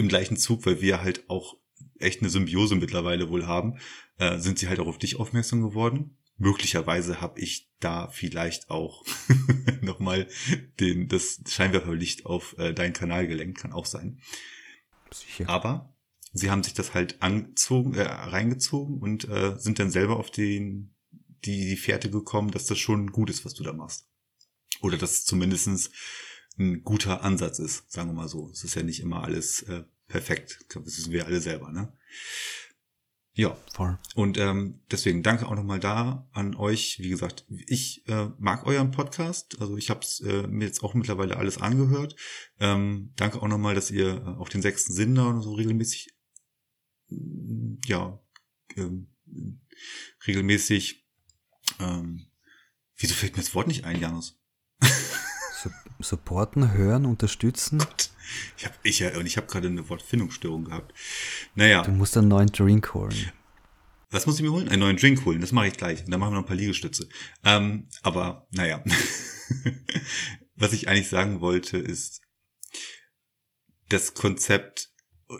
im 0.00 0.08
gleichen 0.08 0.36
Zug, 0.36 0.66
weil 0.66 0.80
wir 0.80 1.02
halt 1.02 1.28
auch 1.28 1.56
echt 1.98 2.20
eine 2.20 2.30
Symbiose 2.30 2.74
mittlerweile 2.74 3.28
wohl 3.28 3.46
haben, 3.46 3.78
äh, 4.18 4.38
sind 4.38 4.58
sie 4.58 4.68
halt 4.68 4.80
auch 4.80 4.86
auf 4.86 4.98
dich 4.98 5.16
aufmerksam 5.16 5.62
geworden. 5.62 6.16
Möglicherweise 6.36 7.20
habe 7.20 7.38
ich 7.38 7.70
da 7.80 8.08
vielleicht 8.08 8.70
auch 8.70 9.04
nochmal 9.82 10.26
den, 10.80 11.08
das 11.08 11.42
Scheinwerferlicht 11.46 12.26
auf 12.26 12.56
äh, 12.58 12.72
deinen 12.72 12.94
Kanal 12.94 13.26
gelenkt, 13.26 13.58
kann 13.58 13.72
auch 13.72 13.86
sein. 13.86 14.20
Sicher. 15.12 15.48
Aber 15.48 15.94
sie 16.32 16.50
haben 16.50 16.62
sich 16.62 16.72
das 16.72 16.94
halt 16.94 17.20
angezogen, 17.22 17.94
äh, 17.94 18.02
reingezogen 18.02 18.98
und 19.00 19.28
äh, 19.28 19.58
sind 19.58 19.78
dann 19.78 19.90
selber 19.90 20.16
auf 20.16 20.30
den, 20.30 20.94
die, 21.44 21.68
die 21.68 21.76
Fährte 21.76 22.10
gekommen, 22.10 22.50
dass 22.50 22.66
das 22.66 22.78
schon 22.78 23.12
gut 23.12 23.28
ist, 23.28 23.44
was 23.44 23.54
du 23.54 23.62
da 23.62 23.74
machst. 23.74 24.08
Oder 24.80 24.96
dass 24.96 25.12
es 25.12 25.24
zumindestens 25.26 25.90
ein 26.60 26.84
guter 26.84 27.24
Ansatz 27.24 27.58
ist, 27.58 27.90
sagen 27.90 28.10
wir 28.10 28.14
mal 28.14 28.28
so. 28.28 28.50
Es 28.50 28.62
ist 28.64 28.74
ja 28.74 28.82
nicht 28.82 29.00
immer 29.00 29.24
alles 29.24 29.62
äh, 29.62 29.82
perfekt. 30.06 30.64
Das 30.68 30.84
wissen 30.84 31.12
wir 31.12 31.26
alle 31.26 31.40
selber, 31.40 31.72
ne? 31.72 31.92
Ja. 33.32 33.56
Voll. 33.72 33.98
Und 34.14 34.36
ähm, 34.38 34.80
deswegen 34.90 35.22
danke 35.22 35.46
auch 35.46 35.54
nochmal 35.54 35.80
da 35.80 36.28
an 36.32 36.54
euch. 36.54 36.98
Wie 36.98 37.08
gesagt, 37.08 37.46
ich 37.48 38.06
äh, 38.08 38.28
mag 38.38 38.66
euren 38.66 38.90
Podcast. 38.90 39.58
Also 39.60 39.76
ich 39.76 39.88
habe 39.88 40.00
es 40.00 40.20
äh, 40.20 40.46
mir 40.46 40.66
jetzt 40.66 40.82
auch 40.82 40.94
mittlerweile 40.94 41.36
alles 41.36 41.58
angehört. 41.58 42.16
Ähm, 42.58 43.12
danke 43.16 43.40
auch 43.40 43.48
nochmal, 43.48 43.74
dass 43.74 43.90
ihr 43.90 44.16
äh, 44.16 44.38
auf 44.38 44.48
den 44.48 44.62
sechsten 44.62 44.92
Sinn 44.92 45.14
da 45.14 45.40
so 45.40 45.54
regelmäßig, 45.54 46.12
ja, 47.86 48.20
ähm, 48.76 49.08
regelmäßig, 50.26 51.06
ähm, 51.78 52.26
wieso 52.96 53.14
fällt 53.14 53.36
mir 53.36 53.42
das 53.42 53.54
Wort 53.54 53.68
nicht 53.68 53.84
ein, 53.84 54.00
Janus? 54.00 54.39
Supporten, 55.98 56.72
hören, 56.72 57.06
unterstützen. 57.06 57.82
Ich 58.56 58.64
habe 58.64 58.74
ich 58.82 59.16
und 59.16 59.26
ich 59.26 59.36
habe 59.36 59.46
gerade 59.46 59.68
eine 59.68 59.88
Wortfindungsstörung 59.88 60.64
gehabt. 60.64 60.94
Naja. 61.54 61.82
Du 61.82 61.90
musst 61.90 62.16
einen 62.16 62.28
neuen 62.28 62.48
Drink 62.48 62.94
holen. 62.94 63.32
Was 64.10 64.26
muss 64.26 64.36
ich 64.36 64.42
mir 64.42 64.52
holen? 64.52 64.68
Einen 64.68 64.80
neuen 64.80 64.96
Drink 64.96 65.24
holen. 65.24 65.40
Das 65.40 65.52
mache 65.52 65.68
ich 65.68 65.76
gleich. 65.76 66.04
Und 66.04 66.10
dann 66.10 66.20
machen 66.20 66.32
wir 66.32 66.36
noch 66.36 66.44
ein 66.44 66.48
paar 66.48 66.56
Liegestütze. 66.56 67.08
Ähm, 67.44 67.88
aber 68.02 68.46
naja. 68.50 68.82
Was 70.56 70.72
ich 70.72 70.88
eigentlich 70.88 71.08
sagen 71.08 71.40
wollte, 71.40 71.78
ist 71.78 72.20
das 73.88 74.14
Konzept, 74.14 74.90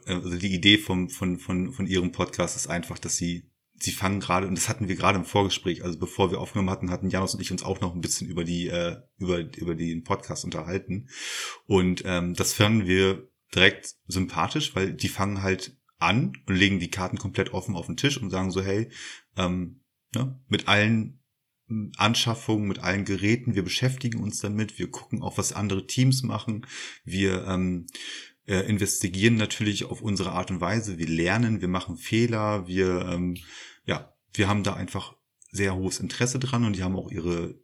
äh, 0.06 0.14
also 0.14 0.37
die 0.37 0.54
Idee 0.54 0.78
vom, 0.78 1.11
von, 1.11 1.38
von, 1.38 1.72
von 1.72 1.87
ihrem 1.87 2.12
Podcast 2.12 2.56
ist 2.56 2.68
einfach, 2.68 2.98
dass 2.98 3.16
sie 3.16 3.49
sie 3.80 3.92
fangen 3.92 4.20
gerade, 4.20 4.46
und 4.46 4.56
das 4.56 4.68
hatten 4.68 4.88
wir 4.88 4.96
gerade 4.96 5.18
im 5.18 5.24
Vorgespräch, 5.24 5.82
also 5.82 5.98
bevor 5.98 6.30
wir 6.30 6.40
aufgenommen 6.40 6.70
hatten, 6.70 6.90
hatten 6.90 7.10
Janus 7.10 7.34
und 7.34 7.40
ich 7.40 7.50
uns 7.50 7.62
auch 7.62 7.80
noch 7.80 7.94
ein 7.94 8.00
bisschen 8.00 8.28
über 8.28 8.44
die, 8.44 8.68
äh, 8.68 8.96
über, 9.18 9.38
über 9.56 9.74
den 9.74 10.04
Podcast 10.04 10.44
unterhalten. 10.44 11.08
Und 11.66 12.02
ähm, 12.04 12.34
das 12.34 12.52
fanden 12.52 12.86
wir 12.86 13.28
direkt 13.54 13.96
sympathisch, 14.06 14.74
weil 14.74 14.92
die 14.92 15.08
fangen 15.08 15.42
halt 15.42 15.76
an 15.98 16.32
und 16.46 16.56
legen 16.56 16.78
die 16.78 16.90
Karten 16.90 17.18
komplett 17.18 17.52
offen 17.52 17.74
auf 17.74 17.86
den 17.86 17.96
Tisch 17.96 18.20
und 18.20 18.30
sagen 18.30 18.50
so, 18.50 18.62
hey, 18.62 18.90
ähm, 19.36 19.80
ne, 20.14 20.40
mit 20.48 20.68
allen 20.68 21.20
Anschaffungen, 21.96 22.66
mit 22.66 22.80
allen 22.80 23.04
Geräten, 23.04 23.54
wir 23.54 23.62
beschäftigen 23.62 24.20
uns 24.20 24.40
damit, 24.40 24.78
wir 24.78 24.90
gucken 24.90 25.22
auch, 25.22 25.38
was 25.38 25.52
andere 25.52 25.86
Teams 25.86 26.22
machen, 26.22 26.66
wir 27.04 27.46
ähm, 27.46 27.86
äh, 28.46 28.68
investigieren 28.68 29.36
natürlich 29.36 29.84
auf 29.84 30.02
unsere 30.02 30.32
Art 30.32 30.50
und 30.50 30.60
Weise, 30.60 30.98
wir 30.98 31.06
lernen, 31.06 31.60
wir 31.60 31.68
machen 31.68 31.96
Fehler, 31.96 32.66
wir 32.66 33.06
ähm, 33.08 33.36
ja, 33.84 34.14
wir 34.34 34.48
haben 34.48 34.62
da 34.62 34.74
einfach 34.74 35.14
sehr 35.50 35.74
hohes 35.74 36.00
Interesse 36.00 36.38
dran 36.38 36.64
und 36.64 36.76
die 36.76 36.82
haben 36.82 36.96
auch 36.96 37.10
ihre 37.10 37.58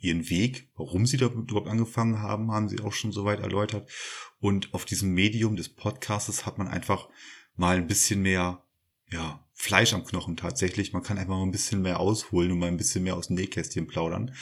ihren 0.00 0.28
Weg, 0.28 0.70
warum 0.76 1.06
sie 1.06 1.16
da 1.16 1.26
überhaupt 1.26 1.68
angefangen 1.68 2.20
haben, 2.20 2.52
haben 2.52 2.68
sie 2.68 2.80
auch 2.80 2.92
schon 2.92 3.12
soweit 3.12 3.40
erläutert. 3.40 3.90
Und 4.38 4.72
auf 4.72 4.84
diesem 4.84 5.12
Medium 5.12 5.56
des 5.56 5.68
Podcastes 5.68 6.46
hat 6.46 6.58
man 6.58 6.68
einfach 6.68 7.08
mal 7.56 7.76
ein 7.76 7.86
bisschen 7.86 8.22
mehr, 8.22 8.62
ja, 9.10 9.40
Fleisch 9.56 9.92
am 9.94 10.04
Knochen 10.04 10.36
tatsächlich. 10.36 10.92
Man 10.92 11.02
kann 11.02 11.16
einfach 11.16 11.36
mal 11.36 11.44
ein 11.44 11.52
bisschen 11.52 11.80
mehr 11.82 12.00
ausholen 12.00 12.50
und 12.50 12.58
mal 12.58 12.66
ein 12.66 12.76
bisschen 12.76 13.04
mehr 13.04 13.16
aus 13.16 13.28
dem 13.28 13.36
Nähkästchen 13.36 13.86
plaudern. 13.86 14.34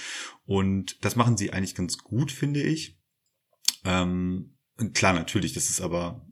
Und 0.46 1.04
das 1.04 1.16
machen 1.16 1.36
sie 1.36 1.52
eigentlich 1.52 1.74
ganz 1.74 1.98
gut, 1.98 2.32
finde 2.32 2.62
ich. 2.62 2.98
Ähm, 3.84 4.56
klar, 4.92 5.12
natürlich, 5.12 5.52
das 5.52 5.70
ist 5.70 5.80
aber 5.80 6.26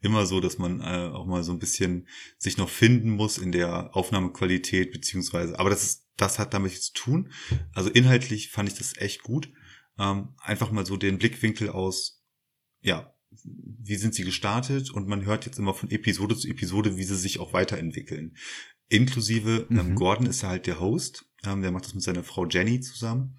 immer 0.00 0.26
so, 0.26 0.40
dass 0.40 0.58
man 0.58 0.80
äh, 0.80 1.10
auch 1.12 1.26
mal 1.26 1.42
so 1.42 1.52
ein 1.52 1.58
bisschen 1.58 2.08
sich 2.38 2.56
noch 2.56 2.68
finden 2.68 3.10
muss 3.10 3.38
in 3.38 3.52
der 3.52 3.94
Aufnahmequalität, 3.96 4.92
beziehungsweise, 4.92 5.58
aber 5.58 5.70
das 5.70 5.84
ist, 5.84 6.06
das 6.16 6.38
hat 6.38 6.54
damit 6.54 6.80
zu 6.82 6.92
tun. 6.92 7.32
Also 7.72 7.90
inhaltlich 7.90 8.50
fand 8.50 8.68
ich 8.70 8.78
das 8.78 8.96
echt 8.96 9.22
gut. 9.22 9.52
Ähm, 9.98 10.34
einfach 10.38 10.70
mal 10.70 10.86
so 10.86 10.96
den 10.96 11.18
Blickwinkel 11.18 11.70
aus, 11.70 12.22
ja, 12.80 13.14
wie 13.44 13.96
sind 13.96 14.14
sie 14.14 14.24
gestartet 14.24 14.90
und 14.90 15.08
man 15.08 15.24
hört 15.24 15.46
jetzt 15.46 15.58
immer 15.58 15.74
von 15.74 15.90
Episode 15.90 16.36
zu 16.36 16.48
Episode, 16.48 16.96
wie 16.96 17.04
sie 17.04 17.16
sich 17.16 17.38
auch 17.38 17.52
weiterentwickeln. 17.52 18.36
Inklusive 18.88 19.66
ähm, 19.68 19.74
mhm. 19.74 19.78
ähm, 19.78 19.94
Gordon 19.94 20.26
ist 20.26 20.42
halt 20.42 20.66
der 20.66 20.80
Host, 20.80 21.24
ähm, 21.44 21.62
der 21.62 21.70
macht 21.70 21.86
das 21.86 21.94
mit 21.94 22.02
seiner 22.02 22.24
Frau 22.24 22.46
Jenny 22.46 22.80
zusammen 22.80 23.36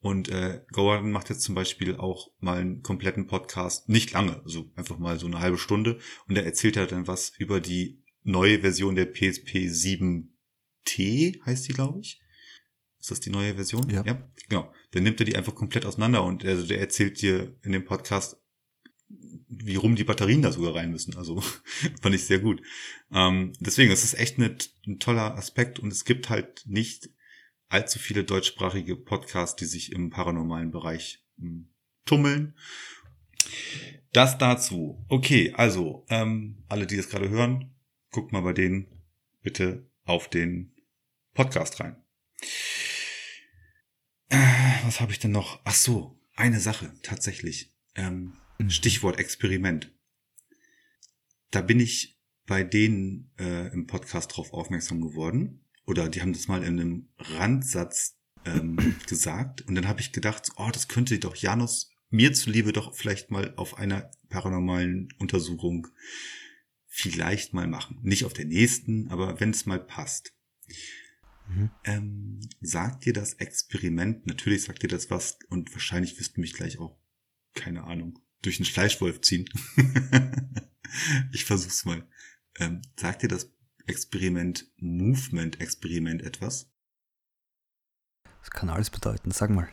und 0.00 0.28
äh, 0.28 0.60
Gordon 0.70 1.10
macht 1.10 1.28
jetzt 1.28 1.42
zum 1.42 1.54
Beispiel 1.54 1.96
auch 1.96 2.30
mal 2.38 2.58
einen 2.58 2.82
kompletten 2.82 3.26
Podcast, 3.26 3.88
nicht 3.88 4.12
lange, 4.12 4.40
also 4.44 4.70
einfach 4.76 4.98
mal 4.98 5.18
so 5.18 5.26
eine 5.26 5.40
halbe 5.40 5.58
Stunde. 5.58 5.98
Und 6.28 6.36
er 6.36 6.44
erzählt 6.44 6.76
halt 6.76 6.92
dann 6.92 7.08
was 7.08 7.32
über 7.36 7.60
die 7.60 8.00
neue 8.22 8.60
Version 8.60 8.94
der 8.94 9.06
PSP 9.06 9.66
7T, 9.66 11.44
heißt 11.44 11.68
die, 11.68 11.72
glaube 11.72 12.00
ich. 12.00 12.20
Ist 13.00 13.10
das 13.10 13.20
die 13.20 13.30
neue 13.30 13.54
Version? 13.54 13.90
Ja. 13.90 14.04
ja. 14.04 14.30
Genau. 14.48 14.72
Dann 14.92 15.02
nimmt 15.02 15.20
er 15.20 15.26
die 15.26 15.36
einfach 15.36 15.54
komplett 15.54 15.84
auseinander 15.84 16.24
und 16.24 16.44
also 16.44 16.66
der 16.66 16.80
erzählt 16.80 17.20
dir 17.20 17.56
in 17.62 17.72
dem 17.72 17.84
Podcast, 17.84 18.40
wie 19.08 19.76
rum 19.76 19.96
die 19.96 20.04
Batterien 20.04 20.42
da 20.42 20.52
sogar 20.52 20.74
rein 20.74 20.90
müssen. 20.90 21.16
Also 21.16 21.40
fand 22.02 22.14
ich 22.14 22.24
sehr 22.24 22.38
gut. 22.38 22.62
Ähm, 23.12 23.52
deswegen, 23.60 23.90
es 23.90 24.04
ist 24.04 24.14
echt 24.14 24.38
eine, 24.38 24.56
ein 24.86 24.98
toller 24.98 25.36
Aspekt 25.36 25.78
und 25.78 25.92
es 25.92 26.04
gibt 26.04 26.28
halt 26.28 26.62
nicht 26.66 27.10
allzu 27.68 27.98
viele 27.98 28.24
deutschsprachige 28.24 28.96
Podcasts, 28.96 29.56
die 29.56 29.66
sich 29.66 29.92
im 29.92 30.10
paranormalen 30.10 30.70
Bereich 30.70 31.24
hm, 31.38 31.68
tummeln. 32.04 32.56
Das 34.12 34.38
dazu. 34.38 35.04
Okay, 35.08 35.52
also 35.54 36.06
ähm, 36.08 36.64
alle, 36.68 36.86
die 36.86 36.96
das 36.96 37.08
gerade 37.08 37.28
hören, 37.28 37.74
guckt 38.10 38.32
mal 38.32 38.40
bei 38.40 38.52
denen 38.52 38.86
bitte 39.42 39.90
auf 40.04 40.28
den 40.28 40.74
Podcast 41.34 41.80
rein. 41.80 42.02
Äh, 44.28 44.38
was 44.84 45.00
habe 45.00 45.12
ich 45.12 45.18
denn 45.18 45.30
noch? 45.30 45.60
Ach 45.64 45.74
so, 45.74 46.18
eine 46.36 46.60
Sache 46.60 46.92
tatsächlich. 47.02 47.70
Ähm, 47.94 48.32
mhm. 48.58 48.70
Stichwort 48.70 49.18
Experiment. 49.18 49.92
Da 51.50 51.62
bin 51.62 51.80
ich 51.80 52.20
bei 52.46 52.64
denen 52.64 53.30
äh, 53.38 53.72
im 53.72 53.86
Podcast 53.86 54.36
drauf 54.36 54.52
aufmerksam 54.52 55.00
geworden 55.00 55.64
oder 55.84 56.08
die 56.08 56.20
haben 56.20 56.32
das 56.32 56.48
mal 56.48 56.62
in 56.62 56.80
einem 56.80 57.08
Randsatz 57.18 58.18
ähm, 58.44 58.96
gesagt. 59.06 59.62
Und 59.62 59.74
dann 59.74 59.88
habe 59.88 60.00
ich 60.00 60.12
gedacht, 60.12 60.50
oh, 60.56 60.70
das 60.72 60.88
könnte 60.88 61.18
doch 61.18 61.36
Janus 61.36 61.90
mir 62.10 62.32
zuliebe 62.32 62.72
doch 62.72 62.94
vielleicht 62.94 63.30
mal 63.30 63.52
auf 63.56 63.76
einer 63.78 64.10
paranormalen 64.30 65.08
Untersuchung 65.18 65.88
vielleicht 66.86 67.52
mal 67.52 67.66
machen. 67.66 67.98
Nicht 68.02 68.24
auf 68.24 68.32
der 68.32 68.46
nächsten, 68.46 69.08
aber 69.08 69.40
wenn 69.40 69.50
es 69.50 69.66
mal 69.66 69.78
passt. 69.78 70.34
Mhm. 71.48 71.70
Ähm, 71.84 72.40
sagt 72.60 73.04
dir 73.04 73.12
das 73.12 73.34
Experiment, 73.34 74.26
natürlich 74.26 74.64
sagt 74.64 74.82
dir 74.82 74.88
das 74.88 75.10
was 75.10 75.38
und 75.48 75.72
wahrscheinlich 75.72 76.18
wirst 76.18 76.36
du 76.36 76.40
mich 76.40 76.54
gleich 76.54 76.78
auch, 76.78 76.98
keine 77.54 77.84
Ahnung, 77.84 78.18
durch 78.42 78.58
einen 78.58 78.66
Fleischwolf 78.66 79.20
ziehen. 79.20 79.48
ich 81.32 81.44
versuch's 81.44 81.84
mal. 81.84 82.06
Ähm, 82.58 82.82
sagt 82.96 83.22
dir 83.22 83.28
das 83.28 83.52
Experiment, 83.86 84.70
Movement-Experiment 84.76 86.22
etwas? 86.22 86.70
Das 88.40 88.50
kann 88.50 88.70
alles 88.70 88.90
bedeuten, 88.90 89.30
sag 89.30 89.50
mal. 89.50 89.68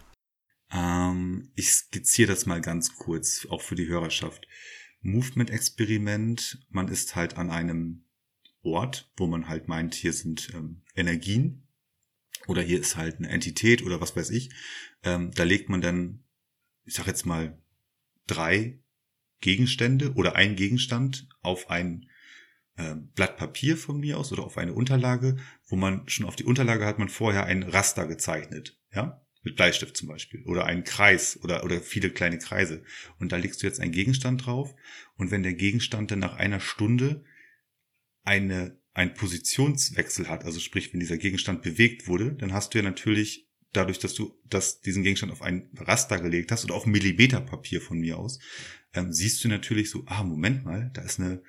Ähm, 0.72 1.52
ich 1.56 1.72
skizziere 1.72 2.30
das 2.30 2.46
mal 2.46 2.62
ganz 2.62 2.96
kurz, 2.96 3.46
auch 3.50 3.62
für 3.62 3.76
die 3.76 3.88
Hörerschaft. 3.88 4.48
Movement-Experiment, 5.02 6.66
man 6.70 6.88
ist 6.88 7.16
halt 7.16 7.38
an 7.38 7.52
einem 7.52 8.06
Ort, 8.64 9.12
wo 9.18 9.28
man 9.28 9.48
halt 9.48 9.68
meint, 9.68 9.94
hier 9.94 10.14
sind 10.14 10.52
ähm, 10.56 10.82
Energien 10.96 11.68
oder 12.48 12.62
hier 12.62 12.80
ist 12.80 12.96
halt 12.96 13.18
eine 13.18 13.30
Entität 13.30 13.84
oder 13.84 14.02
was 14.02 14.16
weiß 14.16 14.32
ich. 14.32 14.50
Ähm, 15.04 15.32
da 15.36 15.44
legt 15.44 15.70
man 15.70 15.82
dann, 15.82 16.24
ich 16.84 16.96
sag 16.96 17.06
jetzt 17.06 17.26
mal, 17.26 17.62
drei 18.28 18.80
Gegenstände 19.42 20.14
oder 20.14 20.36
ein 20.36 20.56
Gegenstand 20.56 21.28
auf 21.42 21.70
ein 21.70 22.10
äh, 22.78 22.96
Blatt 22.96 23.38
Papier 23.38 23.78
von 23.78 24.00
mir 24.00 24.18
aus 24.18 24.32
oder 24.32 24.44
auf 24.44 24.58
eine 24.58 24.74
Unterlage, 24.74 25.38
wo 25.68 25.76
man 25.76 26.08
schon 26.08 26.26
auf 26.26 26.36
die 26.36 26.46
Unterlage 26.46 26.86
hat 26.86 27.00
man 27.00 27.10
vorher 27.10 27.46
ein 27.46 27.64
Raster 27.64 28.08
gezeichnet, 28.08 28.80
ja, 28.94 29.26
mit 29.44 29.56
Bleistift 29.56 29.96
zum 29.96 30.08
Beispiel 30.08 30.44
oder 30.46 30.66
einen 30.66 30.84
Kreis 30.84 31.40
oder 31.44 31.64
oder 31.64 31.80
viele 31.80 32.10
kleine 32.10 32.40
Kreise. 32.40 32.84
Und 33.20 33.32
da 33.32 33.38
legst 33.38 33.62
du 33.62 33.68
jetzt 33.68 33.80
einen 33.80 33.92
Gegenstand 33.92 34.46
drauf 34.46 34.74
und 35.16 35.32
wenn 35.32 35.44
der 35.44 35.54
Gegenstand 35.54 36.12
dann 36.12 36.20
nach 36.20 36.36
einer 36.36 36.60
Stunde 36.60 37.24
eine 38.24 38.80
ein 38.94 39.14
Positionswechsel 39.14 40.30
hat, 40.30 40.46
also 40.46 40.60
sprich, 40.60 40.94
wenn 40.94 41.02
dieser 41.02 41.18
Gegenstand 41.18 41.62
bewegt 41.62 42.08
wurde, 42.08 42.34
dann 42.34 42.54
hast 42.54 42.74
du 42.74 42.78
ja 42.78 42.84
natürlich 42.84 43.45
dadurch, 43.76 44.00
dass 44.00 44.14
du 44.14 44.40
das, 44.46 44.82
diesen 44.82 45.04
Gegenstand 45.04 45.32
auf 45.32 45.42
ein 45.42 45.70
Raster 45.78 46.20
gelegt 46.20 46.52
hast 46.52 46.66
oder 46.66 46.76
auf 46.76 46.86
Millimeterpapier 46.86 47.82
von 47.82 48.00
mir 48.00 48.18
aus, 48.18 48.40
ähm, 48.94 49.12
siehst 49.12 49.44
du 49.44 49.48
natürlich 49.48 49.90
so, 49.90 50.04
ah, 50.08 50.24
Moment 50.24 50.66
mal, 50.66 50.92
da 50.94 51.02
ist 51.02 51.20
eine, 51.20 51.44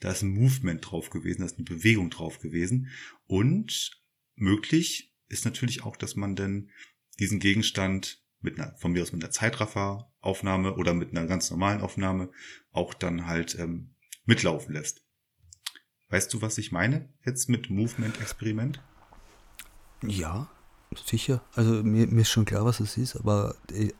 da 0.00 0.10
ist 0.10 0.22
ein 0.22 0.34
Movement 0.34 0.90
drauf 0.90 1.10
gewesen, 1.10 1.40
da 1.40 1.46
ist 1.46 1.56
eine 1.56 1.64
Bewegung 1.64 2.10
drauf 2.10 2.38
gewesen. 2.38 2.88
Und 3.26 4.00
möglich 4.34 5.14
ist 5.28 5.44
natürlich 5.44 5.84
auch, 5.84 5.96
dass 5.96 6.16
man 6.16 6.36
dann 6.36 6.70
diesen 7.18 7.38
Gegenstand 7.38 8.22
mit 8.40 8.58
einer, 8.58 8.74
von 8.76 8.92
mir 8.92 9.02
aus 9.02 9.12
mit 9.12 9.22
einer 9.22 9.30
Zeitrafferaufnahme 9.30 10.74
oder 10.74 10.94
mit 10.94 11.10
einer 11.10 11.26
ganz 11.26 11.50
normalen 11.50 11.80
Aufnahme 11.80 12.30
auch 12.72 12.94
dann 12.94 13.26
halt 13.26 13.56
ähm, 13.58 13.94
mitlaufen 14.24 14.74
lässt. 14.74 15.04
Weißt 16.08 16.32
du, 16.34 16.42
was 16.42 16.58
ich 16.58 16.72
meine 16.72 17.08
jetzt 17.24 17.48
mit 17.48 17.70
Movement-Experiment? 17.70 18.82
Ja, 20.02 20.50
sicher. 20.96 21.40
Also 21.54 21.82
mir, 21.82 22.06
mir 22.06 22.22
ist 22.22 22.30
schon 22.30 22.44
klar, 22.44 22.64
was 22.64 22.80
es 22.80 22.96
ist, 22.96 23.16
aber 23.16 23.54
äh, 23.72 23.92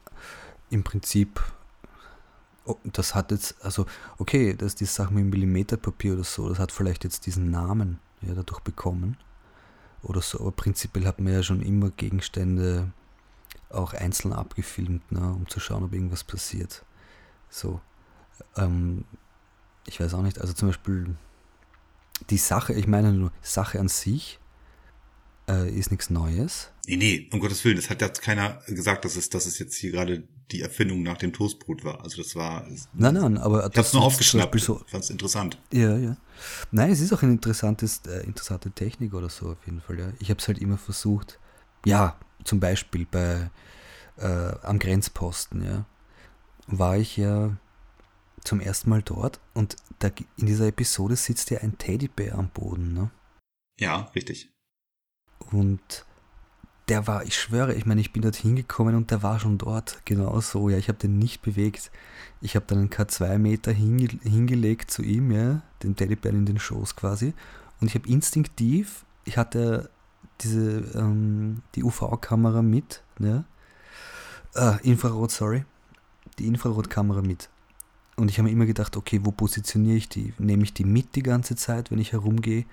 im 0.70 0.82
Prinzip, 0.82 1.40
oh, 2.64 2.76
das 2.84 3.14
hat 3.14 3.30
jetzt, 3.30 3.62
also 3.64 3.86
okay, 4.18 4.54
dass 4.54 4.74
die 4.74 4.84
Sache 4.86 5.12
mit 5.12 5.26
Millimeterpapier 5.26 6.14
oder 6.14 6.24
so, 6.24 6.48
das 6.48 6.58
hat 6.58 6.72
vielleicht 6.72 7.04
jetzt 7.04 7.26
diesen 7.26 7.50
Namen 7.50 7.98
ja, 8.22 8.34
dadurch 8.34 8.60
bekommen 8.60 9.16
oder 10.02 10.20
so, 10.20 10.40
aber 10.40 10.52
prinzipiell 10.52 11.06
hat 11.06 11.20
man 11.20 11.32
ja 11.32 11.42
schon 11.42 11.62
immer 11.62 11.90
Gegenstände 11.90 12.92
auch 13.70 13.94
einzeln 13.94 14.32
abgefilmt, 14.32 15.10
ne, 15.12 15.32
um 15.32 15.48
zu 15.48 15.60
schauen, 15.60 15.84
ob 15.84 15.92
irgendwas 15.92 16.24
passiert. 16.24 16.84
So, 17.48 17.80
ähm, 18.56 19.04
ich 19.86 20.00
weiß 20.00 20.14
auch 20.14 20.22
nicht, 20.22 20.40
also 20.40 20.52
zum 20.52 20.68
Beispiel 20.68 21.16
die 22.30 22.38
Sache, 22.38 22.72
ich 22.74 22.86
meine 22.86 23.12
nur, 23.12 23.32
Sache 23.40 23.80
an 23.80 23.88
sich 23.88 24.38
äh, 25.48 25.70
ist 25.70 25.90
nichts 25.90 26.10
Neues. 26.10 26.70
Nee, 26.86 26.96
nee, 26.96 27.30
um 27.32 27.38
Gottes 27.38 27.64
Willen, 27.64 27.76
das 27.76 27.90
hat 27.90 28.00
jetzt 28.00 28.22
keiner 28.22 28.60
gesagt, 28.66 29.04
dass 29.04 29.14
es, 29.14 29.28
dass 29.28 29.46
es 29.46 29.58
jetzt 29.60 29.76
hier 29.76 29.92
gerade 29.92 30.26
die 30.50 30.62
Erfindung 30.62 31.02
nach 31.04 31.16
dem 31.16 31.32
Toastbrot 31.32 31.84
war. 31.84 32.02
Also 32.02 32.20
das 32.22 32.34
war. 32.34 32.66
Nein, 32.92 33.14
nein, 33.14 33.38
aber 33.38 33.70
ich 33.70 33.78
hab's 33.78 33.92
nur 33.92 34.02
aufgeschnappt. 34.02 34.58
So, 34.60 34.82
fand's 34.86 35.08
interessant. 35.08 35.60
Ja, 35.72 35.96
ja. 35.96 36.16
Nein, 36.72 36.90
es 36.90 37.00
ist 37.00 37.12
auch 37.12 37.22
eine 37.22 37.32
interessantes, 37.32 38.02
äh, 38.08 38.24
interessante 38.26 38.72
Technik 38.72 39.14
oder 39.14 39.28
so 39.28 39.50
auf 39.50 39.64
jeden 39.64 39.80
Fall. 39.80 39.98
Ja. 40.00 40.12
Ich 40.18 40.30
habe 40.30 40.40
es 40.40 40.48
halt 40.48 40.58
immer 40.58 40.76
versucht. 40.76 41.38
Ja, 41.86 42.18
zum 42.44 42.58
Beispiel 42.58 43.06
bei 43.08 43.50
äh, 44.16 44.52
am 44.62 44.80
Grenzposten. 44.80 45.64
Ja, 45.64 45.86
war 46.66 46.96
ich 46.98 47.16
ja 47.16 47.56
zum 48.42 48.60
ersten 48.60 48.90
Mal 48.90 49.02
dort 49.02 49.40
und 49.54 49.76
da, 50.00 50.10
in 50.36 50.46
dieser 50.46 50.66
Episode 50.66 51.14
sitzt 51.14 51.50
ja 51.50 51.60
ein 51.60 51.78
Teddybär 51.78 52.34
am 52.34 52.48
Boden. 52.48 52.92
Ne? 52.92 53.10
Ja, 53.78 54.10
richtig. 54.16 54.50
Und 55.52 56.04
der 56.92 57.06
war, 57.06 57.24
ich 57.24 57.38
schwöre, 57.38 57.72
ich 57.72 57.86
meine, 57.86 58.02
ich 58.02 58.12
bin 58.12 58.20
dort 58.20 58.36
hingekommen 58.36 58.94
und 58.94 59.10
der 59.10 59.22
war 59.22 59.40
schon 59.40 59.56
dort. 59.56 60.02
Genau 60.04 60.38
so, 60.42 60.68
ja, 60.68 60.76
ich 60.76 60.88
habe 60.88 60.98
den 60.98 61.18
nicht 61.18 61.40
bewegt. 61.40 61.90
Ich 62.42 62.54
habe 62.54 62.66
dann 62.68 62.80
einen 62.80 62.90
K2 62.90 63.38
Meter 63.38 63.72
hinge 63.72 64.08
hingelegt 64.22 64.90
zu 64.90 65.02
ihm, 65.02 65.30
ja, 65.30 65.62
den 65.82 65.96
Teddybär 65.96 66.32
in 66.32 66.44
den 66.44 66.58
Schoß 66.58 66.94
quasi. 66.94 67.32
Und 67.80 67.86
ich 67.86 67.94
habe 67.94 68.06
instinktiv, 68.10 69.06
ich 69.24 69.38
hatte 69.38 69.88
diese, 70.42 70.80
ähm, 70.94 71.62
die 71.76 71.82
UV-Kamera 71.82 72.60
mit, 72.60 73.02
ja, 73.18 73.44
äh, 74.54 74.86
Infrarot, 74.86 75.30
sorry, 75.30 75.64
die 76.38 76.46
Infrarotkamera 76.46 77.22
mit. 77.22 77.48
Und 78.16 78.28
ich 78.30 78.36
habe 78.36 78.48
mir 78.48 78.52
immer 78.52 78.66
gedacht, 78.66 78.98
okay, 78.98 79.18
wo 79.22 79.30
positioniere 79.30 79.96
ich 79.96 80.10
die? 80.10 80.34
Nehme 80.36 80.64
ich 80.64 80.74
die 80.74 80.84
mit 80.84 81.16
die 81.16 81.22
ganze 81.22 81.56
Zeit, 81.56 81.90
wenn 81.90 81.98
ich 81.98 82.12
herumgehe? 82.12 82.66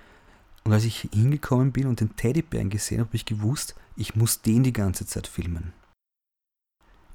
Und 0.64 0.74
als 0.74 0.84
ich 0.84 1.10
hingekommen 1.14 1.72
bin 1.72 1.88
und 1.88 2.00
den 2.00 2.16
Teddybären 2.16 2.70
gesehen 2.70 3.00
habe, 3.00 3.10
habe 3.10 3.16
ich 3.16 3.26
gewusst, 3.26 3.76
ich 3.96 4.16
muss 4.16 4.42
den 4.42 4.64
die 4.64 4.74
ganze 4.74 5.06
Zeit 5.06 5.28
filmen. 5.28 5.74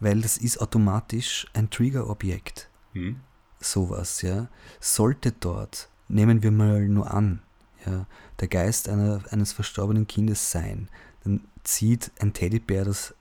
Weil 0.01 0.20
das 0.20 0.36
ist 0.36 0.61
automatisch 0.61 1.47
ein 1.55 1.70
Triggerobjekt. 1.70 2.68
Mhm. 2.92 3.20
Sowas, 3.61 4.22
ja. 4.22 4.49
Sollte 4.80 5.32
dort, 5.32 5.88
nehmen 6.09 6.42
wir 6.42 6.51
mal 6.51 6.88
nur 6.88 7.12
an, 7.12 7.40
ja, 7.86 8.07
der 8.40 8.49
Geist 8.49 8.88
einer, 8.88 9.22
eines 9.30 9.53
verstorbenen 9.53 10.07
Kindes 10.07 10.51
sein, 10.51 10.88
dann 11.22 11.40
zieht 11.62 12.12
ein 12.20 12.32
Teddybär 12.32 12.84
das 12.84 13.14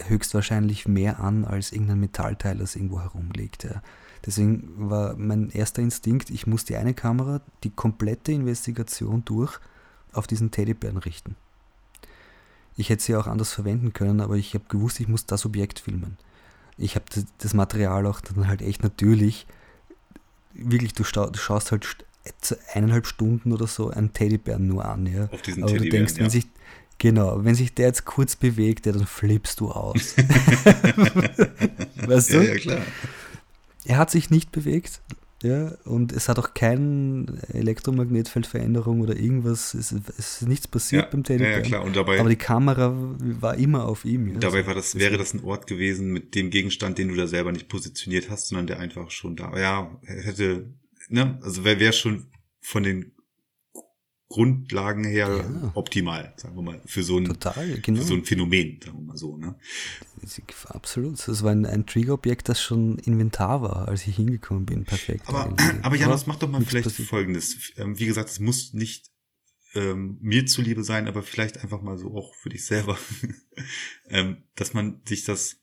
höchstwahrscheinlich 0.00 0.86
mehr 0.86 1.20
an 1.20 1.44
als 1.44 1.72
irgendein 1.72 2.00
Metallteil, 2.00 2.58
das 2.58 2.76
irgendwo 2.76 3.00
herumliegt. 3.00 3.64
Ja. 3.64 3.82
Deswegen 4.24 4.68
war 4.76 5.16
mein 5.16 5.50
erster 5.50 5.82
Instinkt, 5.82 6.30
ich 6.30 6.46
muss 6.46 6.64
die 6.64 6.76
eine 6.76 6.94
Kamera, 6.94 7.40
die 7.64 7.70
komplette 7.70 8.32
Investigation 8.32 9.24
durch, 9.24 9.58
auf 10.12 10.26
diesen 10.26 10.50
Teddybären 10.50 10.98
richten. 10.98 11.36
Ich 12.76 12.88
hätte 12.88 13.02
sie 13.02 13.16
auch 13.16 13.26
anders 13.26 13.52
verwenden 13.52 13.92
können, 13.92 14.20
aber 14.20 14.36
ich 14.36 14.54
habe 14.54 14.64
gewusst, 14.68 15.00
ich 15.00 15.08
muss 15.08 15.26
das 15.26 15.44
Objekt 15.44 15.80
filmen. 15.80 16.16
Ich 16.78 16.94
habe 16.94 17.04
das 17.38 17.54
Material 17.54 18.06
auch 18.06 18.20
dann 18.20 18.48
halt 18.48 18.62
echt 18.62 18.82
natürlich, 18.82 19.46
wirklich, 20.54 20.92
du, 20.92 21.04
schaust 21.04 21.72
halt 21.72 21.96
eineinhalb 22.72 23.06
Stunden 23.06 23.52
oder 23.52 23.66
so 23.66 23.90
einen 23.90 24.12
Teddybären 24.12 24.66
nur 24.66 24.84
an. 24.84 25.06
Ja. 25.06 25.28
Auf 25.32 25.42
diesen 25.42 25.64
aber 25.64 25.76
du 25.76 25.88
denkst, 25.88 26.14
ja. 26.14 26.20
wenn 26.20 26.30
sich 26.30 26.46
Genau, 26.98 27.44
wenn 27.44 27.56
sich 27.56 27.74
der 27.74 27.86
jetzt 27.86 28.04
kurz 28.04 28.36
bewegt, 28.36 28.86
ja, 28.86 28.92
dann 28.92 29.06
flippst 29.06 29.58
du 29.58 29.72
aus. 29.72 30.14
weißt 31.96 32.30
du? 32.32 32.36
Ja, 32.36 32.42
ja, 32.42 32.54
klar. 32.54 32.82
Er 33.84 33.98
hat 33.98 34.10
sich 34.10 34.30
nicht 34.30 34.52
bewegt, 34.52 35.00
ja, 35.42 35.72
und 35.84 36.12
es 36.12 36.28
hat 36.28 36.38
auch 36.38 36.54
keine 36.54 37.26
Elektromagnetfeldveränderung 37.52 39.00
oder 39.00 39.16
irgendwas, 39.16 39.74
es, 39.74 39.90
es 39.90 40.42
ist 40.42 40.48
nichts 40.48 40.68
passiert 40.68 41.04
ja, 41.04 41.08
beim 41.10 41.24
Teddybär. 41.24 41.50
Ja, 41.50 41.56
ja, 41.58 41.62
klar. 41.62 41.84
Und 41.84 41.96
dabei, 41.96 42.20
aber 42.20 42.28
die 42.28 42.36
Kamera 42.36 42.94
war 42.94 43.56
immer 43.56 43.86
auf 43.86 44.04
ihm. 44.04 44.28
Ja. 44.28 44.38
Dabei 44.38 44.66
war 44.66 44.74
das, 44.74 44.94
wäre 44.94 45.18
das 45.18 45.34
ein 45.34 45.42
Ort 45.42 45.66
gewesen 45.66 46.12
mit 46.12 46.36
dem 46.36 46.50
Gegenstand, 46.50 46.98
den 46.98 47.08
du 47.08 47.16
da 47.16 47.26
selber 47.26 47.50
nicht 47.50 47.68
positioniert 47.68 48.30
hast, 48.30 48.48
sondern 48.48 48.68
der 48.68 48.78
einfach 48.78 49.10
schon 49.10 49.34
da. 49.34 49.58
Ja, 49.58 49.98
hätte, 50.04 50.72
ne, 51.08 51.38
also 51.42 51.64
wäre 51.64 51.80
wär 51.80 51.92
schon 51.92 52.26
von 52.60 52.84
den 52.84 53.12
Grundlagen 54.32 55.04
her 55.04 55.44
ja. 55.44 55.72
optimal, 55.74 56.32
sagen 56.36 56.56
wir 56.56 56.62
mal, 56.62 56.80
für 56.86 57.02
so 57.02 57.18
ein, 57.18 57.26
Total, 57.26 57.78
genau. 57.80 58.00
für 58.00 58.06
so 58.06 58.14
ein 58.14 58.24
Phänomen, 58.24 58.80
sagen 58.82 58.96
wir 58.96 59.04
mal 59.04 59.16
so. 59.18 59.36
Ne? 59.36 59.56
Absolut. 60.68 61.28
Das 61.28 61.42
war 61.42 61.52
ein, 61.52 61.66
ein 61.66 61.84
Triggerobjekt, 61.84 62.48
das 62.48 62.62
schon 62.62 62.98
Inventar 63.00 63.60
war, 63.60 63.88
als 63.88 64.06
ich 64.06 64.16
hingekommen 64.16 64.64
bin. 64.64 64.84
Perfekt. 64.84 65.28
Aber, 65.28 65.54
aber 65.82 65.96
Janos, 65.96 66.26
mach 66.26 66.36
doch 66.36 66.48
mal 66.48 66.62
vielleicht 66.62 66.88
passiert. 66.88 67.08
Folgendes. 67.08 67.72
Ähm, 67.76 67.98
wie 67.98 68.06
gesagt, 68.06 68.30
es 68.30 68.40
muss 68.40 68.72
nicht 68.72 69.10
ähm, 69.74 70.16
mir 70.22 70.46
zuliebe 70.46 70.82
sein, 70.82 71.08
aber 71.08 71.22
vielleicht 71.22 71.62
einfach 71.62 71.82
mal 71.82 71.98
so 71.98 72.16
auch 72.16 72.34
für 72.34 72.48
dich 72.48 72.64
selber, 72.64 72.96
ähm, 74.08 74.44
dass 74.54 74.72
man 74.72 75.02
sich 75.04 75.24
das 75.24 75.58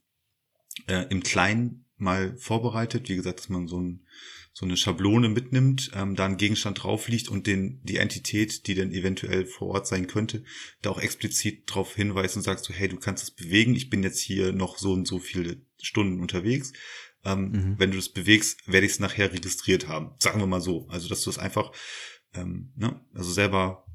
äh, 0.85 1.07
im 1.09 1.23
Kleinen 1.23 1.85
mal 1.97 2.37
vorbereitet. 2.37 3.09
Wie 3.09 3.15
gesagt, 3.15 3.39
dass 3.39 3.49
man 3.49 3.67
so 3.67 3.81
ein 3.81 4.05
so 4.59 4.65
eine 4.65 4.75
Schablone 4.75 5.29
mitnimmt, 5.29 5.91
ähm, 5.93 6.17
da 6.17 6.25
ein 6.25 6.35
Gegenstand 6.35 6.83
drauf 6.83 7.07
liegt 7.07 7.29
und 7.29 7.47
den, 7.47 7.79
die 7.83 7.95
Entität, 7.95 8.67
die 8.67 8.75
dann 8.75 8.91
eventuell 8.91 9.45
vor 9.45 9.69
Ort 9.69 9.87
sein 9.87 10.07
könnte, 10.07 10.43
da 10.81 10.89
auch 10.89 10.99
explizit 10.99 11.69
darauf 11.69 11.95
hinweist 11.95 12.35
und 12.35 12.41
sagst 12.41 12.65
so, 12.65 12.73
hey, 12.73 12.89
du 12.89 12.97
kannst 12.97 13.23
das 13.23 13.31
bewegen, 13.31 13.73
ich 13.73 13.89
bin 13.89 14.03
jetzt 14.03 14.19
hier 14.19 14.51
noch 14.51 14.77
so 14.77 14.91
und 14.91 15.07
so 15.07 15.17
viele 15.17 15.61
Stunden 15.81 16.19
unterwegs. 16.19 16.73
Ähm, 17.23 17.51
mhm. 17.51 17.75
Wenn 17.77 17.91
du 17.91 17.95
das 17.95 18.09
bewegst, 18.09 18.67
werde 18.67 18.85
ich 18.85 18.91
es 18.91 18.99
nachher 18.99 19.31
registriert 19.31 19.87
haben. 19.87 20.11
Sagen 20.19 20.41
wir 20.41 20.47
mal 20.47 20.59
so. 20.59 20.89
Also, 20.89 21.07
dass 21.07 21.21
du 21.21 21.29
es 21.29 21.37
einfach, 21.37 21.71
ähm, 22.33 22.73
ne, 22.75 22.99
also 23.13 23.31
selber 23.31 23.85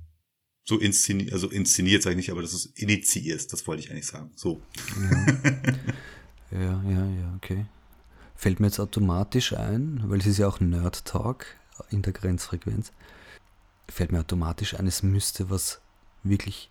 so 0.65 0.79
inszeniert, 0.79 1.35
also 1.35 1.51
inszeniert 1.51 2.03
sage 2.03 2.15
ich 2.15 2.17
nicht, 2.17 2.31
aber 2.31 2.41
dass 2.41 2.53
du 2.53 2.57
es 2.57 2.67
initiierst, 2.77 3.53
das 3.53 3.67
wollte 3.67 3.83
ich 3.83 3.91
eigentlich 3.91 4.07
sagen. 4.07 4.33
So. 4.35 4.63
Ja, 6.51 6.59
ja, 6.59 6.85
ja, 6.91 7.07
ja 7.07 7.35
okay 7.37 7.67
fällt 8.35 8.61
mir 8.61 8.67
jetzt 8.67 8.81
automatisch 8.81 9.55
ein, 9.55 10.03
weil 10.07 10.21
es 10.21 10.27
ist 10.27 10.39
ja 10.39 10.49
auch 10.49 10.61
Nerd 10.61 11.05
Talk 11.05 11.47
in 11.91 12.03
der 12.03 12.13
Grenzfrequenz, 12.13 12.93
fällt 13.89 14.13
mir 14.13 14.21
automatisch 14.21 14.79
ein, 14.79 14.87
es 14.87 15.03
müsste 15.03 15.51
was 15.51 15.81
wirklich 16.23 16.71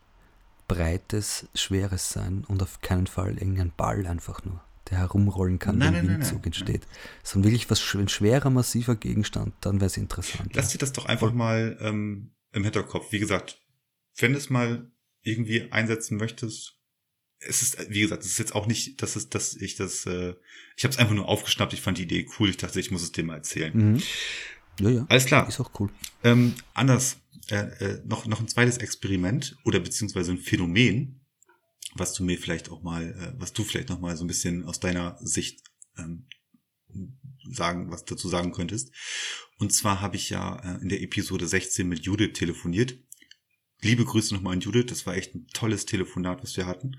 Breites, 0.67 1.47
Schweres 1.53 2.11
sein 2.11 2.45
und 2.47 2.63
auf 2.63 2.81
keinen 2.81 3.07
Fall 3.07 3.37
irgendein 3.37 3.71
Ball 3.75 4.07
einfach 4.07 4.43
nur, 4.45 4.63
der 4.89 4.99
herumrollen 4.99 5.59
kann, 5.59 5.77
nein, 5.77 5.93
wenn 5.93 6.05
nein, 6.05 6.15
Windzug 6.15 6.37
nein, 6.37 6.45
entsteht. 6.45 6.87
Sondern 7.21 7.51
wirklich 7.51 7.69
was, 7.69 7.81
ein 7.95 8.07
schwerer, 8.07 8.49
massiver 8.49 8.95
Gegenstand, 8.95 9.53
dann 9.61 9.75
wäre 9.75 9.87
es 9.87 9.97
interessant. 9.97 10.55
Lass 10.55 10.69
dir 10.69 10.77
das 10.77 10.93
doch 10.93 11.05
einfach 11.05 11.33
mal 11.33 11.77
ähm, 11.81 12.31
im 12.53 12.63
Hinterkopf. 12.63 13.11
Wie 13.11 13.19
gesagt, 13.19 13.61
wenn 14.17 14.31
du 14.31 14.37
es 14.37 14.49
mal 14.49 14.91
irgendwie 15.21 15.71
einsetzen 15.71 16.17
möchtest, 16.17 16.77
es 17.47 17.61
ist, 17.61 17.89
wie 17.89 18.01
gesagt, 18.01 18.23
es 18.23 18.31
ist 18.31 18.39
jetzt 18.39 18.55
auch 18.55 18.67
nicht, 18.67 19.01
dass 19.01 19.15
es, 19.15 19.29
dass 19.29 19.55
ich 19.55 19.75
das, 19.75 20.05
äh, 20.05 20.35
ich 20.75 20.83
habe 20.83 20.93
es 20.93 20.97
einfach 20.97 21.13
nur 21.13 21.27
aufgeschnappt, 21.27 21.73
ich 21.73 21.81
fand 21.81 21.97
die 21.97 22.03
Idee 22.03 22.27
cool, 22.39 22.49
ich 22.49 22.57
dachte, 22.57 22.79
ich 22.79 22.91
muss 22.91 23.03
es 23.03 23.11
dir 23.11 23.23
mal 23.23 23.35
erzählen. 23.35 23.75
Mhm. 23.75 24.03
Ja, 24.79 24.89
ja. 24.89 25.05
Alles 25.09 25.25
klar. 25.25 25.47
Ist 25.47 25.59
auch 25.59 25.71
cool. 25.79 25.89
Ähm, 26.23 26.55
anders, 26.73 27.17
äh, 27.49 27.55
äh, 27.55 28.01
noch, 28.05 28.25
noch 28.25 28.39
ein 28.39 28.47
zweites 28.47 28.77
Experiment 28.77 29.57
oder 29.63 29.79
beziehungsweise 29.79 30.31
ein 30.31 30.39
Phänomen, 30.39 31.21
was 31.95 32.13
du 32.13 32.23
mir 32.23 32.37
vielleicht 32.37 32.69
auch 32.69 32.81
mal, 32.81 33.11
äh, 33.11 33.39
was 33.39 33.53
du 33.53 33.63
vielleicht 33.63 33.89
noch 33.89 33.99
mal 33.99 34.17
so 34.17 34.23
ein 34.23 34.27
bisschen 34.27 34.65
aus 34.65 34.79
deiner 34.79 35.17
Sicht 35.21 35.61
ähm, 35.97 36.25
sagen, 37.51 37.91
was 37.91 38.05
dazu 38.05 38.29
sagen 38.29 38.51
könntest. 38.51 38.91
Und 39.59 39.73
zwar 39.73 40.01
habe 40.01 40.15
ich 40.15 40.29
ja 40.29 40.57
äh, 40.59 40.81
in 40.81 40.89
der 40.89 41.01
Episode 41.01 41.47
16 41.47 41.87
mit 41.87 42.05
Judith 42.05 42.33
telefoniert 42.33 42.95
liebe 43.83 44.05
Grüße 44.05 44.33
nochmal 44.33 44.53
an 44.53 44.61
Judith. 44.61 44.85
Das 44.87 45.05
war 45.05 45.15
echt 45.15 45.35
ein 45.35 45.47
tolles 45.53 45.85
Telefonat, 45.85 46.41
was 46.41 46.57
wir 46.57 46.65
hatten. 46.65 46.97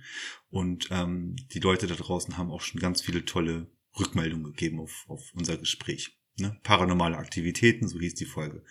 Und 0.50 0.88
ähm, 0.90 1.36
die 1.52 1.60
Leute 1.60 1.86
da 1.86 1.94
draußen 1.94 2.36
haben 2.36 2.50
auch 2.50 2.60
schon 2.60 2.80
ganz 2.80 3.02
viele 3.02 3.24
tolle 3.24 3.70
Rückmeldungen 3.98 4.44
gegeben 4.44 4.80
auf, 4.80 5.04
auf 5.08 5.32
unser 5.34 5.56
Gespräch. 5.56 6.18
Ne? 6.38 6.58
Paranormale 6.62 7.16
Aktivitäten, 7.16 7.88
so 7.88 7.98
hieß 8.00 8.14
die 8.14 8.24
Folge. 8.24 8.64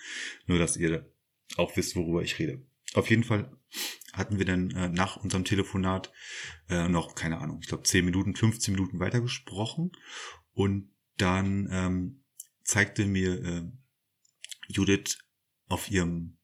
Nur, 0.48 0.60
dass 0.60 0.78
ihr 0.78 1.12
auch 1.58 1.76
wisst, 1.76 1.96
worüber 1.96 2.22
ich 2.22 2.40
rede. 2.40 2.66
Auf 2.94 3.10
jeden 3.10 3.24
Fall 3.24 3.58
hatten 4.12 4.38
wir 4.38 4.46
dann 4.46 4.72
äh, 4.72 4.90
nach 4.90 5.18
unserem 5.18 5.46
Telefonat 5.46 6.12
äh, 6.70 6.88
noch, 6.88 7.16
keine 7.16 7.40
Ahnung, 7.40 7.60
ich 7.62 7.68
glaube 7.68 7.84
10 7.84 8.06
Minuten, 8.06 8.36
15 8.36 8.76
Minuten 8.76 9.00
weitergesprochen. 9.00 9.92
Und 10.54 10.92
dann 11.18 11.68
ähm, 11.72 12.24
zeigte 12.64 13.06
mir 13.06 13.44
äh, 13.44 13.64
Judith 14.68 15.18
auf 15.68 15.90
ihrem 15.90 16.38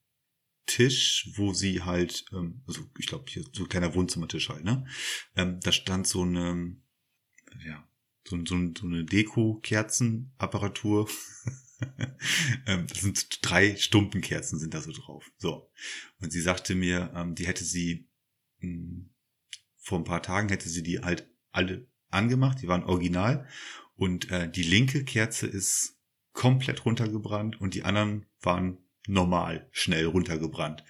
Tisch, 0.69 1.29
wo 1.35 1.53
sie 1.53 1.81
halt, 1.81 2.25
ähm, 2.31 2.61
also 2.67 2.81
ich 2.97 3.07
glaube, 3.07 3.25
hier 3.27 3.43
so 3.51 3.63
ein 3.63 3.69
kleiner 3.69 3.95
Wohnzimmertisch 3.95 4.49
halt, 4.49 4.63
ne? 4.63 4.85
Ähm, 5.35 5.59
da 5.61 5.71
stand 5.71 6.07
so 6.07 6.21
eine, 6.21 6.75
ja, 7.65 7.87
so, 8.23 8.37
so, 8.45 8.55
so 8.77 8.85
eine 8.85 9.03
Deko-Kerzenapparatur. 9.03 11.09
ähm, 12.67 12.85
das 12.87 13.01
sind 13.01 13.39
drei 13.41 13.75
Stumpenkerzen 13.75 14.59
sind 14.59 14.73
da 14.73 14.81
so 14.81 14.91
drauf. 14.91 15.25
So. 15.37 15.71
Und 16.19 16.31
sie 16.31 16.41
sagte 16.41 16.75
mir, 16.75 17.11
ähm, 17.15 17.33
die 17.33 17.47
hätte 17.47 17.63
sie 17.63 18.07
mh, 18.59 18.69
hm, 18.69 19.09
vor 19.77 19.97
ein 19.97 20.03
paar 20.03 20.21
Tagen 20.21 20.49
hätte 20.49 20.69
sie 20.69 20.83
die 20.83 20.99
halt 20.99 21.27
alle 21.51 21.87
angemacht, 22.09 22.61
die 22.61 22.67
waren 22.67 22.83
original. 22.83 23.47
Und 23.95 24.29
äh, 24.29 24.49
die 24.49 24.63
linke 24.63 25.03
Kerze 25.03 25.47
ist 25.47 25.97
komplett 26.33 26.85
runtergebrannt 26.85 27.59
und 27.59 27.73
die 27.73 27.83
anderen 27.83 28.27
waren 28.39 28.77
normal 29.07 29.69
schnell 29.71 30.05
runtergebrannt. 30.05 30.83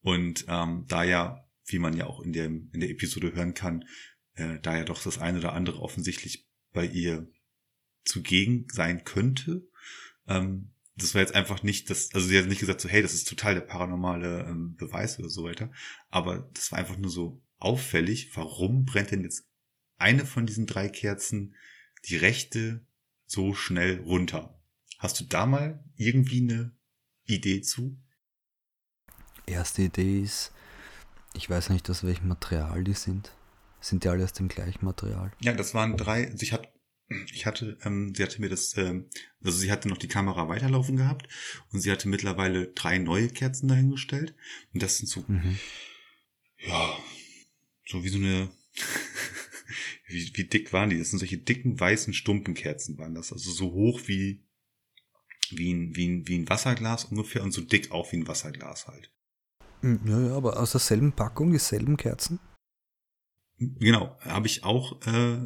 Und 0.00 0.44
ähm, 0.48 0.84
da 0.88 1.04
ja, 1.04 1.44
wie 1.66 1.78
man 1.78 1.96
ja 1.96 2.06
auch 2.06 2.20
in 2.20 2.32
der, 2.32 2.46
in 2.46 2.80
der 2.80 2.90
Episode 2.90 3.32
hören 3.32 3.54
kann, 3.54 3.84
äh, 4.34 4.58
da 4.60 4.76
ja 4.76 4.84
doch 4.84 5.02
das 5.02 5.18
eine 5.18 5.38
oder 5.38 5.52
andere 5.52 5.80
offensichtlich 5.80 6.46
bei 6.72 6.86
ihr 6.86 7.28
zugegen 8.04 8.66
sein 8.70 9.04
könnte, 9.04 9.68
ähm, 10.28 10.72
das 10.96 11.14
war 11.14 11.20
jetzt 11.20 11.34
einfach 11.34 11.62
nicht 11.62 11.90
das, 11.90 12.14
also 12.14 12.26
sie 12.26 12.38
hat 12.38 12.46
nicht 12.46 12.60
gesagt 12.60 12.80
so, 12.80 12.88
hey, 12.88 13.02
das 13.02 13.14
ist 13.14 13.28
total 13.28 13.54
der 13.54 13.60
paranormale 13.62 14.46
ähm, 14.48 14.76
Beweis 14.76 15.18
oder 15.18 15.28
so 15.28 15.44
weiter, 15.44 15.70
aber 16.08 16.50
das 16.54 16.72
war 16.72 16.78
einfach 16.78 16.96
nur 16.96 17.10
so 17.10 17.42
auffällig, 17.58 18.30
warum 18.34 18.84
brennt 18.84 19.10
denn 19.10 19.22
jetzt 19.22 19.48
eine 19.98 20.26
von 20.26 20.46
diesen 20.46 20.66
drei 20.66 20.88
Kerzen 20.88 21.54
die 22.08 22.16
rechte 22.16 22.86
so 23.26 23.54
schnell 23.54 24.00
runter? 24.00 24.62
Hast 24.98 25.20
du 25.20 25.24
da 25.24 25.46
mal 25.46 25.84
irgendwie 25.96 26.40
eine 26.40 26.75
Idee 27.26 27.60
zu? 27.60 27.96
Erste 29.46 29.82
Idee 29.82 30.22
ist, 30.22 30.52
ich 31.34 31.48
weiß 31.48 31.70
nicht, 31.70 31.88
aus 31.90 32.04
welchem 32.04 32.28
Material 32.28 32.82
die 32.82 32.94
sind. 32.94 33.32
Sind 33.80 34.04
die 34.04 34.08
alle 34.08 34.24
aus 34.24 34.32
dem 34.32 34.48
gleichen 34.48 34.84
Material? 34.84 35.32
Ja, 35.40 35.52
das 35.52 35.74
waren 35.74 35.96
drei. 35.96 36.26
Also 36.26 36.42
ich 36.42 36.52
hatte, 36.52 36.68
ich 37.32 37.46
hatte, 37.46 37.78
ähm, 37.84 38.14
sie 38.14 38.22
hatte 38.22 38.40
mir 38.40 38.48
das, 38.48 38.76
ähm, 38.76 39.08
also 39.44 39.58
sie 39.58 39.70
hatte 39.70 39.88
noch 39.88 39.98
die 39.98 40.08
Kamera 40.08 40.48
weiterlaufen 40.48 40.96
gehabt 40.96 41.28
und 41.70 41.80
sie 41.80 41.92
hatte 41.92 42.08
mittlerweile 42.08 42.68
drei 42.68 42.98
neue 42.98 43.28
Kerzen 43.28 43.68
dahingestellt. 43.68 44.34
Und 44.72 44.82
das 44.82 44.98
sind 44.98 45.08
so, 45.08 45.24
mhm. 45.28 45.58
ja, 46.58 46.98
so 47.86 48.02
wie 48.02 48.08
so 48.08 48.18
eine, 48.18 48.50
wie, 50.08 50.32
wie 50.34 50.44
dick 50.44 50.72
waren 50.72 50.90
die? 50.90 50.98
Das 50.98 51.10
sind 51.10 51.20
solche 51.20 51.38
dicken 51.38 51.78
weißen 51.78 52.14
Stumpenkerzen 52.14 52.98
waren 52.98 53.14
das, 53.14 53.32
also 53.32 53.52
so 53.52 53.72
hoch 53.72 54.00
wie 54.06 54.45
wie 55.52 55.72
ein, 55.72 55.96
wie 55.96 56.08
ein, 56.08 56.28
wie 56.28 56.38
ein 56.38 56.48
Wasserglas 56.48 57.06
ungefähr 57.06 57.42
und 57.42 57.52
so 57.52 57.60
dick 57.60 57.90
auch 57.92 58.12
wie 58.12 58.16
ein 58.16 58.28
Wasserglas 58.28 58.86
halt. 58.86 59.12
Hm, 59.80 60.00
ja, 60.06 60.20
ja, 60.20 60.36
aber 60.36 60.58
aus 60.58 60.72
derselben 60.72 61.12
Packung, 61.12 61.52
dieselben 61.52 61.96
Kerzen? 61.96 62.40
Genau, 63.58 64.18
habe 64.20 64.46
ich 64.46 64.64
auch 64.64 65.00
äh, 65.06 65.38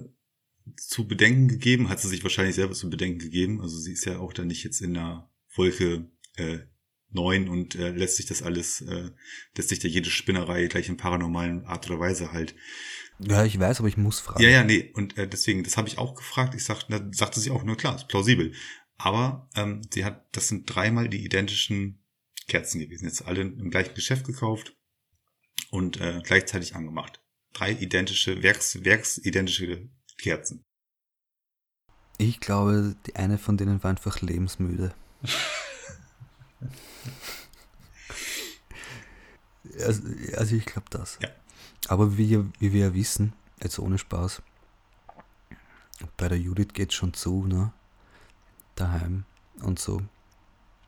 zu 0.76 1.06
bedenken 1.06 1.48
gegeben, 1.48 1.88
hat 1.88 2.00
sie 2.00 2.08
sich 2.08 2.22
wahrscheinlich 2.22 2.56
selber 2.56 2.74
zu 2.74 2.90
bedenken 2.90 3.18
gegeben. 3.18 3.60
Also 3.60 3.78
sie 3.78 3.92
ist 3.92 4.04
ja 4.04 4.18
auch 4.18 4.32
da 4.32 4.44
nicht 4.44 4.64
jetzt 4.64 4.80
in 4.80 4.94
der 4.94 5.30
Wolke 5.54 6.10
äh, 6.36 6.58
9 7.12 7.48
und 7.48 7.74
äh, 7.74 7.90
lässt 7.90 8.16
sich 8.16 8.26
das 8.26 8.42
alles, 8.42 8.80
äh, 8.82 9.10
lässt 9.56 9.68
sich 9.68 9.80
da 9.80 9.88
jede 9.88 10.10
Spinnerei 10.10 10.66
gleich 10.66 10.88
in 10.88 10.96
paranormalen 10.96 11.64
Art 11.64 11.88
oder 11.90 12.00
Weise 12.00 12.32
halt. 12.32 12.54
Ja, 13.18 13.44
ich 13.44 13.58
weiß, 13.58 13.80
aber 13.80 13.88
ich 13.88 13.96
muss 13.96 14.20
fragen. 14.20 14.42
Ja, 14.42 14.48
ja, 14.48 14.64
nee. 14.64 14.90
Und 14.94 15.18
äh, 15.18 15.28
deswegen, 15.28 15.62
das 15.62 15.76
habe 15.76 15.88
ich 15.88 15.98
auch 15.98 16.14
gefragt. 16.14 16.54
Ich 16.54 16.64
sag, 16.64 16.84
da 16.88 17.00
sagte 17.12 17.40
sie 17.40 17.50
auch, 17.50 17.64
nur 17.64 17.76
klar, 17.76 17.96
ist 17.96 18.08
plausibel. 18.08 18.52
Aber 19.02 19.48
ähm, 19.54 19.80
sie 19.90 20.04
hat, 20.04 20.26
das 20.32 20.48
sind 20.48 20.66
dreimal 20.66 21.08
die 21.08 21.24
identischen 21.24 22.04
Kerzen 22.48 22.80
gewesen. 22.80 23.06
Jetzt 23.06 23.26
alle 23.26 23.40
im 23.40 23.70
gleichen 23.70 23.94
Geschäft 23.94 24.26
gekauft 24.26 24.76
und 25.70 25.98
äh, 26.00 26.20
gleichzeitig 26.22 26.76
angemacht. 26.76 27.22
Drei 27.54 27.72
identische, 27.72 28.42
werks, 28.42 28.84
werksidentische 28.84 29.88
Kerzen. 30.18 30.62
Ich 32.18 32.40
glaube, 32.40 32.94
die 33.06 33.16
eine 33.16 33.38
von 33.38 33.56
denen 33.56 33.82
war 33.82 33.88
einfach 33.88 34.20
lebensmüde. 34.20 34.94
also, 39.78 40.02
also, 40.36 40.56
ich 40.56 40.66
glaube 40.66 40.88
das. 40.90 41.18
Ja. 41.22 41.30
Aber 41.88 42.18
wie, 42.18 42.44
wie 42.58 42.74
wir 42.74 42.88
ja 42.88 42.92
wissen, 42.92 43.32
jetzt 43.62 43.78
ohne 43.78 43.96
Spaß, 43.96 44.42
bei 46.18 46.28
der 46.28 46.38
Judith 46.38 46.74
geht 46.74 46.92
schon 46.92 47.14
zu, 47.14 47.46
ne? 47.46 47.72
Daheim 48.80 49.24
und 49.62 49.78
so. 49.78 50.02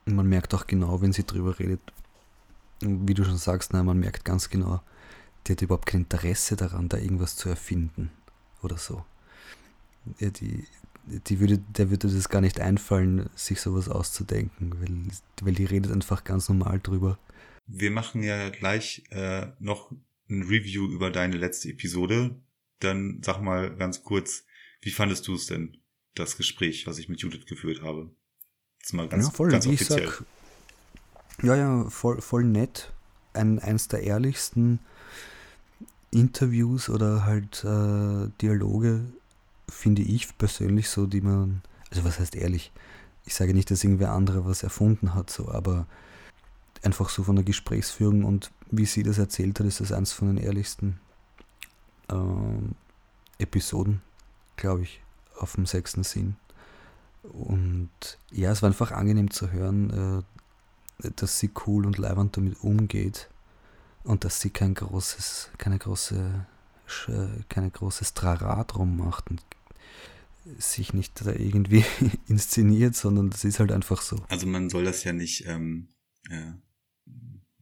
Und 0.07 0.15
man 0.15 0.29
merkt 0.29 0.55
auch 0.55 0.67
genau, 0.67 1.01
wenn 1.01 1.13
sie 1.13 1.25
drüber 1.25 1.59
redet, 1.59 1.81
wie 2.81 3.15
du 3.15 3.25
schon 3.25 3.39
sagst, 3.39 3.73
na, 3.73 3.83
man 3.83 3.99
merkt 3.99 4.25
ganz 4.25 4.51
genau, 4.51 4.83
die 5.47 5.53
hat 5.53 5.63
überhaupt 5.63 5.87
kein 5.87 6.03
Interesse 6.03 6.57
daran, 6.57 6.89
da 6.89 6.99
irgendwas 6.99 7.37
zu 7.37 7.49
erfinden 7.49 8.11
oder 8.63 8.79
so. 8.79 9.05
Ja, 10.19 10.31
die, 10.31 10.67
die 11.05 11.41
würde, 11.41 11.59
der 11.59 11.91
würde 11.91 12.09
das 12.09 12.29
gar 12.29 12.41
nicht 12.41 12.61
einfallen, 12.61 13.29
sich 13.35 13.61
sowas 13.61 13.89
auszudenken, 13.89 14.75
weil, 14.81 15.47
weil 15.47 15.55
die 15.55 15.65
redet 15.65 15.93
einfach 15.93 16.25
ganz 16.25 16.49
normal 16.49 16.81
drüber. 16.81 17.19
Wir 17.67 17.91
machen 17.91 18.23
ja 18.23 18.51
gleich 18.51 19.05
äh, 19.11 19.47
noch 19.59 19.93
ein 20.29 20.43
Review 20.43 20.91
über 20.91 21.11
deine 21.11 21.37
letzte 21.37 21.69
Episode. 21.71 22.41
Dann 22.81 23.21
sag 23.23 23.41
mal 23.41 23.77
ganz 23.77 24.03
kurz, 24.03 24.45
wie 24.81 24.91
fandest 24.91 25.29
du 25.29 25.35
es 25.35 25.47
denn? 25.47 25.77
Das 26.15 26.37
Gespräch, 26.37 26.87
was 26.87 26.99
ich 26.99 27.09
mit 27.09 27.21
Judith 27.21 27.47
geführt 27.47 27.83
habe. 27.83 28.11
Jetzt 28.81 28.93
mal 28.93 29.09
ganz, 29.09 29.27
ja, 29.27 29.31
voll, 29.31 29.51
ganz 29.51 29.67
offiziell. 29.67 30.09
Sag, 30.09 30.25
ja, 31.43 31.57
ja, 31.57 31.85
voll, 31.89 32.21
voll 32.21 32.45
nett. 32.45 32.93
Ein, 33.33 33.59
eins 33.59 33.89
der 33.89 34.03
ehrlichsten 34.03 34.79
Interviews 36.11 36.91
oder 36.91 37.25
halt 37.25 37.65
äh, 37.65 38.29
Dialoge, 38.43 39.05
finde 39.69 40.03
ich 40.03 40.37
persönlich 40.37 40.91
so, 40.91 41.07
die 41.07 41.23
man, 41.23 41.63
also 41.91 42.05
was 42.05 42.19
heißt 42.19 42.37
ehrlich? 42.37 42.73
Ich 43.25 43.35
sage 43.35 43.55
nicht, 43.55 43.71
dass 43.71 43.85
irgendwer 43.85 44.13
andere 44.13 44.45
was 44.45 44.63
erfunden 44.63 45.15
hat, 45.15 45.31
so, 45.31 45.49
aber 45.51 45.87
einfach 46.83 47.09
so 47.09 47.23
von 47.23 47.37
der 47.37 47.45
Gesprächsführung 47.45 48.25
und 48.25 48.51
wie 48.71 48.85
sie 48.85 49.03
das 49.03 49.17
erzählt 49.17 49.59
hat, 49.61 49.67
ist 49.67 49.81
das 49.81 49.93
eins 49.93 50.13
von 50.13 50.29
den 50.29 50.45
ehrlichsten 50.45 51.01
äh, 52.09 53.43
Episoden, 53.43 54.03
glaube 54.57 54.83
ich 54.83 55.01
auf 55.39 55.55
dem 55.55 55.67
sechsten 55.67 56.05
Sinn. 56.05 56.37
Und 57.23 57.91
ja, 58.31 58.51
es 58.51 58.63
war 58.63 58.69
einfach 58.69 58.93
angenehm 58.93 59.31
zu 59.31 59.51
hören, 59.53 60.25
äh, 61.03 61.11
dass 61.17 61.39
sie 61.39 61.51
cool 61.67 61.87
und 61.87 61.99
leibend 61.99 62.37
damit 62.37 62.63
umgeht 62.63 63.29
und 64.05 64.25
dass 64.25 64.41
sie 64.41 64.51
kein 64.51 64.75
großes, 64.75 65.51
keine 65.59 65.79
große, 65.79 66.47
keine 67.49 67.71
großes 67.71 68.15
Trara 68.15 68.65
drum 68.65 68.97
macht 68.99 69.31
und 69.31 69.43
sich 70.59 70.93
nicht 70.93 71.25
da 71.25 71.33
irgendwie 71.33 71.85
inszeniert, 72.27 72.97
sondern 72.97 73.31
das 73.31 73.45
ist 73.45 73.61
halt 73.61 73.73
einfach 73.73 74.03
so. 74.03 74.17
Also 74.29 74.47
man 74.47 74.69
soll 74.69 74.85
das 74.85 75.05
ja 75.05 75.13
nicht 75.13 75.47
ähm, 75.47 75.89
äh, 76.29 76.53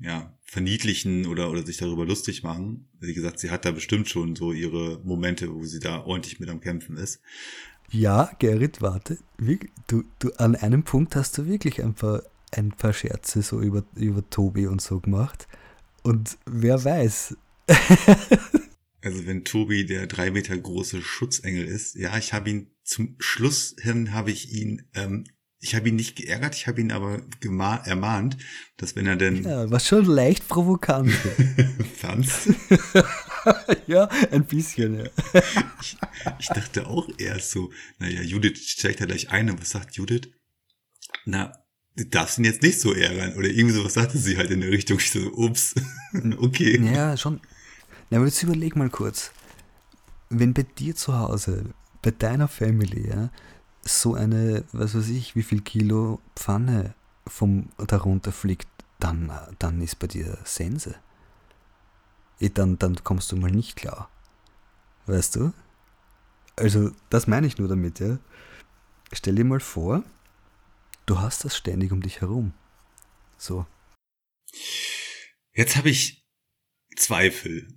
ja, 0.01 0.34
verniedlichen 0.42 1.26
oder, 1.26 1.51
oder 1.51 1.64
sich 1.64 1.76
darüber 1.76 2.05
lustig 2.05 2.42
machen. 2.42 2.88
Wie 3.01 3.14
gesagt, 3.14 3.38
sie 3.38 3.51
hat 3.51 3.64
da 3.64 3.70
bestimmt 3.70 4.09
schon 4.09 4.34
so 4.34 4.53
ihre 4.53 5.01
Momente, 5.05 5.55
wo 5.55 5.64
sie 5.64 5.78
da 5.78 6.01
ordentlich 6.01 6.40
mit 6.40 6.48
am 6.48 6.61
Kämpfen 6.61 6.96
ist. 6.96 7.20
Ja, 7.90 8.30
Gerrit, 8.38 8.80
warte. 8.80 9.18
Du, 9.88 10.05
du, 10.18 10.30
an 10.38 10.57
einem 10.57 10.84
Punkt 10.84 11.16
hast 11.16 11.36
du 11.38 11.46
wirklich 11.46 11.82
ein 11.82 11.94
paar, 11.94 12.22
ein 12.53 12.70
paar 12.70 12.92
Scherze 12.92 13.42
so 13.42 13.61
über, 13.61 13.84
über 13.94 14.28
Tobi 14.30 14.66
und 14.66 14.80
so 14.80 15.01
gemacht. 15.01 15.46
Und 16.03 16.38
wer 16.46 16.82
weiß. 16.82 17.36
also 19.03 19.26
wenn 19.26 19.44
Tobi 19.44 19.84
der 19.86 20.07
drei 20.07 20.30
Meter 20.30 20.57
große 20.57 21.03
Schutzengel 21.03 21.66
ist, 21.66 21.94
ja, 21.94 22.16
ich 22.16 22.32
habe 22.32 22.51
ihn 22.51 22.70
zum 22.84 23.16
Schluss 23.18 23.76
hin, 23.78 24.14
habe 24.14 24.30
ich 24.30 24.53
ihn 24.53 24.82
ähm, 24.94 25.24
ich 25.61 25.74
habe 25.74 25.90
ihn 25.90 25.96
nicht 25.96 26.16
geärgert, 26.16 26.54
ich 26.54 26.66
habe 26.66 26.80
ihn 26.80 26.90
aber 26.90 27.20
ermahnt, 27.84 28.38
dass 28.78 28.96
wenn 28.96 29.06
er 29.06 29.16
denn. 29.16 29.44
Ja, 29.44 29.70
was 29.70 29.86
schon 29.86 30.06
leicht 30.06 30.48
provokant. 30.48 31.12
Fandst 31.96 32.48
ja, 33.86 34.06
ein 34.30 34.46
bisschen, 34.46 35.00
ja. 35.00 35.04
ich, 35.82 35.98
ich, 36.38 36.48
dachte 36.48 36.86
auch 36.86 37.08
erst 37.18 37.50
so, 37.50 37.70
naja, 37.98 38.22
Judith 38.22 38.58
steigt 38.58 39.00
da 39.00 39.06
gleich 39.06 39.30
ein 39.30 39.50
und 39.50 39.61
was 39.61 39.70
sagt 39.70 39.96
Judith? 39.96 40.30
Na, 41.26 41.52
du 41.96 42.04
darfst 42.06 42.38
ihn 42.38 42.44
jetzt 42.44 42.62
nicht 42.62 42.80
so 42.80 42.94
ärgern. 42.94 43.34
Oder 43.36 43.48
irgendwie 43.48 43.74
sowas 43.74 43.94
sagte 43.94 44.18
sie 44.18 44.38
halt 44.38 44.50
in 44.50 44.61
der 44.61 44.70
Richtung. 44.70 44.98
Ich 44.98 45.11
so, 45.11 45.20
ups, 45.32 45.74
okay. 46.38 46.80
Ja, 46.82 47.16
schon. 47.16 47.40
Na, 48.08 48.18
aber 48.18 48.26
jetzt 48.26 48.42
überleg 48.42 48.76
mal 48.76 48.90
kurz. 48.90 49.32
Wenn 50.30 50.54
bei 50.54 50.62
dir 50.62 50.94
zu 50.94 51.18
Hause, 51.18 51.74
bei 52.02 52.12
deiner 52.12 52.48
Family, 52.48 53.08
ja, 53.08 53.30
so 53.83 54.14
eine, 54.14 54.64
was 54.72 54.95
weiß 54.95 55.09
ich, 55.09 55.37
wie 55.37 55.43
viel 55.43 55.62
Kilo 55.62 56.20
Pfanne 56.37 56.95
vom 57.26 57.70
darunter 57.78 58.33
fliegt, 58.33 58.68
dann, 58.99 59.33
dann 59.59 59.81
ist 59.81 59.99
bei 59.99 60.07
dir 60.07 60.39
Sense. 60.45 60.95
Dann, 62.41 62.78
dann 62.78 63.03
kommst 63.05 63.33
du 63.33 63.37
mal 63.37 63.51
nicht 63.51 63.76
klar. 63.76 64.11
Weißt 65.07 65.37
du? 65.37 65.53
Also, 66.57 66.91
das 67.09 67.26
meine 67.26 67.47
ich 67.47 67.59
nur 67.59 67.68
damit, 67.68 68.01
ja. 68.01 68.18
Stell 69.12 69.35
dir 69.35 69.45
mal 69.45 69.61
vor, 69.61 70.05
du 71.07 71.18
hast 71.18 71.45
das 71.45 71.57
ständig 71.57 71.93
um 71.93 72.03
dich 72.03 72.20
herum. 72.20 72.53
So. 73.37 73.66
Jetzt 75.53 75.76
habe 75.76 75.91
ich 75.91 76.26
Zweifel. 76.97 77.68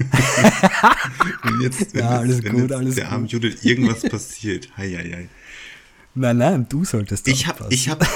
Und 1.44 1.60
jetzt, 1.62 1.94
wenn 1.94 2.00
ja, 2.00 2.18
alles 2.18 2.42
wenn 2.42 2.52
gut, 2.52 2.62
jetzt 2.62 2.72
alles 2.72 2.94
der 2.94 3.04
gut. 3.04 3.12
armen 3.12 3.26
Judith 3.26 3.64
irgendwas 3.64 4.02
passiert. 4.02 4.68
Hei, 4.76 4.90
hei, 4.90 5.10
hei. 5.12 5.28
Nein, 6.14 6.38
nein, 6.38 6.66
du 6.68 6.84
solltest 6.84 7.28
Ich 7.28 7.46
habe, 7.46 7.60
aufpassen. 7.60 7.72
ich 7.72 7.88
habe, 7.88 8.06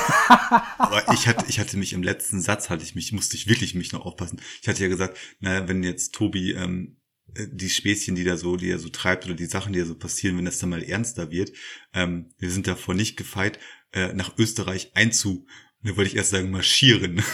aber 0.79 1.13
ich 1.13 1.29
hatte, 1.29 1.45
ich 1.49 1.61
hatte 1.61 1.77
mich 1.77 1.93
im 1.93 2.03
letzten 2.03 2.41
Satz 2.41 2.69
hatte 2.69 2.83
ich 2.83 2.95
mich, 2.97 3.13
musste 3.13 3.37
ich 3.37 3.47
wirklich 3.47 3.75
mich 3.75 3.93
noch 3.93 4.05
aufpassen. 4.05 4.41
Ich 4.63 4.69
hatte 4.69 4.83
ja 4.83 4.89
gesagt, 4.89 5.17
naja, 5.41 5.69
wenn 5.69 5.83
jetzt 5.85 6.13
Tobi 6.13 6.53
ähm, 6.53 6.97
äh, 7.35 7.47
die 7.53 7.71
Späßchen, 7.71 8.17
die 8.17 8.25
da 8.25 8.37
so, 8.37 8.57
die 8.57 8.69
er 8.71 8.81
so 8.81 8.89
treibt 8.89 9.27
oder 9.27 9.35
die 9.35 9.47
Sachen, 9.47 9.73
die 9.73 9.79
da 9.79 9.87
so 9.87 9.95
passieren, 9.95 10.37
wenn 10.37 10.45
das 10.45 10.59
dann 10.59 10.71
mal 10.71 10.83
ernster 10.83 11.31
wird, 11.31 11.53
ähm, 11.93 12.31
wir 12.39 12.51
sind 12.51 12.67
davor 12.67 12.95
nicht 12.95 13.17
gefeit, 13.17 13.61
äh, 13.93 14.13
nach 14.13 14.37
Österreich 14.39 14.91
einzu, 14.95 15.47
da 15.85 15.97
wollte 15.97 16.11
ich 16.11 16.17
erst 16.17 16.31
sagen, 16.31 16.51
marschieren. 16.51 17.23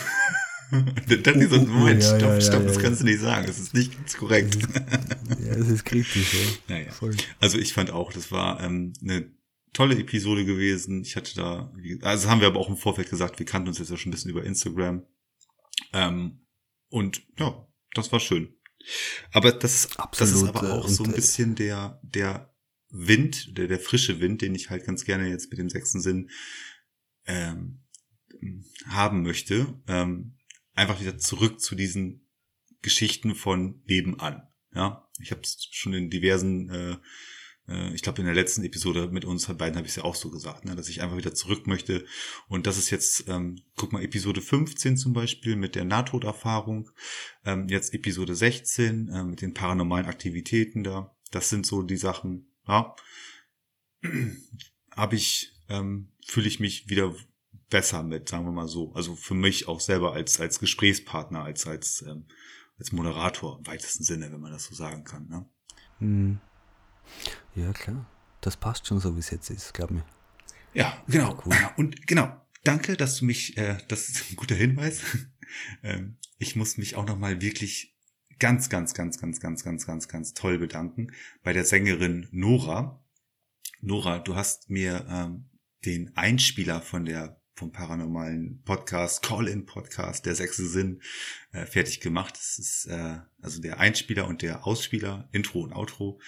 Dachte 0.70 1.44
ich 1.44 1.50
so, 1.50 1.56
Oh, 1.56 1.60
oh, 1.60 1.64
oh, 1.64 1.66
Moment, 1.66 2.02
stopp, 2.02 2.20
ja, 2.20 2.40
stopp, 2.40 2.60
ja, 2.60 2.66
das 2.66 2.76
ja. 2.76 2.82
kannst 2.82 3.00
du 3.00 3.04
nicht 3.04 3.20
sagen, 3.20 3.46
das 3.46 3.58
ist 3.58 3.74
nicht 3.74 3.96
ganz 3.96 4.16
korrekt. 4.16 4.58
Ja, 5.40 5.52
es 5.52 5.68
ist 5.68 5.84
kritisch, 5.84 6.34
ja. 6.34 6.40
Naja. 6.68 6.92
Voll. 6.92 7.16
Also 7.38 7.56
ich 7.56 7.72
fand 7.72 7.90
auch, 7.90 8.12
das 8.12 8.30
war 8.30 8.62
ähm, 8.62 8.92
eine 9.00 9.32
tolle 9.72 9.96
Episode 9.98 10.44
gewesen. 10.44 11.02
Ich 11.02 11.16
hatte 11.16 11.34
da, 11.34 11.72
also 12.02 12.28
haben 12.28 12.40
wir 12.40 12.48
aber 12.48 12.60
auch 12.60 12.68
im 12.68 12.76
Vorfeld 12.76 13.08
gesagt, 13.08 13.38
wir 13.38 13.46
kannten 13.46 13.68
uns 13.68 13.78
jetzt 13.78 13.90
ja 13.90 13.96
schon 13.96 14.10
ein 14.10 14.14
bisschen 14.14 14.32
über 14.32 14.44
Instagram. 14.44 15.06
Ähm, 15.92 16.46
und 16.88 17.22
ja, 17.38 17.66
das 17.94 18.12
war 18.12 18.20
schön. 18.20 18.54
Aber 19.32 19.52
das, 19.52 19.60
das 19.60 19.84
ist 19.86 20.00
Absolut, 20.00 20.48
aber 20.56 20.68
äh, 20.68 20.72
auch 20.72 20.88
so 20.88 21.04
und, 21.04 21.10
ein 21.10 21.14
äh, 21.14 21.16
bisschen 21.16 21.54
der, 21.54 22.00
der 22.02 22.54
Wind, 22.90 23.56
der, 23.56 23.68
der 23.68 23.78
frische 23.78 24.20
Wind, 24.20 24.42
den 24.42 24.54
ich 24.54 24.70
halt 24.70 24.84
ganz 24.84 25.04
gerne 25.04 25.28
jetzt 25.28 25.50
mit 25.50 25.58
dem 25.58 25.70
sechsten 25.70 26.00
Sinn 26.00 26.30
ähm, 27.26 27.82
haben 28.86 29.22
möchte. 29.22 29.80
Ähm, 29.86 30.36
einfach 30.80 31.00
wieder 31.00 31.18
zurück 31.18 31.60
zu 31.60 31.74
diesen 31.74 32.26
Geschichten 32.82 33.34
von 33.34 33.82
nebenan. 33.86 34.48
Ja, 34.74 35.08
ich 35.20 35.30
habe 35.30 35.42
es 35.42 35.68
schon 35.70 35.92
in 35.92 36.10
diversen, 36.10 36.70
äh, 36.70 36.96
äh, 37.68 37.94
ich 37.94 38.02
glaube 38.02 38.20
in 38.20 38.24
der 38.24 38.34
letzten 38.34 38.64
Episode 38.64 39.08
mit 39.08 39.24
uns 39.24 39.46
beiden 39.46 39.76
habe 39.76 39.86
ich 39.86 39.92
es 39.92 39.96
ja 39.96 40.04
auch 40.04 40.14
so 40.14 40.30
gesagt, 40.30 40.64
ne, 40.64 40.76
dass 40.76 40.88
ich 40.88 41.02
einfach 41.02 41.16
wieder 41.16 41.34
zurück 41.34 41.66
möchte. 41.66 42.06
Und 42.48 42.66
das 42.66 42.78
ist 42.78 42.90
jetzt, 42.90 43.28
ähm, 43.28 43.60
guck 43.76 43.92
mal, 43.92 44.02
Episode 44.02 44.40
15 44.40 44.96
zum 44.96 45.12
Beispiel 45.12 45.56
mit 45.56 45.74
der 45.74 45.84
Nahtoderfahrung, 45.84 46.90
ähm, 47.44 47.68
jetzt 47.68 47.92
Episode 47.92 48.34
16 48.34 49.08
äh, 49.08 49.24
mit 49.24 49.42
den 49.42 49.54
paranormalen 49.54 50.06
Aktivitäten 50.06 50.84
da. 50.84 51.14
Das 51.30 51.50
sind 51.50 51.66
so 51.66 51.82
die 51.82 51.96
Sachen, 51.96 52.52
ja. 52.66 52.94
habe 54.92 55.16
ich, 55.16 55.52
ähm, 55.68 56.12
fühle 56.26 56.48
ich 56.48 56.58
mich 56.58 56.88
wieder 56.88 57.14
besser 57.70 58.02
mit, 58.02 58.28
sagen 58.28 58.44
wir 58.44 58.52
mal 58.52 58.68
so. 58.68 58.92
Also 58.94 59.14
für 59.16 59.34
mich 59.34 59.68
auch 59.68 59.80
selber 59.80 60.12
als, 60.12 60.40
als 60.40 60.58
Gesprächspartner, 60.60 61.44
als, 61.44 61.66
als, 61.66 62.02
ähm, 62.02 62.26
als 62.78 62.92
Moderator 62.92 63.58
im 63.58 63.66
weitesten 63.66 64.04
Sinne, 64.04 64.32
wenn 64.32 64.40
man 64.40 64.52
das 64.52 64.66
so 64.66 64.74
sagen 64.74 65.04
kann. 65.04 65.28
Ne? 65.28 65.46
Hm. 65.98 66.40
Ja, 67.54 67.72
klar. 67.72 68.06
Das 68.40 68.56
passt 68.56 68.86
schon 68.86 69.00
so, 69.00 69.14
wie 69.16 69.20
es 69.20 69.30
jetzt 69.30 69.50
ist, 69.50 69.74
glaub 69.74 69.90
mir. 69.90 70.04
Ja, 70.72 71.02
genau. 71.08 71.40
Cool. 71.44 71.54
Und 71.76 72.06
genau, 72.06 72.40
danke, 72.64 72.96
dass 72.96 73.16
du 73.16 73.24
mich, 73.24 73.56
äh, 73.56 73.78
das 73.88 74.08
ist 74.08 74.30
ein 74.30 74.36
guter 74.36 74.54
Hinweis. 74.54 75.02
ähm, 75.82 76.16
ich 76.38 76.56
muss 76.56 76.76
mich 76.76 76.96
auch 76.96 77.06
nochmal 77.06 77.40
wirklich 77.40 77.96
ganz, 78.38 78.68
ganz, 78.68 78.94
ganz, 78.94 79.18
ganz, 79.20 79.40
ganz, 79.40 79.62
ganz, 79.62 79.86
ganz, 79.86 80.08
ganz 80.08 80.34
toll 80.34 80.58
bedanken 80.58 81.12
bei 81.42 81.52
der 81.52 81.64
Sängerin 81.64 82.28
Nora. 82.30 83.04
Nora, 83.80 84.18
du 84.18 84.34
hast 84.36 84.70
mir 84.70 85.06
ähm, 85.08 85.50
den 85.84 86.16
Einspieler 86.16 86.80
von 86.80 87.04
der 87.04 87.39
vom 87.60 87.72
paranormalen 87.72 88.62
Podcast, 88.64 89.22
Call-in-Podcast, 89.22 90.24
der 90.24 90.34
sechste 90.34 90.66
Sinn, 90.66 91.02
äh, 91.52 91.66
fertig 91.66 92.00
gemacht. 92.00 92.34
Das 92.34 92.58
ist 92.58 92.86
äh, 92.86 93.18
also 93.42 93.60
der 93.60 93.78
Einspieler 93.78 94.26
und 94.26 94.40
der 94.40 94.66
Ausspieler, 94.66 95.28
Intro 95.30 95.60
und 95.60 95.74
Outro. 95.74 96.18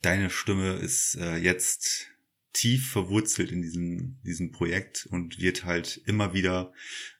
Deine 0.00 0.30
Stimme 0.30 0.76
ist 0.76 1.16
äh, 1.16 1.36
jetzt 1.36 2.08
tief 2.54 2.90
verwurzelt 2.90 3.52
in 3.52 3.60
diesem, 3.60 4.18
diesem 4.24 4.50
Projekt 4.50 5.06
und 5.10 5.38
wird 5.40 5.66
halt 5.66 6.00
immer 6.06 6.32
wieder 6.32 6.72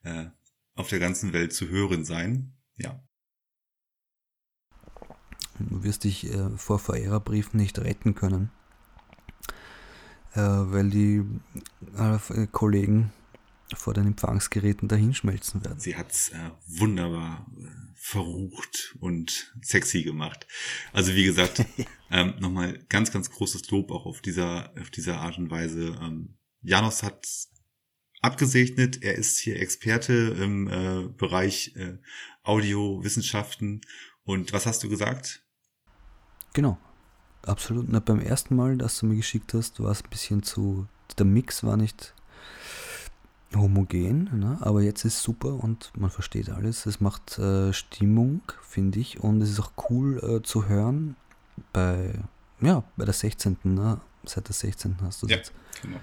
äh, 0.02 0.26
auf 0.74 0.88
der 0.88 0.98
ganzen 0.98 1.34
Welt 1.34 1.52
zu 1.52 1.68
hören 1.68 2.06
sein. 2.06 2.54
Ja. 2.78 3.04
Du 5.58 5.84
wirst 5.84 6.04
dich 6.04 6.32
äh, 6.32 6.56
vor 6.56 6.78
Verehrerbriefen 6.78 7.60
nicht 7.60 7.78
retten 7.78 8.14
können, 8.14 8.50
weil 10.34 10.90
die 10.90 11.24
äh, 11.96 12.46
Kollegen 12.50 13.12
vor 13.74 13.94
den 13.94 14.06
Empfangsgeräten 14.06 14.88
dahinschmelzen 14.88 15.64
werden. 15.64 15.78
Sie 15.78 15.96
hat's 15.96 16.30
äh, 16.30 16.50
wunderbar 16.66 17.46
äh, 17.58 17.66
verrucht 17.94 18.96
und 19.00 19.54
sexy 19.62 20.02
gemacht. 20.02 20.46
Also 20.92 21.14
wie 21.14 21.24
gesagt, 21.24 21.64
ähm, 22.10 22.34
nochmal 22.40 22.84
ganz, 22.88 23.12
ganz 23.12 23.30
großes 23.30 23.70
Lob 23.70 23.90
auch 23.90 24.06
auf 24.06 24.20
dieser, 24.20 24.72
auf 24.80 24.90
dieser 24.90 25.20
Art 25.20 25.38
und 25.38 25.50
Weise. 25.50 25.98
Ähm, 26.00 26.36
Janos 26.62 27.02
hat 27.02 27.26
abgesegnet. 28.20 29.02
Er 29.02 29.14
ist 29.14 29.38
hier 29.38 29.60
Experte 29.60 30.36
im 30.40 30.68
äh, 30.68 31.08
Bereich 31.08 31.74
äh, 31.76 31.98
Audiowissenschaften. 32.42 33.82
Und 34.24 34.52
was 34.52 34.66
hast 34.66 34.82
du 34.82 34.88
gesagt? 34.88 35.44
Genau, 36.52 36.78
absolut. 37.46 37.86
Na, 37.88 38.00
beim 38.00 38.20
ersten 38.20 38.56
Mal, 38.56 38.76
dass 38.76 38.98
du 38.98 39.06
mir 39.06 39.16
geschickt 39.16 39.54
hast, 39.54 39.80
war 39.80 39.90
es 39.90 40.02
ein 40.02 40.10
bisschen 40.10 40.42
zu. 40.42 40.86
Der 41.18 41.26
Mix 41.26 41.64
war 41.64 41.76
nicht 41.76 42.14
homogen, 43.54 44.30
ne? 44.38 44.58
aber 44.60 44.80
jetzt 44.80 45.04
ist 45.04 45.22
super 45.22 45.54
und 45.54 45.90
man 45.96 46.10
versteht 46.10 46.50
alles. 46.50 46.86
Es 46.86 47.00
macht 47.00 47.38
äh, 47.38 47.72
Stimmung, 47.72 48.42
finde 48.62 49.00
ich, 49.00 49.20
und 49.20 49.42
es 49.42 49.50
ist 49.50 49.60
auch 49.60 49.72
cool 49.90 50.18
äh, 50.22 50.42
zu 50.42 50.68
hören 50.68 51.16
bei, 51.72 52.14
ja, 52.60 52.84
bei 52.96 53.04
der 53.04 53.14
16. 53.14 53.56
Ne? 53.64 54.00
Seit 54.24 54.46
der 54.46 54.54
16. 54.54 54.98
hast 55.02 55.22
du 55.22 55.26
das 55.26 55.32
Ja. 55.32 55.36
jetzt. 55.38 55.52
Genau. 55.82 55.98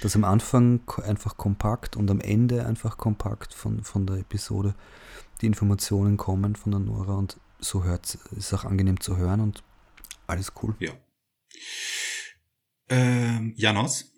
Das 0.00 0.16
am 0.16 0.24
Anfang 0.24 0.80
einfach 1.04 1.36
kompakt 1.36 1.96
und 1.96 2.10
am 2.10 2.20
Ende 2.20 2.66
einfach 2.66 2.96
kompakt 2.96 3.52
von, 3.54 3.82
von 3.82 4.06
der 4.06 4.16
Episode 4.18 4.74
die 5.40 5.46
Informationen 5.46 6.16
kommen 6.16 6.56
von 6.56 6.72
der 6.72 6.80
Nora 6.80 7.14
und 7.14 7.36
so 7.58 7.84
hört 7.84 8.18
ist 8.36 8.54
auch 8.54 8.64
angenehm 8.64 9.00
zu 9.00 9.16
hören 9.16 9.40
und 9.40 9.62
alles 10.26 10.52
cool. 10.62 10.76
Ja. 10.80 10.92
Ähm, 12.88 13.54
Janos, 13.56 14.12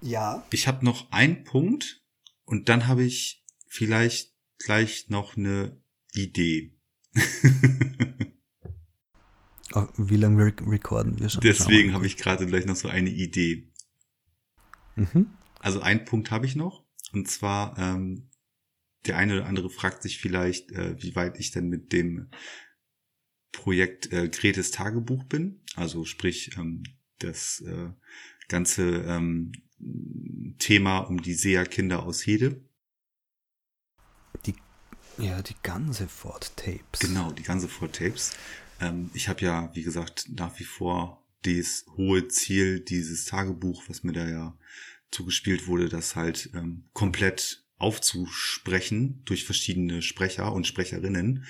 Ja. 0.00 0.46
ich 0.50 0.66
habe 0.68 0.84
noch 0.84 1.10
einen 1.12 1.44
Punkt 1.44 2.02
und 2.44 2.68
dann 2.68 2.86
habe 2.86 3.04
ich 3.04 3.44
vielleicht 3.66 4.34
gleich 4.58 5.08
noch 5.08 5.36
eine 5.36 5.80
Idee. 6.14 6.76
Oh, 9.72 9.86
Wie 9.96 10.16
lange 10.16 10.44
rec 10.46 10.60
recorden 10.66 11.20
wir 11.20 11.28
schon? 11.28 11.42
Deswegen 11.42 11.92
habe 11.94 12.04
ich 12.04 12.16
gerade 12.16 12.44
gleich 12.44 12.66
noch 12.66 12.74
so 12.74 12.88
eine 12.88 13.10
Idee. 13.10 13.72
Mhm. 14.96 15.30
Also 15.60 15.80
einen 15.80 16.04
Punkt 16.04 16.32
habe 16.32 16.44
ich 16.44 16.56
noch. 16.56 16.84
Und 17.12 17.28
zwar, 17.30 17.78
ähm, 17.78 18.30
der 19.06 19.16
eine 19.16 19.34
oder 19.36 19.46
andere 19.46 19.70
fragt 19.70 20.02
sich 20.02 20.18
vielleicht, 20.18 20.72
äh, 20.72 21.00
wie 21.00 21.14
weit 21.14 21.38
ich 21.38 21.52
denn 21.52 21.68
mit 21.68 21.92
dem 21.92 22.30
Projekt 23.52 24.12
äh, 24.12 24.28
Gretes 24.28 24.70
Tagebuch 24.70 25.24
bin. 25.24 25.60
Also 25.76 26.04
sprich, 26.04 26.56
ähm, 26.56 26.82
das 27.18 27.60
äh, 27.60 27.90
ganze 28.48 28.82
ähm, 29.02 29.52
Thema 30.58 30.98
um 30.98 31.22
die 31.22 31.34
Seherkinder 31.34 32.02
aus 32.04 32.26
Hede. 32.26 32.60
Ja, 35.20 35.42
die 35.42 35.56
ganze 35.62 36.08
Ford 36.08 36.50
Tapes. 36.56 37.00
Genau, 37.00 37.30
die 37.32 37.42
ganze 37.42 37.68
Four 37.68 37.92
Tapes. 37.92 38.32
Ähm, 38.80 39.10
ich 39.12 39.28
habe 39.28 39.42
ja, 39.42 39.70
wie 39.74 39.82
gesagt, 39.82 40.28
nach 40.30 40.58
wie 40.58 40.64
vor 40.64 41.22
das 41.42 41.84
hohe 41.96 42.28
Ziel, 42.28 42.80
dieses 42.80 43.26
Tagebuch, 43.26 43.84
was 43.88 44.02
mir 44.02 44.12
da 44.12 44.28
ja 44.28 44.56
zugespielt 45.10 45.66
wurde, 45.66 45.88
das 45.88 46.16
halt 46.16 46.50
ähm, 46.54 46.84
komplett 46.94 47.64
aufzusprechen 47.76 49.22
durch 49.24 49.44
verschiedene 49.44 50.00
Sprecher 50.02 50.52
und 50.52 50.66
Sprecherinnen. 50.66 51.44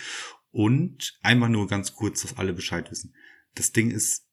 Und 0.51 1.19
einmal 1.23 1.49
nur 1.49 1.69
ganz 1.69 1.95
kurz, 1.95 2.23
dass 2.23 2.37
alle 2.37 2.53
Bescheid 2.53 2.91
wissen. 2.91 3.15
Das 3.55 3.73
Ding 3.73 3.91
ist 3.91 4.27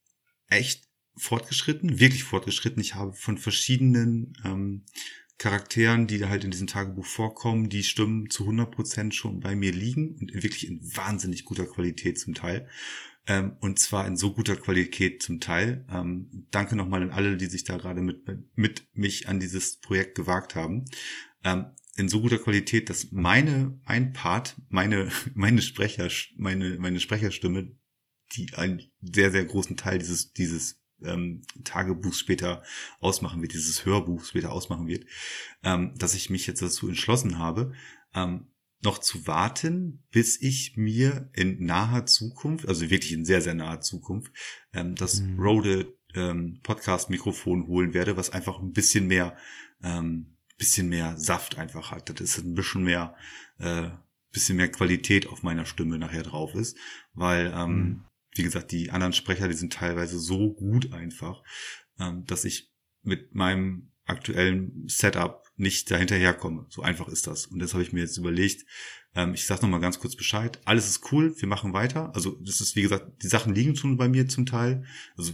echt 0.48 0.88
fortgeschritten, 1.16 2.00
wirklich 2.00 2.24
fortgeschritten. 2.24 2.82
Ich 2.82 2.96
habe 2.96 3.14
von 3.14 3.38
verschiedenen 3.38 4.34
ähm, 4.44 4.86
Charakteren, 5.38 6.08
die 6.08 6.26
halt 6.26 6.44
in 6.44 6.52
diesem 6.52 6.68
Tagebuch 6.68 7.06
vorkommen, 7.06 7.70
die 7.70 7.84
Stimmen 7.84 8.30
zu 8.30 8.48
100% 8.48 9.12
schon 9.12 9.40
bei 9.40 9.56
mir 9.56 9.72
liegen 9.72 10.16
und 10.20 10.34
wirklich 10.34 10.68
in 10.68 10.82
wahnsinnig 10.96 11.46
guter 11.46 11.66
Qualität 11.66 12.20
zum 12.20 12.34
Teil. 12.34 12.68
Ähm, 13.28 13.58
und 13.60 13.78
zwar 13.78 14.08
in 14.08 14.18
so 14.18 14.34
guter 14.34 14.56
Qualität 14.56 15.22
zum 15.22 15.40
Teil. 15.40 15.86
Ähm, 15.92 16.48
danke 16.50 16.76
nochmal 16.76 17.04
an 17.04 17.12
alle, 17.12 17.38
die 17.38 17.48
sich 17.48 17.64
da 17.66 17.78
gerade 17.78 18.02
mit, 18.02 18.26
mit 18.56 18.88
mich 18.94 19.28
an 19.28 19.40
dieses 19.40 19.78
Projekt 19.78 20.16
gewagt 20.16 20.56
haben. 20.56 20.86
Ähm, 21.44 21.66
in 21.98 22.10
so 22.10 22.22
guter 22.22 22.38
Qualität, 22.38 22.90
dass 22.90 23.12
meine, 23.12 23.80
ein 23.86 24.14
Part, 24.14 24.56
meine, 24.70 25.12
meine 25.34 25.62
Sprecher, 25.62 26.10
meine, 26.38 26.78
meine 26.80 27.00
Sprecherstimme, 27.00 27.76
die 28.34 28.54
einen 28.56 28.84
sehr, 29.02 29.32
sehr 29.32 29.46
großen 29.46 29.78
Teil 29.78 30.00
dieses, 30.00 30.34
dieses 30.34 30.82
ähm, 31.02 31.42
Tagebuch 31.64 32.14
später 32.14 32.64
ausmachen 33.00 33.42
wird, 33.42 33.54
dieses 33.54 33.86
Hörbuch 33.86 34.26
später 34.26 34.52
ausmachen 34.52 34.88
wird, 34.88 35.06
ähm, 35.64 35.94
dass 35.98 36.16
ich 36.16 36.30
mich 36.30 36.48
jetzt 36.48 36.62
dazu 36.62 36.88
entschlossen 36.88 37.40
habe, 37.40 37.74
ähm, 38.14 38.48
noch 38.84 39.00
zu 39.00 39.26
warten, 39.26 40.04
bis 40.12 40.40
ich 40.42 40.74
mir 40.76 41.30
in 41.34 41.64
naher 41.64 42.06
Zukunft, 42.06 42.68
also 42.68 42.90
wirklich 42.90 43.12
in 43.12 43.26
sehr, 43.26 43.42
sehr 43.42 43.56
naher 43.56 43.82
Zukunft, 43.82 44.32
ähm, 44.74 44.96
das 44.96 45.22
mhm. 45.22 45.40
Rode 45.40 45.98
ähm, 46.14 46.60
Podcast-Mikrofon 46.64 47.68
holen 47.68 47.94
werde, 47.94 48.18
was 48.18 48.32
einfach 48.32 48.60
ein 48.60 48.74
bisschen 48.74 49.08
mehr, 49.08 49.36
ähm, 49.82 50.37
bisschen 50.58 50.90
mehr 50.90 51.18
Saft 51.18 51.58
einfach 51.58 51.92
hat. 51.92 52.10
Das 52.10 52.22
ist 52.22 52.44
ein 52.44 52.56
bisschen 52.56 52.84
mehr, 52.84 53.16
äh, 53.60 53.90
bisschen 54.32 54.58
mehr 54.58 54.72
Qualität 54.72 55.28
auf 55.28 55.44
meiner 55.44 55.66
Stimme 55.66 55.98
nachher 55.98 56.24
drauf 56.24 56.56
ist, 56.56 56.78
weil 57.14 57.54
ähm, 57.56 57.76
mhm 57.76 58.04
wie 58.38 58.44
gesagt, 58.44 58.72
die 58.72 58.92
anderen 58.92 59.14
Sprecher, 59.14 59.48
die 59.48 59.56
sind 59.56 59.74
teilweise 59.74 60.20
so 60.20 60.54
gut 60.54 60.94
einfach, 60.94 61.44
ähm, 62.00 62.26
dass 62.26 62.46
ich 62.46 62.72
mit 63.02 63.36
meinem 63.36 63.92
aktuellen 64.06 64.84
Setup 64.88 65.44
nicht 65.56 65.90
dahinterherkomme. 65.92 66.68
So 66.70 66.82
einfach 66.82 67.08
ist 67.08 67.28
das. 67.28 67.48
Und 67.48 67.60
das 67.60 67.74
habe 67.74 67.84
ich 67.84 67.94
mir 67.94 68.02
jetzt 68.02 68.18
überlegt. 68.18 68.66
Ähm, 69.16 69.34
ich 69.34 69.46
sage 69.46 69.62
nochmal 69.62 69.80
ganz 69.80 70.00
kurz 70.00 70.16
Bescheid. 70.16 70.60
Alles 70.66 70.88
ist 70.88 71.12
cool, 71.12 71.36
wir 71.38 71.48
machen 71.48 71.74
weiter. 71.74 72.14
Also 72.16 72.40
das 72.42 72.62
ist, 72.62 72.76
wie 72.76 72.84
gesagt, 72.84 73.24
die 73.24 73.28
Sachen 73.28 73.56
liegen 73.56 73.76
schon 73.76 73.98
bei 73.98 74.08
mir 74.08 74.28
zum 74.28 74.46
Teil. 74.46 74.86
Also 75.18 75.34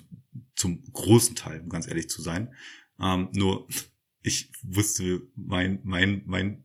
zum 0.56 0.84
großen 0.92 1.36
Teil, 1.36 1.62
um 1.62 1.70
ganz 1.70 1.88
ehrlich 1.88 2.10
zu 2.10 2.22
sein. 2.22 2.54
Ähm, 3.00 3.30
nur 3.34 3.68
ich 4.24 4.52
wusste 4.64 5.22
mein, 5.36 5.80
mein, 5.84 6.24
mein 6.26 6.64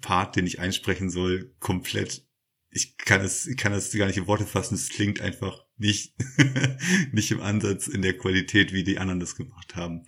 Part, 0.00 0.36
den 0.36 0.46
ich 0.46 0.58
einsprechen 0.58 1.10
soll, 1.10 1.54
komplett 1.60 2.26
ich 2.70 2.96
kann 2.96 3.20
es, 3.20 3.46
ich 3.46 3.56
kann 3.56 3.72
es 3.72 3.92
gar 3.92 4.06
nicht 4.06 4.16
in 4.16 4.26
Worte 4.26 4.46
fassen. 4.46 4.74
Es 4.74 4.88
klingt 4.88 5.20
einfach 5.20 5.66
nicht, 5.76 6.14
nicht 7.12 7.30
im 7.30 7.40
Ansatz 7.40 7.88
in 7.88 8.02
der 8.02 8.16
Qualität, 8.16 8.72
wie 8.72 8.84
die 8.84 8.98
anderen 8.98 9.20
das 9.20 9.34
gemacht 9.34 9.74
haben. 9.74 10.06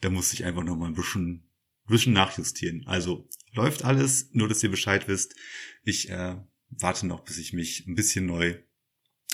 Da 0.00 0.10
musste 0.10 0.34
ich 0.34 0.44
einfach 0.44 0.62
noch 0.62 0.76
mal 0.76 0.86
ein 0.86 0.94
bisschen, 0.94 1.48
bisschen 1.86 2.12
nachjustieren. 2.12 2.86
Also 2.86 3.28
läuft 3.52 3.84
alles, 3.84 4.30
nur 4.32 4.48
dass 4.48 4.62
ihr 4.62 4.70
Bescheid 4.70 5.08
wisst. 5.08 5.34
Ich 5.82 6.10
äh, 6.10 6.36
warte 6.68 7.06
noch, 7.06 7.24
bis 7.24 7.38
ich 7.38 7.52
mich 7.52 7.86
ein 7.86 7.96
bisschen 7.96 8.26
neu 8.26 8.56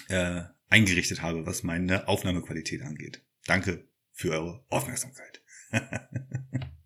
äh, 0.09 0.43
eingerichtet 0.69 1.21
habe, 1.21 1.45
was 1.45 1.63
meine 1.63 2.09
Aufnahmequalität 2.09 2.83
angeht. 2.83 3.23
Danke 3.45 3.87
für 4.13 4.31
eure 4.31 4.65
Aufmerksamkeit. 4.71 5.43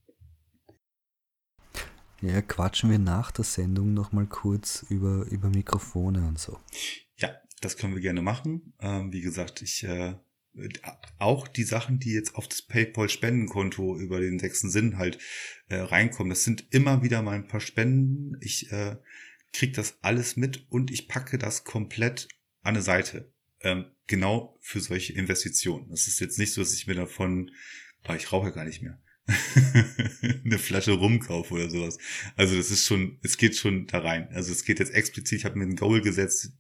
Ja, 2.26 2.42
quatschen 2.42 2.90
wir 2.90 2.98
nach 2.98 3.30
der 3.30 3.44
Sendung 3.44 3.94
nochmal 3.94 4.26
kurz 4.26 4.84
über, 4.88 5.26
über 5.30 5.48
Mikrofone 5.48 6.26
und 6.26 6.38
so. 6.38 6.58
Ja, 7.16 7.36
das 7.60 7.76
können 7.76 7.94
wir 7.94 8.02
gerne 8.02 8.20
machen. 8.20 8.74
Ähm, 8.80 9.12
wie 9.12 9.20
gesagt, 9.20 9.62
ich 9.62 9.84
äh, 9.84 10.14
auch 11.18 11.48
die 11.48 11.64
Sachen, 11.64 11.98
die 11.98 12.12
jetzt 12.12 12.34
auf 12.34 12.48
das 12.48 12.62
PayPal-Spendenkonto 12.62 13.98
über 13.98 14.20
den 14.20 14.38
sechsten 14.38 14.70
Sinn 14.70 14.98
halt 14.98 15.18
äh, 15.68 15.76
reinkommen, 15.76 16.30
das 16.30 16.44
sind 16.44 16.66
immer 16.70 17.02
wieder 17.02 17.22
mal 17.22 17.34
ein 17.34 17.48
paar 17.48 17.60
Spenden. 17.60 18.36
Ich 18.40 18.72
äh, 18.72 18.96
krieg 19.52 19.74
das 19.74 19.98
alles 20.02 20.36
mit 20.36 20.66
und 20.70 20.90
ich 20.90 21.08
packe 21.08 21.38
das 21.38 21.64
komplett 21.64 22.28
an 22.62 22.74
eine 22.74 22.82
Seite. 22.82 23.30
Ähm, 23.60 23.86
genau 24.06 24.58
für 24.60 24.80
solche 24.80 25.12
Investitionen. 25.12 25.88
Das 25.90 26.08
ist 26.08 26.20
jetzt 26.20 26.38
nicht 26.38 26.52
so, 26.52 26.60
dass 26.60 26.74
ich 26.74 26.86
mir 26.86 26.94
davon, 26.94 27.50
ich 28.16 28.32
rauche 28.32 28.48
ja 28.48 28.54
gar 28.54 28.64
nicht 28.64 28.82
mehr. 28.82 29.00
eine 30.44 30.58
Flasche 30.58 30.92
rumkaufe 30.92 31.54
oder 31.54 31.70
sowas. 31.70 31.98
Also 32.36 32.56
das 32.56 32.70
ist 32.70 32.86
schon, 32.86 33.18
es 33.22 33.36
geht 33.36 33.56
schon 33.56 33.86
da 33.86 33.98
rein. 33.98 34.28
Also 34.32 34.52
es 34.52 34.64
geht 34.64 34.78
jetzt 34.78 34.94
explizit, 34.94 35.40
ich 35.40 35.44
habe 35.44 35.58
mir 35.58 35.64
ein 35.64 35.76
Goal 35.76 36.00
gesetzt, 36.00 36.52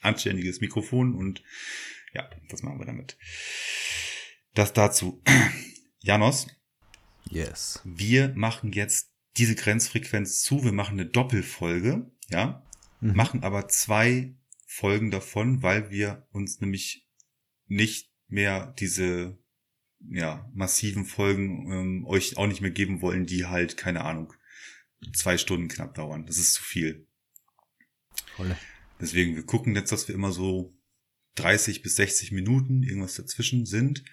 anständiges 0.00 0.60
Mikrofon 0.60 1.14
und 1.14 1.42
ja, 2.12 2.28
das 2.48 2.62
machen 2.62 2.78
wir 2.78 2.86
damit. 2.86 3.16
Das 4.54 4.72
dazu. 4.72 5.22
Janos. 6.00 6.48
Yes. 7.28 7.80
Wir 7.84 8.32
machen 8.34 8.72
jetzt 8.72 9.12
diese 9.36 9.54
Grenzfrequenz 9.54 10.42
zu. 10.42 10.64
Wir 10.64 10.72
machen 10.72 10.98
eine 10.98 11.08
Doppelfolge, 11.08 12.10
ja, 12.28 12.66
mhm. 13.00 13.14
machen 13.14 13.42
aber 13.42 13.68
zwei 13.68 14.34
Folgen 14.66 15.10
davon, 15.10 15.62
weil 15.62 15.90
wir 15.90 16.26
uns 16.32 16.60
nämlich 16.60 17.06
nicht 17.66 18.10
mehr 18.28 18.74
diese 18.78 19.39
ja, 20.08 20.50
massiven 20.54 21.04
Folgen 21.04 21.70
ähm, 21.70 22.06
euch 22.06 22.36
auch 22.36 22.46
nicht 22.46 22.60
mehr 22.60 22.70
geben 22.70 23.02
wollen, 23.02 23.26
die 23.26 23.46
halt, 23.46 23.76
keine 23.76 24.04
Ahnung, 24.04 24.32
zwei 25.12 25.38
Stunden 25.38 25.68
knapp 25.68 25.94
dauern. 25.94 26.26
Das 26.26 26.38
ist 26.38 26.54
zu 26.54 26.62
viel. 26.62 27.06
Voll. 28.36 28.56
Deswegen, 29.00 29.34
wir 29.36 29.44
gucken 29.44 29.74
jetzt, 29.74 29.92
dass 29.92 30.08
wir 30.08 30.14
immer 30.14 30.32
so 30.32 30.74
30 31.36 31.82
bis 31.82 31.96
60 31.96 32.32
Minuten, 32.32 32.82
irgendwas 32.82 33.14
dazwischen 33.14 33.66
sind. 33.66 34.04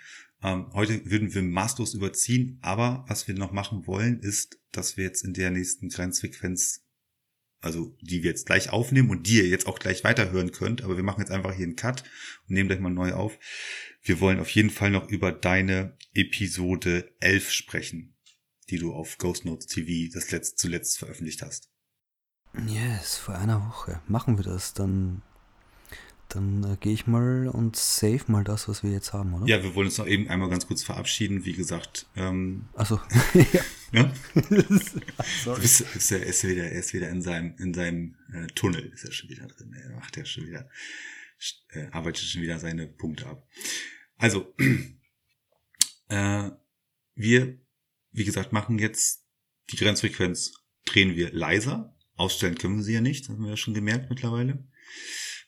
Ähm, 0.44 0.72
heute 0.74 1.10
würden 1.10 1.34
wir 1.34 1.42
maßlos 1.42 1.94
überziehen, 1.94 2.60
aber 2.62 3.06
was 3.08 3.28
wir 3.28 3.36
noch 3.36 3.52
machen 3.52 3.88
wollen, 3.88 4.20
ist, 4.20 4.60
dass 4.72 4.98
wir 4.98 5.04
jetzt 5.04 5.24
in 5.24 5.34
der 5.34 5.50
nächsten 5.50 5.90
Grenzfrequenz, 5.90 6.86
also 7.60 7.98
die 8.02 8.22
wir 8.22 8.30
jetzt 8.30 8.46
gleich 8.46 8.70
aufnehmen 8.70 9.10
und 9.10 9.28
die 9.28 9.38
ihr 9.38 9.48
jetzt 9.48 9.66
auch 9.66 9.80
gleich 9.80 10.04
weiterhören 10.04 10.52
könnt, 10.52 10.84
aber 10.84 10.96
wir 10.96 11.04
machen 11.04 11.22
jetzt 11.22 11.32
einfach 11.32 11.54
hier 11.54 11.66
einen 11.66 11.76
Cut 11.76 12.04
und 12.48 12.54
nehmen 12.54 12.70
gleich 12.70 12.80
mal 12.80 12.92
neu 12.92 13.14
auf, 13.14 13.38
wir 14.08 14.20
wollen 14.20 14.40
auf 14.40 14.50
jeden 14.50 14.70
Fall 14.70 14.92
noch 14.92 15.10
über 15.10 15.32
deine 15.32 15.98
Episode 16.14 17.14
11 17.20 17.52
sprechen, 17.52 18.16
die 18.70 18.78
du 18.78 18.94
auf 18.94 19.18
Ghost 19.18 19.46
Notes 19.46 19.68
TV 19.68 20.12
das 20.14 20.32
letzt, 20.32 20.60
zuletzt 20.60 20.98
veröffentlicht 20.98 21.42
hast. 21.42 21.70
Yes, 22.66 23.18
vor 23.18 23.36
einer 23.36 23.68
Woche. 23.68 24.02
Machen 24.08 24.38
wir 24.38 24.44
das. 24.44 24.74
Dann, 24.74 25.22
dann 26.30 26.64
äh, 26.64 26.78
gehe 26.78 26.94
ich 26.94 27.06
mal 27.06 27.50
und 27.50 27.76
save 27.76 28.24
mal 28.28 28.44
das, 28.44 28.68
was 28.68 28.84
wir 28.84 28.92
jetzt 28.92 29.14
haben, 29.14 29.34
oder? 29.34 29.46
Ja, 29.46 29.62
wir 29.62 29.76
wollen 29.76 29.88
uns 29.88 29.98
noch 29.98 30.08
eben 30.08 30.28
einmal 30.28 30.50
ganz 30.50 30.66
kurz 30.66 30.84
verabschieden. 30.84 31.46
Wie 31.46 31.54
gesagt. 31.54 32.08
Ähm, 32.16 32.70
Achso. 32.74 33.00
ja. 33.92 34.12
Sorry. 35.44 35.62
Bist, 35.62 35.82
ist 35.82 36.12
er, 36.12 36.26
ist 36.26 36.44
wieder, 36.48 36.64
er 36.64 36.80
ist 36.80 36.94
wieder 36.94 37.10
in 37.10 37.22
seinem, 37.22 37.56
in 37.60 37.74
seinem 37.74 38.16
äh, 38.34 38.48
Tunnel, 38.48 38.92
ist 38.94 39.06
er 39.06 39.12
schon 39.12 39.30
wieder 39.30 39.46
drin. 39.46 39.74
Er 39.74 39.92
macht 39.92 40.18
ja 40.18 40.26
schon 40.26 40.48
wieder, 40.48 40.68
äh, 41.70 41.88
arbeitet 41.92 42.24
schon 42.24 42.42
wieder 42.42 42.58
seine 42.58 42.88
Punkte 42.88 43.28
ab. 43.28 43.48
Also, 44.18 44.54
äh, 46.10 46.50
wir, 47.16 47.60
wie 48.12 48.26
gesagt, 48.26 48.54
machen 48.54 48.80
jetzt 48.80 49.26
die 49.72 49.78
Grenzfrequenz, 49.78 50.54
drehen 50.86 51.16
wir 51.16 51.32
leiser. 51.34 51.96
Ausstellen 52.16 52.58
können 52.58 52.78
wir 52.78 52.84
sie 52.84 52.94
ja 52.94 53.02
nicht, 53.02 53.26
das 53.26 53.30
haben 53.30 53.44
wir 53.44 53.52
ja 53.52 53.58
schon 53.58 53.76
gemerkt 53.76 54.10
mittlerweile. 54.10 54.68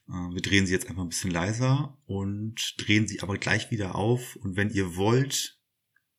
Äh, 0.08 0.34
wir 0.34 0.42
drehen 0.42 0.66
sie 0.66 0.74
jetzt 0.74 0.88
einfach 0.88 1.04
ein 1.04 1.10
bisschen 1.10 1.32
leiser 1.32 1.98
und 2.06 2.76
drehen 2.78 3.08
sie 3.08 3.22
aber 3.22 3.38
gleich 3.38 3.72
wieder 3.72 3.96
auf. 3.96 4.36
Und 4.36 4.56
wenn 4.56 4.70
ihr 4.70 4.96
wollt, 4.96 5.60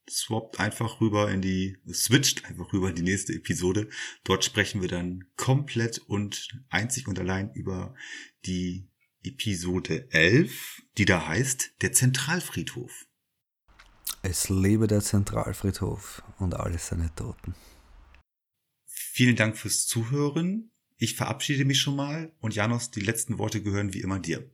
swappt 0.09 0.59
einfach 0.59 1.01
rüber 1.01 1.31
in 1.31 1.41
die, 1.41 1.79
switcht 1.93 2.45
einfach 2.47 2.73
rüber 2.73 2.89
in 2.89 2.97
die 2.97 3.03
nächste 3.03 3.33
Episode. 3.33 3.89
Dort 4.25 4.45
sprechen 4.45 4.81
wir 4.81 4.89
dann 4.89 5.25
komplett 5.37 5.99
und 5.99 6.49
einzig 6.69 7.07
und 7.07 7.19
allein 7.19 7.53
über 7.55 7.95
die 8.45 8.90
Episode 9.23 10.09
11, 10.13 10.83
die 10.97 11.05
da 11.05 11.29
heißt 11.29 11.73
Der 11.83 11.93
Zentralfriedhof. 11.93 13.07
Es 14.23 14.49
lebe 14.49 14.87
der 14.87 15.03
Zentralfriedhof 15.03 16.23
und 16.39 16.55
alle 16.55 16.79
seine 16.79 17.15
Toten. 17.15 17.55
Vielen 18.87 19.37
Dank 19.37 19.59
fürs 19.59 19.87
Zuhören. 19.87 20.71
Ich 20.97 21.17
verabschiede 21.17 21.67
mich 21.67 21.81
schon 21.81 21.97
mal 21.97 22.33
und 22.41 22.55
Janos, 22.55 22.93
die 22.93 23.01
letzten 23.01 23.37
Worte 23.37 23.63
gehören 23.63 23.93
wie 23.93 24.01
immer 24.01 24.19
dir. 24.19 24.51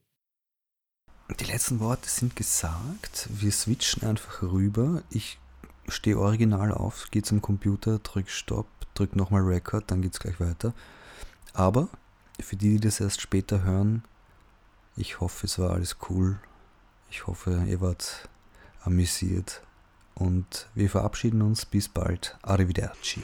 Die 1.39 1.45
letzten 1.45 1.79
Worte 1.79 2.09
sind 2.09 2.35
gesagt. 2.35 3.29
Wir 3.31 3.53
switchen 3.53 4.03
einfach 4.03 4.43
rüber. 4.43 5.05
Ich 5.11 5.39
stehe 5.87 6.19
original 6.19 6.73
auf, 6.73 7.09
gehe 7.13 7.23
zum 7.23 7.41
Computer, 7.41 8.01
drück 8.01 8.31
Stopp, 8.31 8.67
drück 8.95 9.15
nochmal 9.15 9.43
Record, 9.43 9.89
dann 9.93 10.03
geht's 10.03 10.19
gleich 10.19 10.41
weiter. 10.41 10.75
Aber 11.53 11.89
für 12.41 12.57
die, 12.57 12.71
die 12.71 12.81
das 12.81 12.99
erst 12.99 13.21
später 13.21 13.63
hören, 13.63 14.03
ich 14.97 15.21
hoffe, 15.21 15.47
es 15.47 15.59
war 15.59 15.71
alles 15.71 15.97
cool. 16.09 16.39
Ich 17.11 17.27
hoffe, 17.27 17.65
ihr 17.67 17.81
wart 17.81 18.29
amüsiert. 18.83 19.63
Und 20.15 20.69
wir 20.75 20.89
verabschieden 20.89 21.43
uns. 21.43 21.67
Bis 21.67 21.89
bald. 21.89 22.39
Arrivederci. 22.43 23.23